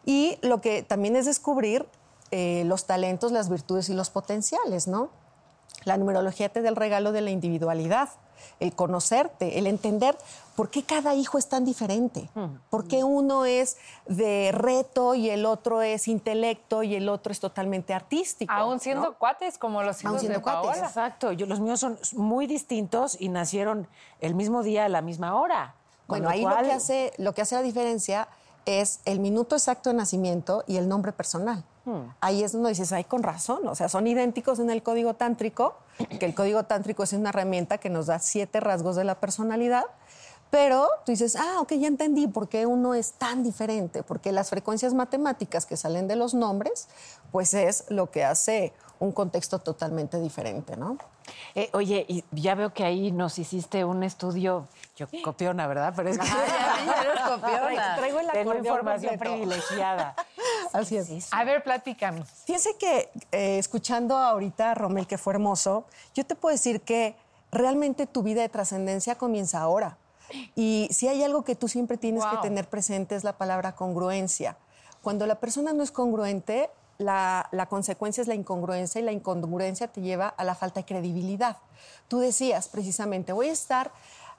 Y 0.05 0.39
lo 0.43 0.61
que 0.61 0.83
también 0.83 1.17
es 1.17 1.27
descubrir 1.27 1.87
eh, 2.31 2.63
los 2.67 2.87
talentos, 2.87 3.33
las 3.33 3.49
virtudes 3.49 3.89
y 3.89 3.95
los 3.95 4.11
potenciales, 4.11 4.89
¿no? 4.89 5.11
La 5.85 5.97
numerología 5.97 6.49
te 6.49 6.61
da 6.63 6.69
el 6.69 6.77
regalo 6.77 7.13
de 7.13 7.21
la 7.21 7.31
individualidad, 7.31 8.09
el 8.61 8.75
conocerte, 8.75 9.59
el 9.59 9.67
entender 9.67 10.17
por 10.57 10.71
qué 10.71 10.83
cada 10.83 11.15
hijo 11.15 11.39
es 11.39 11.49
tan 11.49 11.65
diferente, 11.65 12.29
por 12.69 12.87
qué 12.89 13.05
uno 13.05 13.45
es 13.45 13.77
de 14.07 14.51
reto 14.53 15.15
y 15.15 15.31
el 15.31 15.47
otro 15.47 15.83
es 15.83 16.09
intelecto 16.09 16.83
y 16.83 16.97
el 16.97 17.09
otro 17.09 17.33
es 17.33 17.41
totalmente 17.41 17.95
artístico. 17.95 18.53
Aún 18.53 18.81
siendo 18.81 19.05
¿no? 19.11 19.19
cuates 19.19 19.57
como 19.59 19.83
los 19.83 20.03
hijos 20.03 20.21
siendo 20.21 20.39
de 20.39 20.43
cuates. 20.43 20.71
Paola. 20.71 20.87
Exacto, 20.87 21.33
yo, 21.33 21.47
los 21.47 21.61
míos 21.61 21.81
son 21.81 21.99
muy 22.15 22.47
distintos 22.47 23.17
y 23.21 23.29
nacieron 23.29 23.87
el 24.21 24.35
mismo 24.35 24.63
día 24.63 24.85
a 24.87 24.89
la 24.89 25.01
misma 25.01 25.41
hora. 25.41 25.75
Bueno, 26.09 26.25
lo 26.25 26.31
ahí 26.31 26.43
cual- 26.43 26.57
lo, 26.57 26.63
que 26.63 26.73
hace, 26.73 27.13
lo 27.19 27.35
que 27.35 27.43
hace 27.43 27.55
la 27.55 27.63
diferencia 27.63 28.29
es 28.67 29.01
el 29.05 29.21
minuto 29.21 29.55
exacto 29.57 29.91
de 29.91 29.95
nacimiento 29.97 30.65
y 30.67 30.77
el 30.77 30.89
nombre 30.89 31.13
personal. 31.13 31.65
Ahí 32.21 32.43
es 32.43 32.53
donde 32.53 32.71
dices, 32.71 32.93
ay, 32.93 33.05
con 33.05 33.23
razón, 33.23 33.67
o 33.67 33.75
sea, 33.75 33.89
son 33.89 34.07
idénticos 34.07 34.59
en 34.59 34.71
el 34.71 34.83
código 34.83 35.15
tántrico, 35.15 35.77
que 36.19 36.27
el 36.27 36.35
código 36.35 36.65
tántrico 36.65 37.03
es 37.03 37.13
una 37.13 37.31
herramienta 37.31 37.79
que 37.79 37.91
nos 37.91 38.07
da 38.07 38.19
siete 38.19 38.61
rasgos 38.61 38.97
de 38.97 39.05
la 39.05 39.21
personalidad, 39.21 39.85
pero 40.51 40.89
tú 41.05 41.13
dices, 41.13 41.37
ah, 41.37 41.61
ok, 41.61 41.75
ya 41.75 41.89
entendí 41.89 42.27
por 42.27 42.49
qué 42.49 42.65
uno 42.67 42.95
es 42.95 43.13
tan 43.13 43.43
diferente, 43.43 44.03
porque 44.03 44.33
las 44.33 44.51
frecuencias 44.51 44.95
matemáticas 44.95 45.67
que 45.67 45.77
salen 45.77 46.09
de 46.09 46.17
los 46.17 46.33
nombres, 46.35 46.89
pues 47.33 47.53
es 47.55 47.85
lo 47.89 48.11
que 48.11 48.25
hace 48.25 48.73
un 49.01 49.13
contexto 49.13 49.59
totalmente 49.61 50.21
diferente, 50.21 50.77
¿no? 50.77 50.97
Eh, 51.55 51.71
oye, 51.73 52.05
y 52.09 52.25
ya 52.33 52.55
veo 52.55 52.73
que 52.73 52.85
ahí 52.85 53.13
nos 53.13 53.39
hiciste 53.39 53.85
un 53.85 54.03
estudio, 54.03 54.67
yo 54.97 55.07
copiona, 55.23 55.67
¿verdad? 55.67 55.93
Pero 55.95 56.09
es 56.11 56.19
que 56.19 56.27
copiona. 57.29 57.97
traigo, 57.97 58.21
el 58.21 58.29
tengo 58.33 58.55
información 58.55 59.11
completo. 59.13 59.35
privilegiada. 59.35 60.15
Así 60.73 60.97
es. 60.97 61.29
A 61.33 61.45
ver, 61.45 61.63
platícanos. 61.63 62.29
Fíjense 62.45 62.77
que 62.79 63.11
eh, 63.33 63.59
escuchando 63.59 64.17
ahorita 64.17 64.73
a 64.73 64.75
Romel, 64.75 65.07
que 65.07 65.19
fue 65.19 65.35
hermoso, 65.35 65.85
yo 66.15 66.25
te 66.25 66.35
puedo 66.35 66.53
decir 66.53 66.81
que 66.83 67.17
realmente 67.51 68.07
tu 68.07 68.23
vida 68.23 68.43
de 68.43 68.49
trascendencia 68.49 69.15
comienza 69.17 69.61
ahora. 69.61 69.97
Y 70.55 70.89
si 70.91 71.09
hay 71.09 71.23
algo 71.23 71.43
que 71.43 71.55
tú 71.55 71.69
siempre 71.69 71.97
tienes 71.97 72.23
Wow. 72.25 72.33
que 72.33 72.39
tener 72.49 72.69
presente 72.69 73.15
es 73.17 73.25
la 73.25 73.39
palabra 73.39 73.75
congruencia. 73.77 74.57
Cuando 75.03 75.27
la 75.27 75.37
persona 75.37 75.73
no 75.73 75.83
es 75.83 75.91
congruente, 75.91 76.69
la, 76.99 77.67
consecuencia 77.69 78.21
es 78.21 78.29
la 78.29 78.35
incongruencia 78.35 79.01
y 79.01 79.05
la 79.05 79.13
incongruencia 79.13 79.89
te 79.89 80.01
lleva 80.01 80.29
a 80.29 80.45
la 80.45 80.55
falta 80.55 80.81
de 80.81 80.87
credibilidad. 80.87 81.57
Tú 82.09 82.19
decías 82.19 82.69
precisamente, 82.69 83.33
voy 83.33 83.49
a 83.49 83.53
estar 83.53 83.93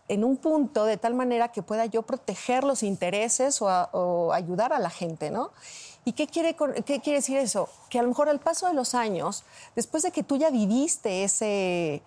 en 0.08 0.24
un 0.24 0.38
punto 0.38 0.86
de 0.86 0.98
tal 0.98 1.14
manera 1.14 1.52
que 1.52 1.62
pueda 1.62 1.86
yo 1.86 2.02
proteger 2.02 2.64
los 2.64 2.84
intereses 2.84 3.62
o, 3.62 3.68
o 3.68 4.34
ayudar 4.34 4.74
a 4.74 4.80
la 4.80 4.90
gente, 4.90 5.30
¿no? 5.32 5.52
¿Y 6.04 6.14
qué 6.14 6.28
quiere, 6.28 6.56
qué 6.86 7.00
quiere 7.02 7.20
decir 7.20 7.38
eso? 7.38 7.70
Que 7.90 8.00
a 8.00 8.02
lo 8.02 8.10
mejor 8.10 8.30
al 8.30 8.40
paso 8.40 8.68
de 8.68 8.74
los 8.74 8.96
años, 8.96 9.44
después 9.76 10.04
de 10.04 10.12
que 10.12 10.24
tú 10.24 10.38
ya 10.38 10.50
viviste 10.50 11.24
ese, 11.24 12.02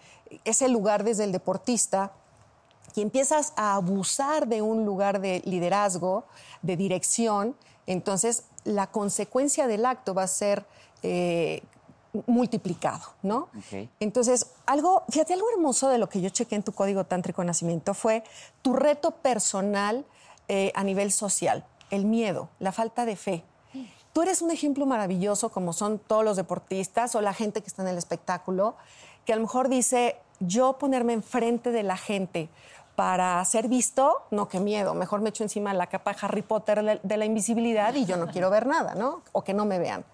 ese 0.44 0.68
lugar 0.68 1.04
desde 1.04 1.24
el 1.24 1.32
deportista, 1.32 2.12
y 2.94 3.00
empiezas 3.00 3.52
a 3.56 3.76
abusar 3.76 4.48
de 4.48 4.60
un 4.60 4.84
lugar 4.84 5.20
de 5.20 5.40
liderazgo, 5.46 6.24
de 6.60 6.76
dirección, 6.76 7.56
entonces 7.86 8.44
la 8.64 8.88
consecuencia 8.88 9.66
del 9.66 9.86
acto 9.86 10.14
va 10.14 10.24
a 10.24 10.28
ser 10.28 10.64
eh, 11.02 11.62
multiplicado, 12.26 13.02
¿no? 13.22 13.48
Ok. 13.56 13.88
Entonces, 14.00 14.52
algo, 14.66 15.04
fíjate, 15.08 15.32
algo 15.32 15.46
hermoso 15.50 15.88
de 15.88 15.98
lo 15.98 16.08
que 16.08 16.20
yo 16.20 16.28
chequé 16.28 16.56
en 16.56 16.62
tu 16.62 16.72
código 16.72 17.04
tántrico 17.04 17.42
de 17.42 17.46
nacimiento 17.46 17.94
fue 17.94 18.22
tu 18.60 18.74
reto 18.74 19.12
personal 19.12 20.04
eh, 20.48 20.72
a 20.74 20.84
nivel 20.84 21.12
social, 21.12 21.64
el 21.90 22.04
miedo, 22.04 22.48
la 22.58 22.72
falta 22.72 23.04
de 23.04 23.16
fe. 23.16 23.44
Tú 24.12 24.20
eres 24.20 24.42
un 24.42 24.50
ejemplo 24.50 24.84
maravilloso, 24.84 25.48
como 25.48 25.72
son 25.72 25.98
todos 25.98 26.22
los 26.22 26.36
deportistas 26.36 27.14
o 27.14 27.22
la 27.22 27.32
gente 27.32 27.62
que 27.62 27.68
está 27.68 27.80
en 27.80 27.88
el 27.88 27.96
espectáculo, 27.96 28.76
que 29.24 29.32
a 29.32 29.36
lo 29.36 29.42
mejor 29.42 29.70
dice, 29.70 30.16
yo 30.40 30.74
ponerme 30.74 31.14
enfrente 31.14 31.70
de 31.70 31.82
la 31.82 31.96
gente 31.96 32.50
para 32.96 33.42
ser 33.44 33.68
visto, 33.68 34.22
no, 34.30 34.48
qué 34.48 34.60
miedo, 34.60 34.94
mejor 34.94 35.20
me 35.20 35.30
echo 35.30 35.42
encima 35.42 35.72
la 35.72 35.86
capa 35.86 36.14
Harry 36.20 36.42
Potter 36.42 37.00
de- 37.02 37.16
la 37.16 37.24
invisibilidad 37.24 37.94
y 37.94 38.04
yo 38.04 38.16
no 38.16 38.26
quiero 38.28 38.50
ver 38.50 38.66
nada, 38.66 38.94
¿no? 38.94 39.22
O 39.32 39.42
que 39.42 39.54
no 39.54 39.64
me 39.64 39.78
vean. 39.78 40.04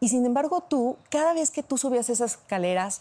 Y 0.00 0.08
sin 0.10 0.26
embargo 0.26 0.60
tú, 0.60 0.96
cada 1.08 1.32
vez 1.32 1.50
que 1.50 1.62
tú 1.62 1.78
subías 1.78 2.10
esas 2.10 2.32
escaleras, 2.32 3.00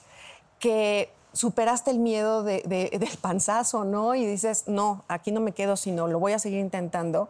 que 0.59 1.11
superaste 1.33 1.91
el 1.91 1.99
miedo 1.99 2.43
de- 2.43 2.61
de- 2.65 2.97
del 2.97 3.17
panzazo, 3.17 3.83
¿no? 3.83 4.15
Y 4.15 4.25
dices, 4.25 4.63
no, 4.67 5.03
aquí 5.09 5.31
no 5.33 5.41
me 5.41 5.51
quedo, 5.51 5.75
sino 5.75 6.07
lo 6.07 6.19
voy 6.19 6.31
a 6.31 6.39
seguir 6.39 6.59
intentando. 6.59 7.27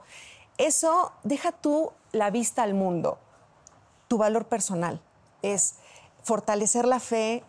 Eso 0.59 1.11
deja 1.23 1.51
tú 1.51 1.91
la 2.11 2.29
vista 2.29 2.61
al 2.61 2.75
mundo. 2.75 3.17
Tu 4.07 4.17
valor 4.19 4.45
personal 4.45 5.01
es 5.41 5.75
fortalecer 6.21 6.85
la 6.85 6.99
fe, 6.99 7.43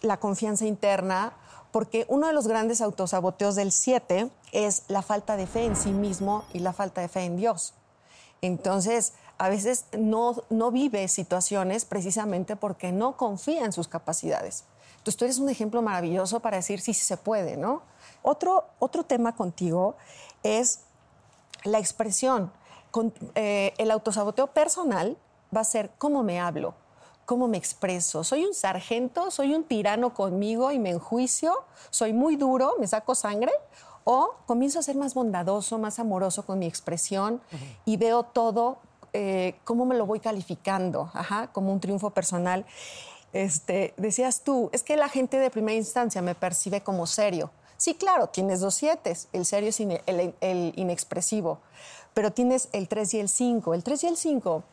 la 0.00 0.16
confianza 0.18 0.64
interna, 0.66 1.32
porque 1.72 2.04
uno 2.08 2.26
de 2.26 2.32
los 2.32 2.48
grandes 2.48 2.80
autosaboteos 2.80 3.54
del 3.54 3.72
7 3.72 4.30
es 4.52 4.82
la 4.88 5.02
falta 5.02 5.36
de 5.36 5.46
fe 5.46 5.64
en 5.64 5.76
sí 5.76 5.92
mismo 5.92 6.44
y 6.52 6.58
la 6.60 6.72
falta 6.72 7.00
de 7.00 7.08
fe 7.08 7.24
en 7.24 7.36
Dios. 7.36 7.74
Entonces, 8.42 9.12
a 9.38 9.48
veces 9.48 9.84
no, 9.96 10.34
no 10.50 10.70
vive 10.70 11.06
situaciones 11.08 11.84
precisamente 11.84 12.56
porque 12.56 12.92
no 12.92 13.16
confía 13.16 13.64
en 13.64 13.72
sus 13.72 13.88
capacidades. 13.88 14.64
Entonces, 14.92 15.16
tú 15.16 15.24
eres 15.24 15.38
un 15.38 15.48
ejemplo 15.48 15.80
maravilloso 15.82 16.40
para 16.40 16.56
decir 16.58 16.80
sí 16.80 16.92
se 16.94 17.16
puede, 17.16 17.56
¿no? 17.56 17.82
Otro, 18.22 18.66
otro 18.78 19.04
tema 19.04 19.34
contigo 19.34 19.96
es 20.42 20.80
la 21.64 21.78
expresión. 21.78 22.52
Con- 22.90 23.14
eh, 23.34 23.72
el 23.78 23.90
autosaboteo 23.90 24.48
personal 24.48 25.16
va 25.54 25.60
a 25.60 25.64
ser 25.64 25.90
cómo 25.98 26.22
me 26.22 26.40
hablo, 26.40 26.74
cómo 27.30 27.46
me 27.46 27.58
expreso. 27.58 28.24
¿Soy 28.24 28.44
un 28.44 28.54
sargento? 28.54 29.30
¿Soy 29.30 29.54
un 29.54 29.62
tirano 29.62 30.12
conmigo 30.14 30.72
y 30.72 30.80
me 30.80 30.90
enjuicio? 30.90 31.54
¿Soy 31.90 32.12
muy 32.12 32.34
duro? 32.34 32.74
¿Me 32.80 32.88
saco 32.88 33.14
sangre? 33.14 33.52
¿O 34.02 34.32
comienzo 34.46 34.80
a 34.80 34.82
ser 34.82 34.96
más 34.96 35.14
bondadoso, 35.14 35.78
más 35.78 36.00
amoroso 36.00 36.44
con 36.44 36.58
mi 36.58 36.66
expresión 36.66 37.40
y 37.84 37.98
veo 37.98 38.24
todo, 38.24 38.78
eh, 39.12 39.54
cómo 39.62 39.86
me 39.86 39.94
lo 39.96 40.06
voy 40.06 40.18
calificando, 40.18 41.08
Ajá, 41.14 41.52
como 41.52 41.72
un 41.72 41.78
triunfo 41.78 42.10
personal? 42.10 42.66
Este, 43.32 43.94
decías 43.96 44.40
tú, 44.42 44.68
es 44.72 44.82
que 44.82 44.96
la 44.96 45.08
gente 45.08 45.38
de 45.38 45.50
primera 45.50 45.76
instancia 45.78 46.20
me 46.22 46.34
percibe 46.34 46.80
como 46.80 47.06
serio. 47.06 47.52
Sí, 47.76 47.94
claro, 47.94 48.26
tienes 48.26 48.58
dos 48.58 48.74
siete, 48.74 49.16
el 49.32 49.44
serio 49.44 49.68
es 49.68 49.78
ine- 49.78 50.02
el, 50.40 50.72
inexpresivo, 50.74 51.60
pero 52.12 52.32
tienes 52.32 52.68
el 52.72 52.88
3 52.88 53.14
y 53.14 53.20
el 53.20 53.28
5. 53.28 53.72
El 53.74 53.84
3 53.84 54.02
y 54.02 54.06
el 54.08 54.16
5 54.16 54.64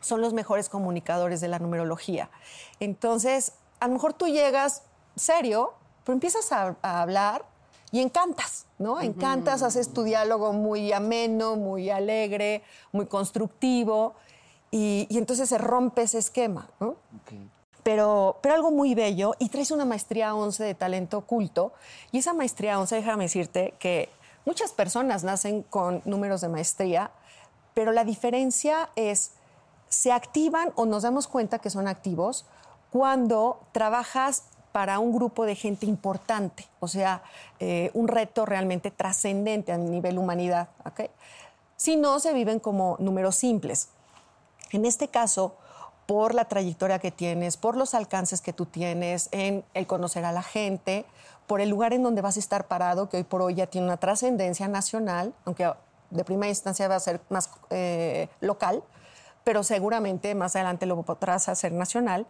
son 0.00 0.20
los 0.20 0.32
mejores 0.32 0.68
comunicadores 0.68 1.40
de 1.40 1.48
la 1.48 1.58
numerología. 1.58 2.30
Entonces, 2.80 3.52
a 3.80 3.86
lo 3.86 3.94
mejor 3.94 4.14
tú 4.14 4.26
llegas 4.26 4.82
serio, 5.16 5.74
pero 6.04 6.14
empiezas 6.14 6.52
a, 6.52 6.76
a 6.82 7.02
hablar 7.02 7.44
y 7.92 8.00
encantas, 8.00 8.66
¿no? 8.78 9.00
Encantas, 9.00 9.62
haces 9.62 9.92
tu 9.92 10.02
diálogo 10.02 10.52
muy 10.52 10.92
ameno, 10.92 11.56
muy 11.56 11.90
alegre, 11.90 12.62
muy 12.92 13.06
constructivo, 13.06 14.14
y, 14.70 15.06
y 15.10 15.18
entonces 15.18 15.48
se 15.48 15.58
rompe 15.58 16.02
ese 16.02 16.18
esquema, 16.18 16.68
¿no? 16.78 16.96
pero, 17.82 18.38
pero 18.42 18.54
algo 18.54 18.70
muy 18.70 18.94
bello 18.94 19.34
y 19.38 19.48
traes 19.48 19.70
una 19.70 19.84
maestría 19.84 20.34
11 20.34 20.62
de 20.62 20.74
talento 20.74 21.18
oculto 21.18 21.72
y 22.12 22.18
esa 22.18 22.32
maestría 22.32 22.78
11, 22.78 22.96
déjame 22.96 23.24
decirte 23.24 23.74
que 23.78 24.10
muchas 24.44 24.72
personas 24.72 25.24
nacen 25.24 25.62
con 25.62 26.02
números 26.04 26.40
de 26.40 26.48
maestría, 26.48 27.10
pero 27.74 27.92
la 27.92 28.04
diferencia 28.04 28.90
es, 28.96 29.32
se 29.90 30.12
activan 30.12 30.72
o 30.76 30.86
nos 30.86 31.02
damos 31.02 31.26
cuenta 31.26 31.58
que 31.58 31.68
son 31.68 31.86
activos 31.88 32.46
cuando 32.90 33.60
trabajas 33.72 34.44
para 34.72 35.00
un 35.00 35.12
grupo 35.12 35.44
de 35.44 35.56
gente 35.56 35.84
importante, 35.84 36.64
o 36.78 36.86
sea, 36.86 37.22
eh, 37.58 37.90
un 37.92 38.06
reto 38.06 38.46
realmente 38.46 38.92
trascendente 38.92 39.72
a 39.72 39.76
nivel 39.76 40.16
humanidad. 40.16 40.68
¿ok? 40.86 41.10
Si 41.76 41.96
no, 41.96 42.20
se 42.20 42.32
viven 42.32 42.60
como 42.60 42.96
números 43.00 43.34
simples. 43.34 43.88
En 44.70 44.86
este 44.86 45.08
caso, 45.08 45.56
por 46.06 46.34
la 46.34 46.44
trayectoria 46.44 47.00
que 47.00 47.10
tienes, 47.10 47.56
por 47.56 47.76
los 47.76 47.94
alcances 47.94 48.40
que 48.40 48.52
tú 48.52 48.66
tienes, 48.66 49.28
en 49.32 49.64
el 49.74 49.88
conocer 49.88 50.24
a 50.24 50.30
la 50.30 50.42
gente, 50.42 51.04
por 51.48 51.60
el 51.60 51.68
lugar 51.68 51.92
en 51.92 52.04
donde 52.04 52.22
vas 52.22 52.36
a 52.36 52.40
estar 52.40 52.68
parado, 52.68 53.08
que 53.08 53.16
hoy 53.16 53.24
por 53.24 53.42
hoy 53.42 53.54
ya 53.54 53.66
tiene 53.66 53.88
una 53.88 53.96
trascendencia 53.96 54.68
nacional, 54.68 55.34
aunque 55.44 55.68
de 56.10 56.24
primera 56.24 56.48
instancia 56.48 56.86
va 56.86 56.94
a 56.94 57.00
ser 57.00 57.20
más 57.28 57.50
eh, 57.70 58.28
local, 58.40 58.84
pero 59.44 59.62
seguramente 59.62 60.34
más 60.34 60.56
adelante 60.56 60.86
lo 60.86 61.00
podrás 61.02 61.48
hacer 61.48 61.72
nacional. 61.72 62.26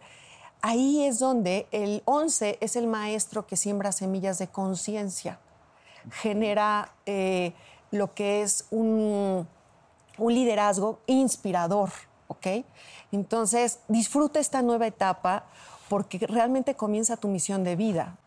Ahí 0.61 1.05
es 1.05 1.19
donde 1.19 1.67
el 1.71 2.03
11 2.05 2.57
es 2.61 2.75
el 2.75 2.87
maestro 2.87 3.47
que 3.47 3.57
siembra 3.57 3.91
semillas 3.91 4.37
de 4.37 4.47
conciencia, 4.47 5.39
genera 6.11 6.93
eh, 7.05 7.53
lo 7.89 8.13
que 8.13 8.43
es 8.43 8.65
un, 8.69 9.47
un 10.17 10.33
liderazgo 10.33 10.99
inspirador, 11.07 11.89
¿ok? 12.27 12.47
Entonces, 13.11 13.79
disfruta 13.87 14.39
esta 14.39 14.61
nueva 14.61 14.87
etapa 14.87 15.45
porque 15.89 16.19
realmente 16.19 16.75
comienza 16.75 17.17
tu 17.17 17.27
misión 17.27 17.63
de 17.63 17.75
vida. 17.75 18.17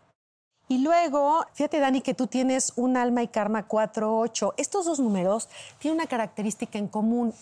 Y 0.68 0.78
luego, 0.78 1.44
fíjate 1.52 1.78
Dani 1.78 2.00
que 2.00 2.14
tú 2.14 2.26
tienes 2.26 2.72
un 2.76 2.96
alma 2.96 3.22
y 3.22 3.28
karma 3.28 3.68
4-8. 3.68 4.54
Estos 4.56 4.86
dos 4.86 4.98
números 4.98 5.48
tienen 5.78 6.00
una 6.00 6.06
característica 6.06 6.78
en 6.78 6.88
común. 6.88 7.34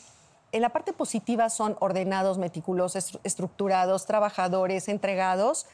En 0.53 0.63
la 0.63 0.69
parte 0.69 0.93
positiva 0.93 1.49
son 1.51 1.77
ordenados, 1.81 2.39
meticulosos, 2.39 3.13
estru- 3.13 3.21
estructurados, 3.25 4.07
trabajadores, 4.07 4.89
entregados, 4.89 5.67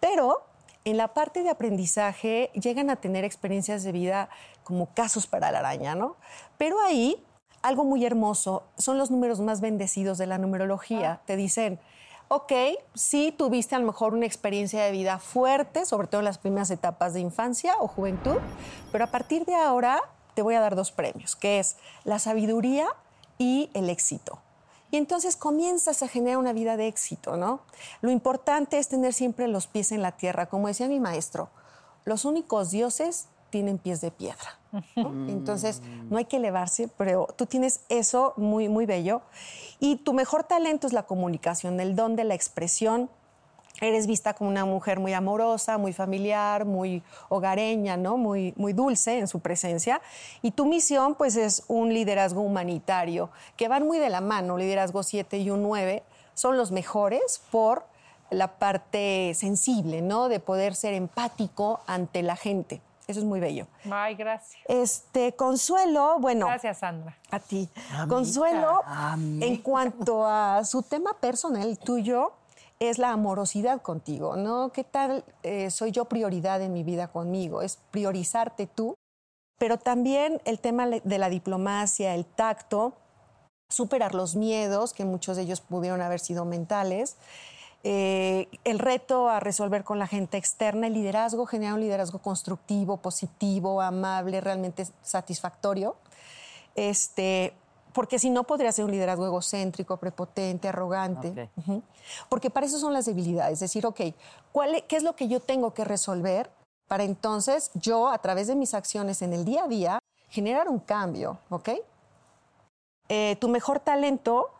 Pero 0.00 0.42
en 0.84 0.96
la 0.96 1.08
parte 1.08 1.42
de 1.42 1.50
aprendizaje 1.50 2.50
llegan 2.54 2.88
a 2.90 2.96
tener 2.96 3.24
experiencias 3.24 3.84
de 3.84 3.92
vida 3.92 4.30
como 4.64 4.86
casos 4.94 5.26
para 5.26 5.52
la 5.52 5.58
araña, 5.58 5.94
¿no? 5.94 6.16
Pero 6.56 6.80
ahí, 6.80 7.22
algo 7.62 7.84
muy 7.84 8.06
hermoso, 8.06 8.62
son 8.78 8.96
los 8.96 9.10
números 9.10 9.40
más 9.40 9.60
bendecidos 9.60 10.16
de 10.16 10.26
la 10.26 10.38
numerología. 10.38 11.20
Te 11.26 11.36
dicen, 11.36 11.78
ok, 12.28 12.52
sí 12.94 13.34
tuviste 13.36 13.74
a 13.74 13.78
lo 13.78 13.86
mejor 13.86 14.14
una 14.14 14.24
experiencia 14.24 14.82
de 14.82 14.90
vida 14.90 15.18
fuerte, 15.18 15.84
sobre 15.84 16.08
todo 16.08 16.22
en 16.22 16.24
las 16.24 16.38
primeras 16.38 16.70
etapas 16.70 17.12
de 17.12 17.20
infancia 17.20 17.74
o 17.78 17.86
juventud, 17.86 18.38
pero 18.90 19.04
a 19.04 19.08
partir 19.08 19.44
de 19.44 19.54
ahora 19.54 20.00
te 20.34 20.40
voy 20.40 20.54
a 20.54 20.60
dar 20.60 20.76
dos 20.76 20.92
premios, 20.92 21.36
que 21.36 21.58
es 21.58 21.76
la 22.04 22.18
sabiduría 22.18 22.86
y 23.40 23.70
el 23.72 23.88
éxito. 23.88 24.38
Y 24.92 24.98
entonces 24.98 25.34
comienzas 25.34 26.02
a 26.02 26.08
generar 26.08 26.36
una 26.36 26.52
vida 26.52 26.76
de 26.76 26.88
éxito, 26.88 27.36
¿no? 27.36 27.60
Lo 28.02 28.10
importante 28.10 28.78
es 28.78 28.88
tener 28.88 29.14
siempre 29.14 29.48
los 29.48 29.66
pies 29.66 29.92
en 29.92 30.02
la 30.02 30.12
tierra. 30.12 30.46
Como 30.46 30.68
decía 30.68 30.88
mi 30.88 31.00
maestro, 31.00 31.48
los 32.04 32.24
únicos 32.24 32.70
dioses 32.70 33.28
tienen 33.48 33.78
pies 33.78 34.00
de 34.00 34.10
piedra. 34.10 34.58
¿no? 34.72 34.82
Entonces, 35.28 35.80
no 36.10 36.18
hay 36.18 36.26
que 36.26 36.36
elevarse, 36.36 36.88
pero 36.98 37.28
tú 37.36 37.46
tienes 37.46 37.80
eso 37.88 38.34
muy, 38.36 38.68
muy 38.68 38.84
bello. 38.84 39.22
Y 39.78 39.96
tu 39.96 40.12
mejor 40.12 40.44
talento 40.44 40.86
es 40.86 40.92
la 40.92 41.04
comunicación, 41.04 41.80
el 41.80 41.96
don 41.96 42.14
de 42.16 42.24
la 42.24 42.34
expresión. 42.34 43.08
Eres 43.80 44.06
vista 44.06 44.34
como 44.34 44.50
una 44.50 44.64
mujer 44.64 45.00
muy 45.00 45.12
amorosa, 45.12 45.78
muy 45.78 45.92
familiar, 45.92 46.64
muy 46.64 47.02
hogareña, 47.28 47.96
¿no? 47.96 48.16
Muy, 48.16 48.52
muy 48.56 48.72
dulce 48.72 49.18
en 49.18 49.28
su 49.28 49.40
presencia. 49.40 50.00
Y 50.42 50.50
tu 50.50 50.66
misión, 50.66 51.14
pues, 51.14 51.36
es 51.36 51.64
un 51.68 51.92
liderazgo 51.92 52.42
humanitario, 52.42 53.30
que 53.56 53.68
van 53.68 53.86
muy 53.86 53.98
de 53.98 54.10
la 54.10 54.20
mano. 54.20 54.58
Liderazgo 54.58 55.02
7 55.02 55.38
y 55.38 55.50
un 55.50 55.62
9 55.62 56.02
son 56.34 56.56
los 56.56 56.72
mejores 56.72 57.42
por 57.50 57.84
la 58.30 58.58
parte 58.58 59.32
sensible, 59.34 60.02
¿no? 60.02 60.28
De 60.28 60.40
poder 60.40 60.74
ser 60.74 60.94
empático 60.94 61.80
ante 61.86 62.22
la 62.22 62.36
gente. 62.36 62.80
Eso 63.10 63.18
es 63.18 63.26
muy 63.26 63.40
bello. 63.40 63.66
Ay, 63.90 64.14
gracias. 64.14 64.62
Este, 64.68 65.32
Consuelo, 65.32 66.18
bueno. 66.20 66.46
Gracias, 66.46 66.78
Sandra. 66.78 67.16
A 67.32 67.40
ti. 67.40 67.68
Consuelo, 68.08 68.82
en 69.16 69.56
cuanto 69.62 70.24
a 70.24 70.64
su 70.64 70.82
tema 70.82 71.14
personal, 71.14 71.76
tuyo, 71.76 72.32
es 72.80 72.98
la 72.98 73.12
amorosidad 73.12 73.82
contigo, 73.82 74.36
¿no? 74.36 74.72
¿Qué 74.72 74.84
tal 74.84 75.24
eh, 75.42 75.70
soy 75.70 75.92
yo 75.92 76.06
prioridad 76.06 76.62
en 76.62 76.72
mi 76.72 76.82
vida 76.82 77.08
conmigo? 77.08 77.60
Es 77.60 77.78
priorizarte 77.90 78.66
tú, 78.66 78.94
pero 79.58 79.76
también 79.76 80.40
el 80.46 80.58
tema 80.58 80.86
de 80.86 81.18
la 81.18 81.28
diplomacia, 81.28 82.14
el 82.14 82.24
tacto, 82.24 82.94
superar 83.68 84.14
los 84.14 84.34
miedos, 84.34 84.94
que 84.94 85.04
muchos 85.04 85.36
de 85.36 85.42
ellos 85.42 85.60
pudieron 85.60 86.00
haber 86.00 86.20
sido 86.20 86.46
mentales, 86.46 87.18
eh, 87.82 88.48
el 88.64 88.78
reto 88.78 89.28
a 89.28 89.40
resolver 89.40 89.84
con 89.84 89.98
la 89.98 90.06
gente 90.06 90.38
externa, 90.38 90.86
el 90.86 90.94
liderazgo, 90.94 91.44
generar 91.44 91.74
un 91.74 91.80
liderazgo 91.80 92.18
constructivo, 92.18 92.96
positivo, 92.96 93.82
amable, 93.82 94.40
realmente 94.40 94.86
satisfactorio. 95.02 95.96
Este, 96.74 97.52
porque 97.92 98.18
si 98.18 98.30
no 98.30 98.44
podría 98.44 98.72
ser 98.72 98.84
un 98.84 98.90
liderazgo 98.90 99.26
egocéntrico, 99.26 99.96
prepotente, 99.96 100.68
arrogante. 100.68 101.48
Ujú. 101.56 101.82
Porque 102.28 102.50
para 102.50 102.66
eso 102.66 102.78
son 102.78 102.92
las 102.92 103.06
debilidades. 103.06 103.60
Decir, 103.60 103.86
ok, 103.86 104.00
¿cuál 104.52 104.74
e- 104.74 104.82
¿qué 104.86 104.96
es 104.96 105.02
lo 105.02 105.16
que 105.16 105.28
yo 105.28 105.40
tengo 105.40 105.74
que 105.74 105.84
resolver 105.84 106.50
para 106.88 107.04
entonces 107.04 107.70
yo, 107.74 108.08
a 108.08 108.18
través 108.18 108.46
de 108.48 108.56
mis 108.56 108.74
acciones 108.74 109.22
en 109.22 109.32
el 109.32 109.44
día 109.44 109.64
a 109.64 109.68
día, 109.68 109.98
generar 110.28 110.68
un 110.68 110.78
cambio? 110.80 111.38
¿Ok? 111.50 111.70
Eh, 113.08 113.36
tu 113.40 113.48
mejor 113.48 113.80
talento, 113.80 114.50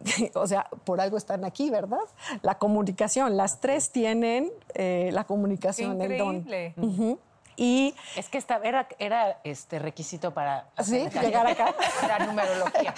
o 0.34 0.46
sea, 0.46 0.68
por 0.84 1.00
algo 1.00 1.16
están 1.16 1.44
aquí, 1.44 1.70
¿verdad? 1.70 1.98
La 2.42 2.56
comunicación. 2.58 3.36
Las 3.36 3.60
tres 3.60 3.90
tienen 3.90 4.50
eh, 4.74 5.10
la 5.12 5.24
comunicación, 5.24 6.00
el 6.00 6.16
don. 6.18 6.36
increíble. 6.36 6.74
Ujú. 6.78 7.18
Y 7.56 7.94
Es 8.16 8.28
que 8.28 8.38
esta, 8.38 8.56
era, 8.64 8.86
era 8.98 9.38
este 9.44 9.78
requisito 9.78 10.32
para 10.32 10.66
Sí, 10.82 11.08
llegar 11.20 11.46
acá. 11.46 11.74
La 12.08 12.26
numerología. 12.26 12.94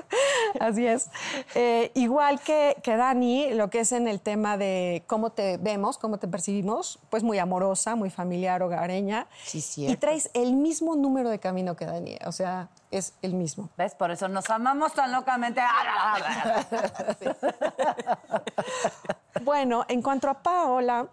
Así 0.60 0.86
es. 0.86 1.10
Eh, 1.54 1.90
igual 1.94 2.40
que, 2.40 2.76
que 2.82 2.96
Dani, 2.96 3.50
lo 3.54 3.68
que 3.70 3.80
es 3.80 3.92
en 3.92 4.06
el 4.08 4.20
tema 4.20 4.56
de 4.56 5.02
cómo 5.06 5.30
te 5.30 5.56
vemos, 5.58 5.98
cómo 5.98 6.18
te 6.18 6.28
percibimos, 6.28 6.98
pues 7.10 7.22
muy 7.22 7.38
amorosa, 7.38 7.96
muy 7.96 8.10
familiar, 8.10 8.62
hogareña. 8.62 9.26
Sí, 9.44 9.58
Y 9.58 9.60
cierto. 9.62 9.98
traes 10.00 10.30
el 10.34 10.52
mismo 10.54 10.94
número 10.96 11.28
de 11.30 11.38
camino 11.38 11.74
que 11.76 11.86
Dani, 11.86 12.16
o 12.26 12.32
sea, 12.32 12.68
es 12.90 13.14
el 13.22 13.34
mismo. 13.34 13.68
¿Ves? 13.76 13.94
Por 13.94 14.10
eso 14.10 14.28
nos 14.28 14.48
amamos 14.50 14.92
tan 14.94 15.10
locamente. 15.12 15.60
Bueno, 19.42 19.84
en 19.88 20.02
cuanto 20.02 20.28
a 20.28 20.34
Paola, 20.34 21.06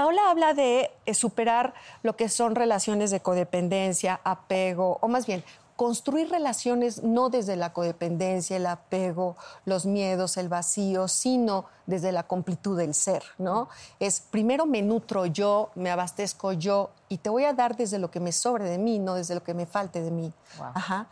Paola 0.00 0.30
habla 0.30 0.54
de 0.54 0.90
eh, 1.04 1.12
superar 1.12 1.74
lo 2.02 2.16
que 2.16 2.30
son 2.30 2.54
relaciones 2.54 3.10
de 3.10 3.20
codependencia, 3.20 4.18
apego, 4.24 4.96
o 5.02 5.08
más 5.08 5.26
bien, 5.26 5.44
construir 5.76 6.30
relaciones 6.30 7.02
no 7.02 7.28
desde 7.28 7.54
la 7.54 7.74
codependencia, 7.74 8.56
el 8.56 8.64
apego, 8.64 9.36
los 9.66 9.84
miedos, 9.84 10.38
el 10.38 10.48
vacío, 10.48 11.06
sino 11.06 11.66
desde 11.84 12.12
la 12.12 12.22
completud 12.22 12.78
del 12.78 12.94
ser, 12.94 13.22
¿no? 13.36 13.68
Es 13.98 14.22
primero 14.22 14.64
me 14.64 14.80
nutro 14.80 15.26
yo, 15.26 15.68
me 15.74 15.90
abastezco 15.90 16.54
yo 16.54 16.92
y 17.10 17.18
te 17.18 17.28
voy 17.28 17.44
a 17.44 17.52
dar 17.52 17.76
desde 17.76 17.98
lo 17.98 18.10
que 18.10 18.20
me 18.20 18.32
sobre 18.32 18.64
de 18.64 18.78
mí, 18.78 18.98
no 18.98 19.16
desde 19.16 19.34
lo 19.34 19.42
que 19.42 19.52
me 19.52 19.66
falte 19.66 20.00
de 20.00 20.10
mí. 20.10 20.32
Ajá. 20.58 21.08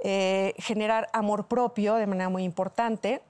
Eh, 0.00 0.52
generar 0.58 1.08
amor 1.12 1.46
propio 1.46 1.94
de 1.94 2.08
manera 2.08 2.28
muy 2.28 2.42
importante 2.42 3.22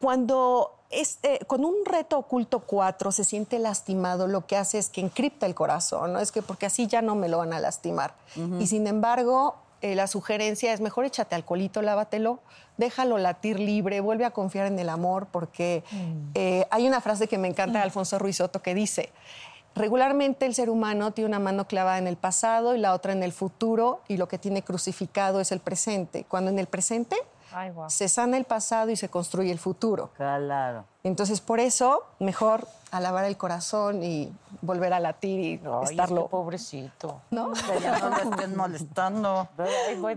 cuando 0.00 0.78
eh, 0.90 1.40
con 1.46 1.64
un 1.64 1.84
reto 1.84 2.18
oculto 2.18 2.60
4 2.60 3.12
se 3.12 3.24
siente 3.24 3.58
lastimado, 3.58 4.26
lo 4.26 4.46
que 4.46 4.56
hace 4.56 4.78
es 4.78 4.88
que 4.88 5.00
encripta 5.00 5.44
el 5.46 5.54
corazón, 5.54 6.12
¿no? 6.12 6.20
Es 6.20 6.32
que 6.32 6.40
porque 6.40 6.66
así 6.66 6.86
ya 6.86 7.02
no 7.02 7.14
me 7.14 7.28
lo 7.28 7.38
van 7.38 7.52
a 7.52 7.60
lastimar. 7.60 8.14
Y 8.58 8.66
sin 8.68 8.86
embargo, 8.86 9.56
eh, 9.82 9.94
la 9.94 10.06
sugerencia 10.06 10.72
es 10.72 10.80
mejor 10.80 11.04
échate 11.04 11.34
alcoholito, 11.34 11.82
lávatelo, 11.82 12.40
déjalo 12.78 13.18
latir 13.18 13.60
libre, 13.60 14.00
vuelve 14.00 14.24
a 14.24 14.30
confiar 14.30 14.66
en 14.66 14.78
el 14.78 14.88
amor, 14.88 15.26
porque 15.30 15.84
eh, 16.34 16.66
hay 16.70 16.86
una 16.86 17.00
frase 17.00 17.28
que 17.28 17.38
me 17.38 17.48
encanta 17.48 17.78
de 17.78 17.84
Alfonso 17.84 18.18
Ruiz 18.18 18.36
Soto 18.36 18.62
que 18.62 18.74
dice, 18.74 19.12
regularmente 19.74 20.46
el 20.46 20.54
ser 20.54 20.70
humano 20.70 21.12
tiene 21.12 21.28
una 21.28 21.38
mano 21.38 21.66
clavada 21.66 21.98
en 21.98 22.06
el 22.06 22.16
pasado 22.16 22.74
y 22.74 22.78
la 22.78 22.94
otra 22.94 23.12
en 23.12 23.22
el 23.22 23.32
futuro, 23.32 24.00
y 24.08 24.16
lo 24.16 24.26
que 24.26 24.38
tiene 24.38 24.62
crucificado 24.62 25.40
es 25.40 25.52
el 25.52 25.60
presente. 25.60 26.24
Cuando 26.24 26.50
en 26.50 26.58
el 26.58 26.66
presente 26.66 27.16
Ay, 27.52 27.72
se 27.88 28.08
sana 28.08 28.36
el 28.36 28.44
pasado 28.44 28.90
y 28.90 28.96
se 28.96 29.08
construye 29.08 29.50
el 29.50 29.58
futuro. 29.58 30.10
Claro. 30.16 30.84
Entonces, 31.02 31.40
por 31.40 31.60
eso, 31.60 32.04
mejor 32.18 32.66
alabar 32.90 33.24
el 33.24 33.36
corazón 33.36 34.02
y 34.02 34.32
volver 34.62 34.92
a 34.92 35.00
latir 35.00 35.40
y 35.40 35.60
Ay, 35.64 35.90
estarlo. 35.90 36.24
que 36.24 36.30
pobrecito. 36.30 37.20
¿No? 37.30 37.52
Que 37.52 37.80
ya 37.80 37.98
no 37.98 38.10
lo 38.10 38.30
estén 38.30 38.56
molestando. 38.56 39.48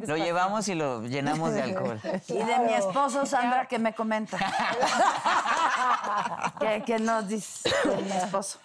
Lo 0.07 0.17
llevamos 0.17 0.67
y 0.67 0.75
lo 0.75 1.03
llenamos 1.03 1.53
de 1.53 1.61
alcohol. 1.61 1.99
Y 2.27 2.37
de 2.37 2.59
mi 2.59 2.73
esposo, 2.73 3.25
Sandra, 3.25 3.67
que 3.67 3.79
me 3.79 3.93
comenta. 3.93 4.37
¿Qué, 6.59 6.83
qué 6.85 6.99
nos 6.99 7.27
dice 7.27 7.69
de 7.85 8.01
mi 8.01 8.11
esposo? 8.11 8.59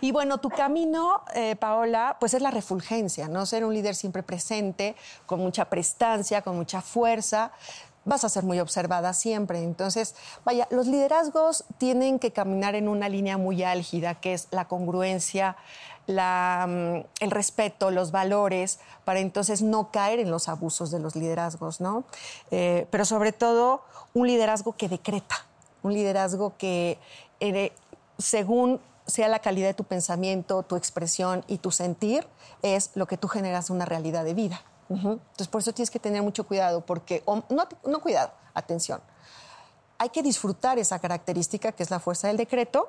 Y 0.00 0.12
bueno, 0.12 0.38
tu 0.38 0.48
camino, 0.48 1.22
eh, 1.34 1.56
Paola, 1.56 2.16
pues 2.18 2.32
es 2.34 2.40
la 2.40 2.50
refulgencia, 2.50 3.28
¿no? 3.28 3.44
Ser 3.44 3.64
un 3.64 3.74
líder 3.74 3.94
siempre 3.94 4.22
presente, 4.22 4.96
con 5.26 5.40
mucha 5.40 5.66
prestancia, 5.66 6.42
con 6.42 6.56
mucha 6.56 6.80
fuerza. 6.80 7.50
Vas 8.04 8.24
a 8.24 8.28
ser 8.28 8.44
muy 8.44 8.60
observada 8.60 9.12
siempre. 9.12 9.62
Entonces, 9.62 10.14
vaya, 10.44 10.66
los 10.70 10.86
liderazgos 10.86 11.64
tienen 11.78 12.18
que 12.18 12.32
caminar 12.32 12.74
en 12.74 12.88
una 12.88 13.08
línea 13.08 13.36
muy 13.36 13.62
álgida, 13.62 14.14
que 14.14 14.32
es 14.34 14.48
la 14.50 14.66
congruencia, 14.66 15.56
mm, 16.06 16.12
el 17.20 17.30
respeto, 17.30 17.90
los 17.90 18.10
valores, 18.10 18.78
para 19.04 19.20
entonces 19.20 19.60
no 19.62 19.90
caer 19.90 20.20
en 20.20 20.30
los 20.30 20.48
abusos 20.48 20.90
de 20.90 21.00
los 21.00 21.16
liderazgos, 21.16 21.80
¿no? 21.80 22.04
Eh, 22.50 22.86
pero 22.90 23.04
sobre 23.04 23.32
todo, 23.32 23.82
un 24.14 24.26
liderazgo 24.26 24.74
que 24.76 24.88
decreta, 24.88 25.46
un 25.82 25.92
liderazgo 25.92 26.54
que, 26.56 26.98
eh, 27.40 27.72
según 28.16 28.80
sea 29.06 29.28
la 29.28 29.38
calidad 29.40 29.68
de 29.68 29.74
tu 29.74 29.84
pensamiento, 29.84 30.62
tu 30.62 30.76
expresión 30.76 31.44
y 31.48 31.58
tu 31.58 31.70
sentir, 31.70 32.26
es 32.62 32.90
lo 32.94 33.06
que 33.06 33.16
tú 33.16 33.28
generas 33.28 33.70
una 33.70 33.84
realidad 33.84 34.24
de 34.24 34.34
vida. 34.34 34.62
Entonces, 34.88 35.48
por 35.48 35.60
eso 35.60 35.72
tienes 35.72 35.90
que 35.90 35.98
tener 35.98 36.22
mucho 36.22 36.46
cuidado, 36.46 36.80
porque, 36.84 37.22
no 37.86 38.00
cuidado, 38.00 38.32
atención. 38.54 39.00
Hay 39.98 40.08
que 40.10 40.22
disfrutar 40.22 40.78
esa 40.78 40.98
característica 40.98 41.72
que 41.72 41.82
es 41.82 41.90
la 41.90 42.00
fuerza 42.00 42.28
del 42.28 42.36
decreto 42.36 42.88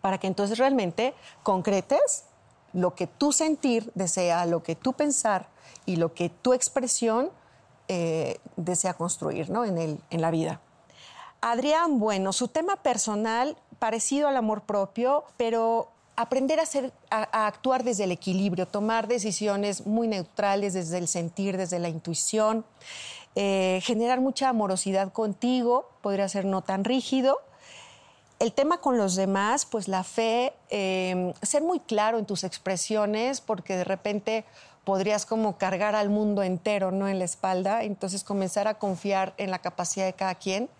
para 0.00 0.18
que 0.18 0.26
entonces 0.26 0.58
realmente 0.58 1.14
concretes 1.42 2.24
lo 2.72 2.94
que 2.94 3.06
tu 3.06 3.32
sentir 3.32 3.90
desea, 3.94 4.46
lo 4.46 4.62
que 4.62 4.76
tu 4.76 4.92
pensar 4.92 5.48
y 5.86 5.96
lo 5.96 6.14
que 6.14 6.28
tu 6.28 6.52
expresión 6.52 7.30
eh, 7.88 8.38
desea 8.56 8.94
construir 8.94 9.50
¿no? 9.50 9.64
en, 9.64 9.78
el, 9.78 10.00
en 10.10 10.20
la 10.20 10.30
vida. 10.30 10.60
Adrián, 11.40 11.98
bueno, 11.98 12.32
su 12.32 12.48
tema 12.48 12.76
personal 12.76 13.56
parecido 13.78 14.28
al 14.28 14.36
amor 14.36 14.62
propio, 14.62 15.24
pero 15.36 15.88
aprender 16.20 16.60
a, 16.60 16.62
hacer, 16.62 16.92
a, 17.10 17.28
a 17.32 17.46
actuar 17.46 17.84
desde 17.84 18.04
el 18.04 18.12
equilibrio, 18.12 18.66
tomar 18.66 19.08
decisiones 19.08 19.86
muy 19.86 20.08
neutrales 20.08 20.74
desde 20.74 20.98
el 20.98 21.08
sentir, 21.08 21.56
desde 21.56 21.78
la 21.78 21.88
intuición, 21.88 22.64
eh, 23.36 23.80
generar 23.82 24.20
mucha 24.20 24.48
amorosidad 24.48 25.12
contigo, 25.12 25.88
podría 26.02 26.28
ser 26.28 26.44
no 26.44 26.62
tan 26.62 26.84
rígido, 26.84 27.38
el 28.40 28.52
tema 28.52 28.78
con 28.78 28.96
los 28.96 29.16
demás, 29.16 29.66
pues 29.66 29.86
la 29.86 30.02
fe, 30.02 30.54
eh, 30.70 31.34
ser 31.42 31.62
muy 31.62 31.78
claro 31.78 32.18
en 32.18 32.24
tus 32.24 32.42
expresiones, 32.42 33.42
porque 33.42 33.76
de 33.76 33.84
repente 33.84 34.46
podrías 34.84 35.26
como 35.26 35.58
cargar 35.58 35.94
al 35.94 36.08
mundo 36.08 36.42
entero, 36.42 36.90
¿no? 36.90 37.06
En 37.06 37.18
la 37.18 37.26
espalda. 37.26 37.84
Entonces 37.84 38.24
comenzar 38.24 38.66
a 38.66 38.78
confiar 38.78 39.34
en 39.36 39.50
la 39.50 39.58
capacidad 39.58 40.06
de 40.06 40.14
cada 40.14 40.34
quien 40.36 40.70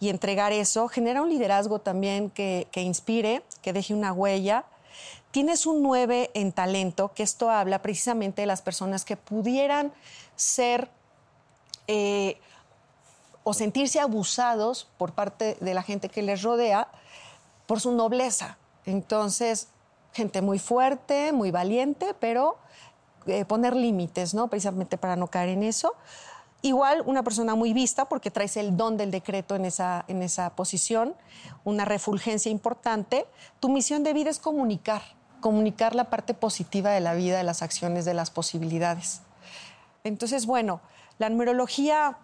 y 0.00 0.08
entregar 0.08 0.52
eso. 0.52 0.88
Genera 0.88 1.20
un 1.20 1.28
liderazgo 1.28 1.80
también 1.80 2.30
que, 2.30 2.66
que 2.72 2.80
inspire, 2.80 3.42
que 3.60 3.74
deje 3.74 3.92
una 3.92 4.14
huella. 4.14 4.64
Tienes 5.32 5.64
un 5.66 5.82
9 5.82 6.30
en 6.34 6.52
talento, 6.52 7.12
que 7.14 7.22
esto 7.22 7.50
habla 7.50 7.80
precisamente 7.80 8.42
de 8.42 8.46
las 8.46 8.60
personas 8.60 9.04
que 9.06 9.16
pudieran 9.16 9.92
ser 10.36 10.90
eh, 11.88 12.38
o 13.42 13.54
sentirse 13.54 13.98
abusados 13.98 14.88
por 14.98 15.12
parte 15.12 15.56
de 15.60 15.74
la 15.74 15.82
gente 15.82 16.10
que 16.10 16.22
les 16.22 16.42
rodea 16.42 16.88
por 17.66 17.80
su 17.80 17.92
nobleza. 17.92 18.58
Entonces, 18.84 19.68
gente 20.12 20.42
muy 20.42 20.58
fuerte, 20.58 21.32
muy 21.32 21.50
valiente, 21.50 22.14
pero 22.20 22.58
eh, 23.26 23.46
poner 23.46 23.74
límites, 23.74 24.34
¿no? 24.34 24.48
Precisamente 24.48 24.98
para 24.98 25.16
no 25.16 25.28
caer 25.28 25.48
en 25.48 25.62
eso. 25.62 25.94
Igual 26.60 27.02
una 27.06 27.24
persona 27.24 27.54
muy 27.54 27.72
vista 27.72 28.04
porque 28.04 28.30
traes 28.30 28.56
el 28.56 28.76
don 28.76 28.96
del 28.96 29.10
decreto 29.10 29.56
en 29.56 29.64
esa, 29.64 30.04
en 30.06 30.22
esa 30.22 30.50
posición, 30.50 31.14
una 31.64 31.84
refulgencia 31.84 32.52
importante. 32.52 33.26
Tu 33.58 33.68
misión 33.68 34.04
de 34.04 34.12
vida 34.12 34.30
es 34.30 34.38
comunicar, 34.38 35.02
comunicar 35.42 35.94
la 35.94 36.04
parte 36.04 36.32
positiva 36.32 36.90
de 36.90 37.00
la 37.00 37.12
vida, 37.12 37.36
de 37.36 37.44
las 37.44 37.60
acciones, 37.60 38.06
de 38.06 38.14
las 38.14 38.30
posibilidades. 38.30 39.20
Entonces, 40.04 40.46
bueno, 40.46 40.80
la 41.18 41.28
numerología, 41.28 42.16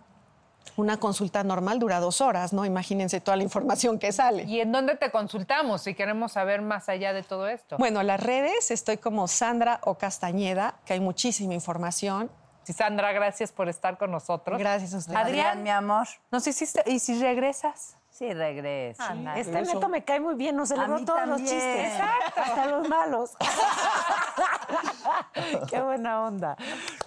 una 0.76 0.98
consulta 0.98 1.44
normal 1.44 1.78
dura 1.78 2.00
dos 2.00 2.22
horas, 2.22 2.54
¿no? 2.54 2.64
Imagínense 2.64 3.20
toda 3.20 3.36
la 3.36 3.42
información 3.42 3.98
que 3.98 4.12
sale. 4.12 4.44
¿Y 4.44 4.60
en 4.60 4.72
dónde 4.72 4.96
te 4.96 5.10
consultamos 5.10 5.82
si 5.82 5.94
queremos 5.94 6.32
saber 6.32 6.62
más 6.62 6.88
allá 6.88 7.12
de 7.12 7.22
todo 7.22 7.46
esto? 7.48 7.76
Bueno, 7.76 8.02
las 8.02 8.20
redes, 8.20 8.70
estoy 8.70 8.96
como 8.96 9.28
Sandra 9.28 9.80
o 9.84 9.98
Castañeda, 9.98 10.76
que 10.86 10.94
hay 10.94 11.00
muchísima 11.00 11.52
información. 11.52 12.30
Sí, 12.62 12.72
Sandra, 12.72 13.12
gracias 13.12 13.52
por 13.52 13.68
estar 13.68 13.98
con 13.98 14.10
nosotros. 14.10 14.58
Gracias 14.58 14.94
a 14.94 14.98
usted. 14.98 15.14
Adrián, 15.14 15.62
mi 15.62 15.70
amor. 15.70 16.06
¿nos 16.30 16.46
hiciste? 16.46 16.82
¿Y 16.86 16.98
si 17.00 17.20
regresas? 17.20 17.97
Sí, 18.18 18.34
regreso. 18.34 19.00
Este 19.36 19.62
neto 19.62 19.88
me 19.88 20.02
cae 20.02 20.18
muy 20.18 20.34
bien, 20.34 20.56
nos 20.56 20.70
celebró 20.70 21.04
todos 21.04 21.24
los 21.28 21.38
chistes. 21.38 21.92
Hasta 22.34 22.66
los 22.66 22.88
malos. 22.88 23.36
Qué 25.70 25.80
buena 25.80 26.22
onda. 26.22 26.56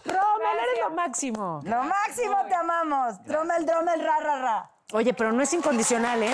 Rommel, 0.05 0.57
eres 0.63 0.79
lo 0.81 0.91
máximo. 0.91 1.59
Lo 1.65 1.83
máximo 1.83 2.37
te 2.47 2.55
amamos. 2.55 3.21
Dromel, 3.25 3.65
dromel, 3.65 4.01
ra, 4.01 4.19
ra, 4.21 4.41
ra. 4.41 4.71
Oye, 4.93 5.13
pero 5.13 5.33
no 5.33 5.43
es 5.43 5.51
incondicional, 5.51 6.23
¿eh? 6.23 6.33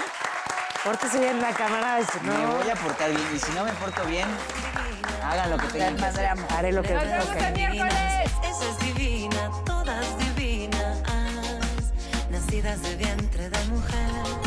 Pórtese 0.84 1.20
bien 1.22 1.42
la 1.42 1.54
cámara. 1.54 1.98
esto, 1.98 2.20
Me 2.22 2.38
¿no? 2.38 2.58
voy 2.58 2.70
a 2.70 2.76
portar 2.76 3.10
bien 3.10 3.28
y 3.36 3.40
si 3.40 3.52
no 3.54 3.64
me 3.64 3.72
porto 3.74 4.06
bien, 4.06 4.28
hagan 5.24 5.50
lo 5.50 5.58
que 5.58 5.68
tengan 5.70 5.98
que 5.98 6.06
hacer. 6.06 6.30
Haré 6.56 6.72
lo 6.72 6.84
que 6.84 6.94
Nos 6.94 7.04
vemos 7.04 7.36
el 7.36 7.54
miércoles. 7.54 7.96
Esa 8.44 8.70
es 8.70 8.78
divina, 8.80 9.50
todas 9.66 10.18
divinas, 10.20 11.02
nacidas 12.30 12.80
de 12.84 12.96
vientre 12.96 13.50
de 13.50 13.66
mujer. 13.70 14.47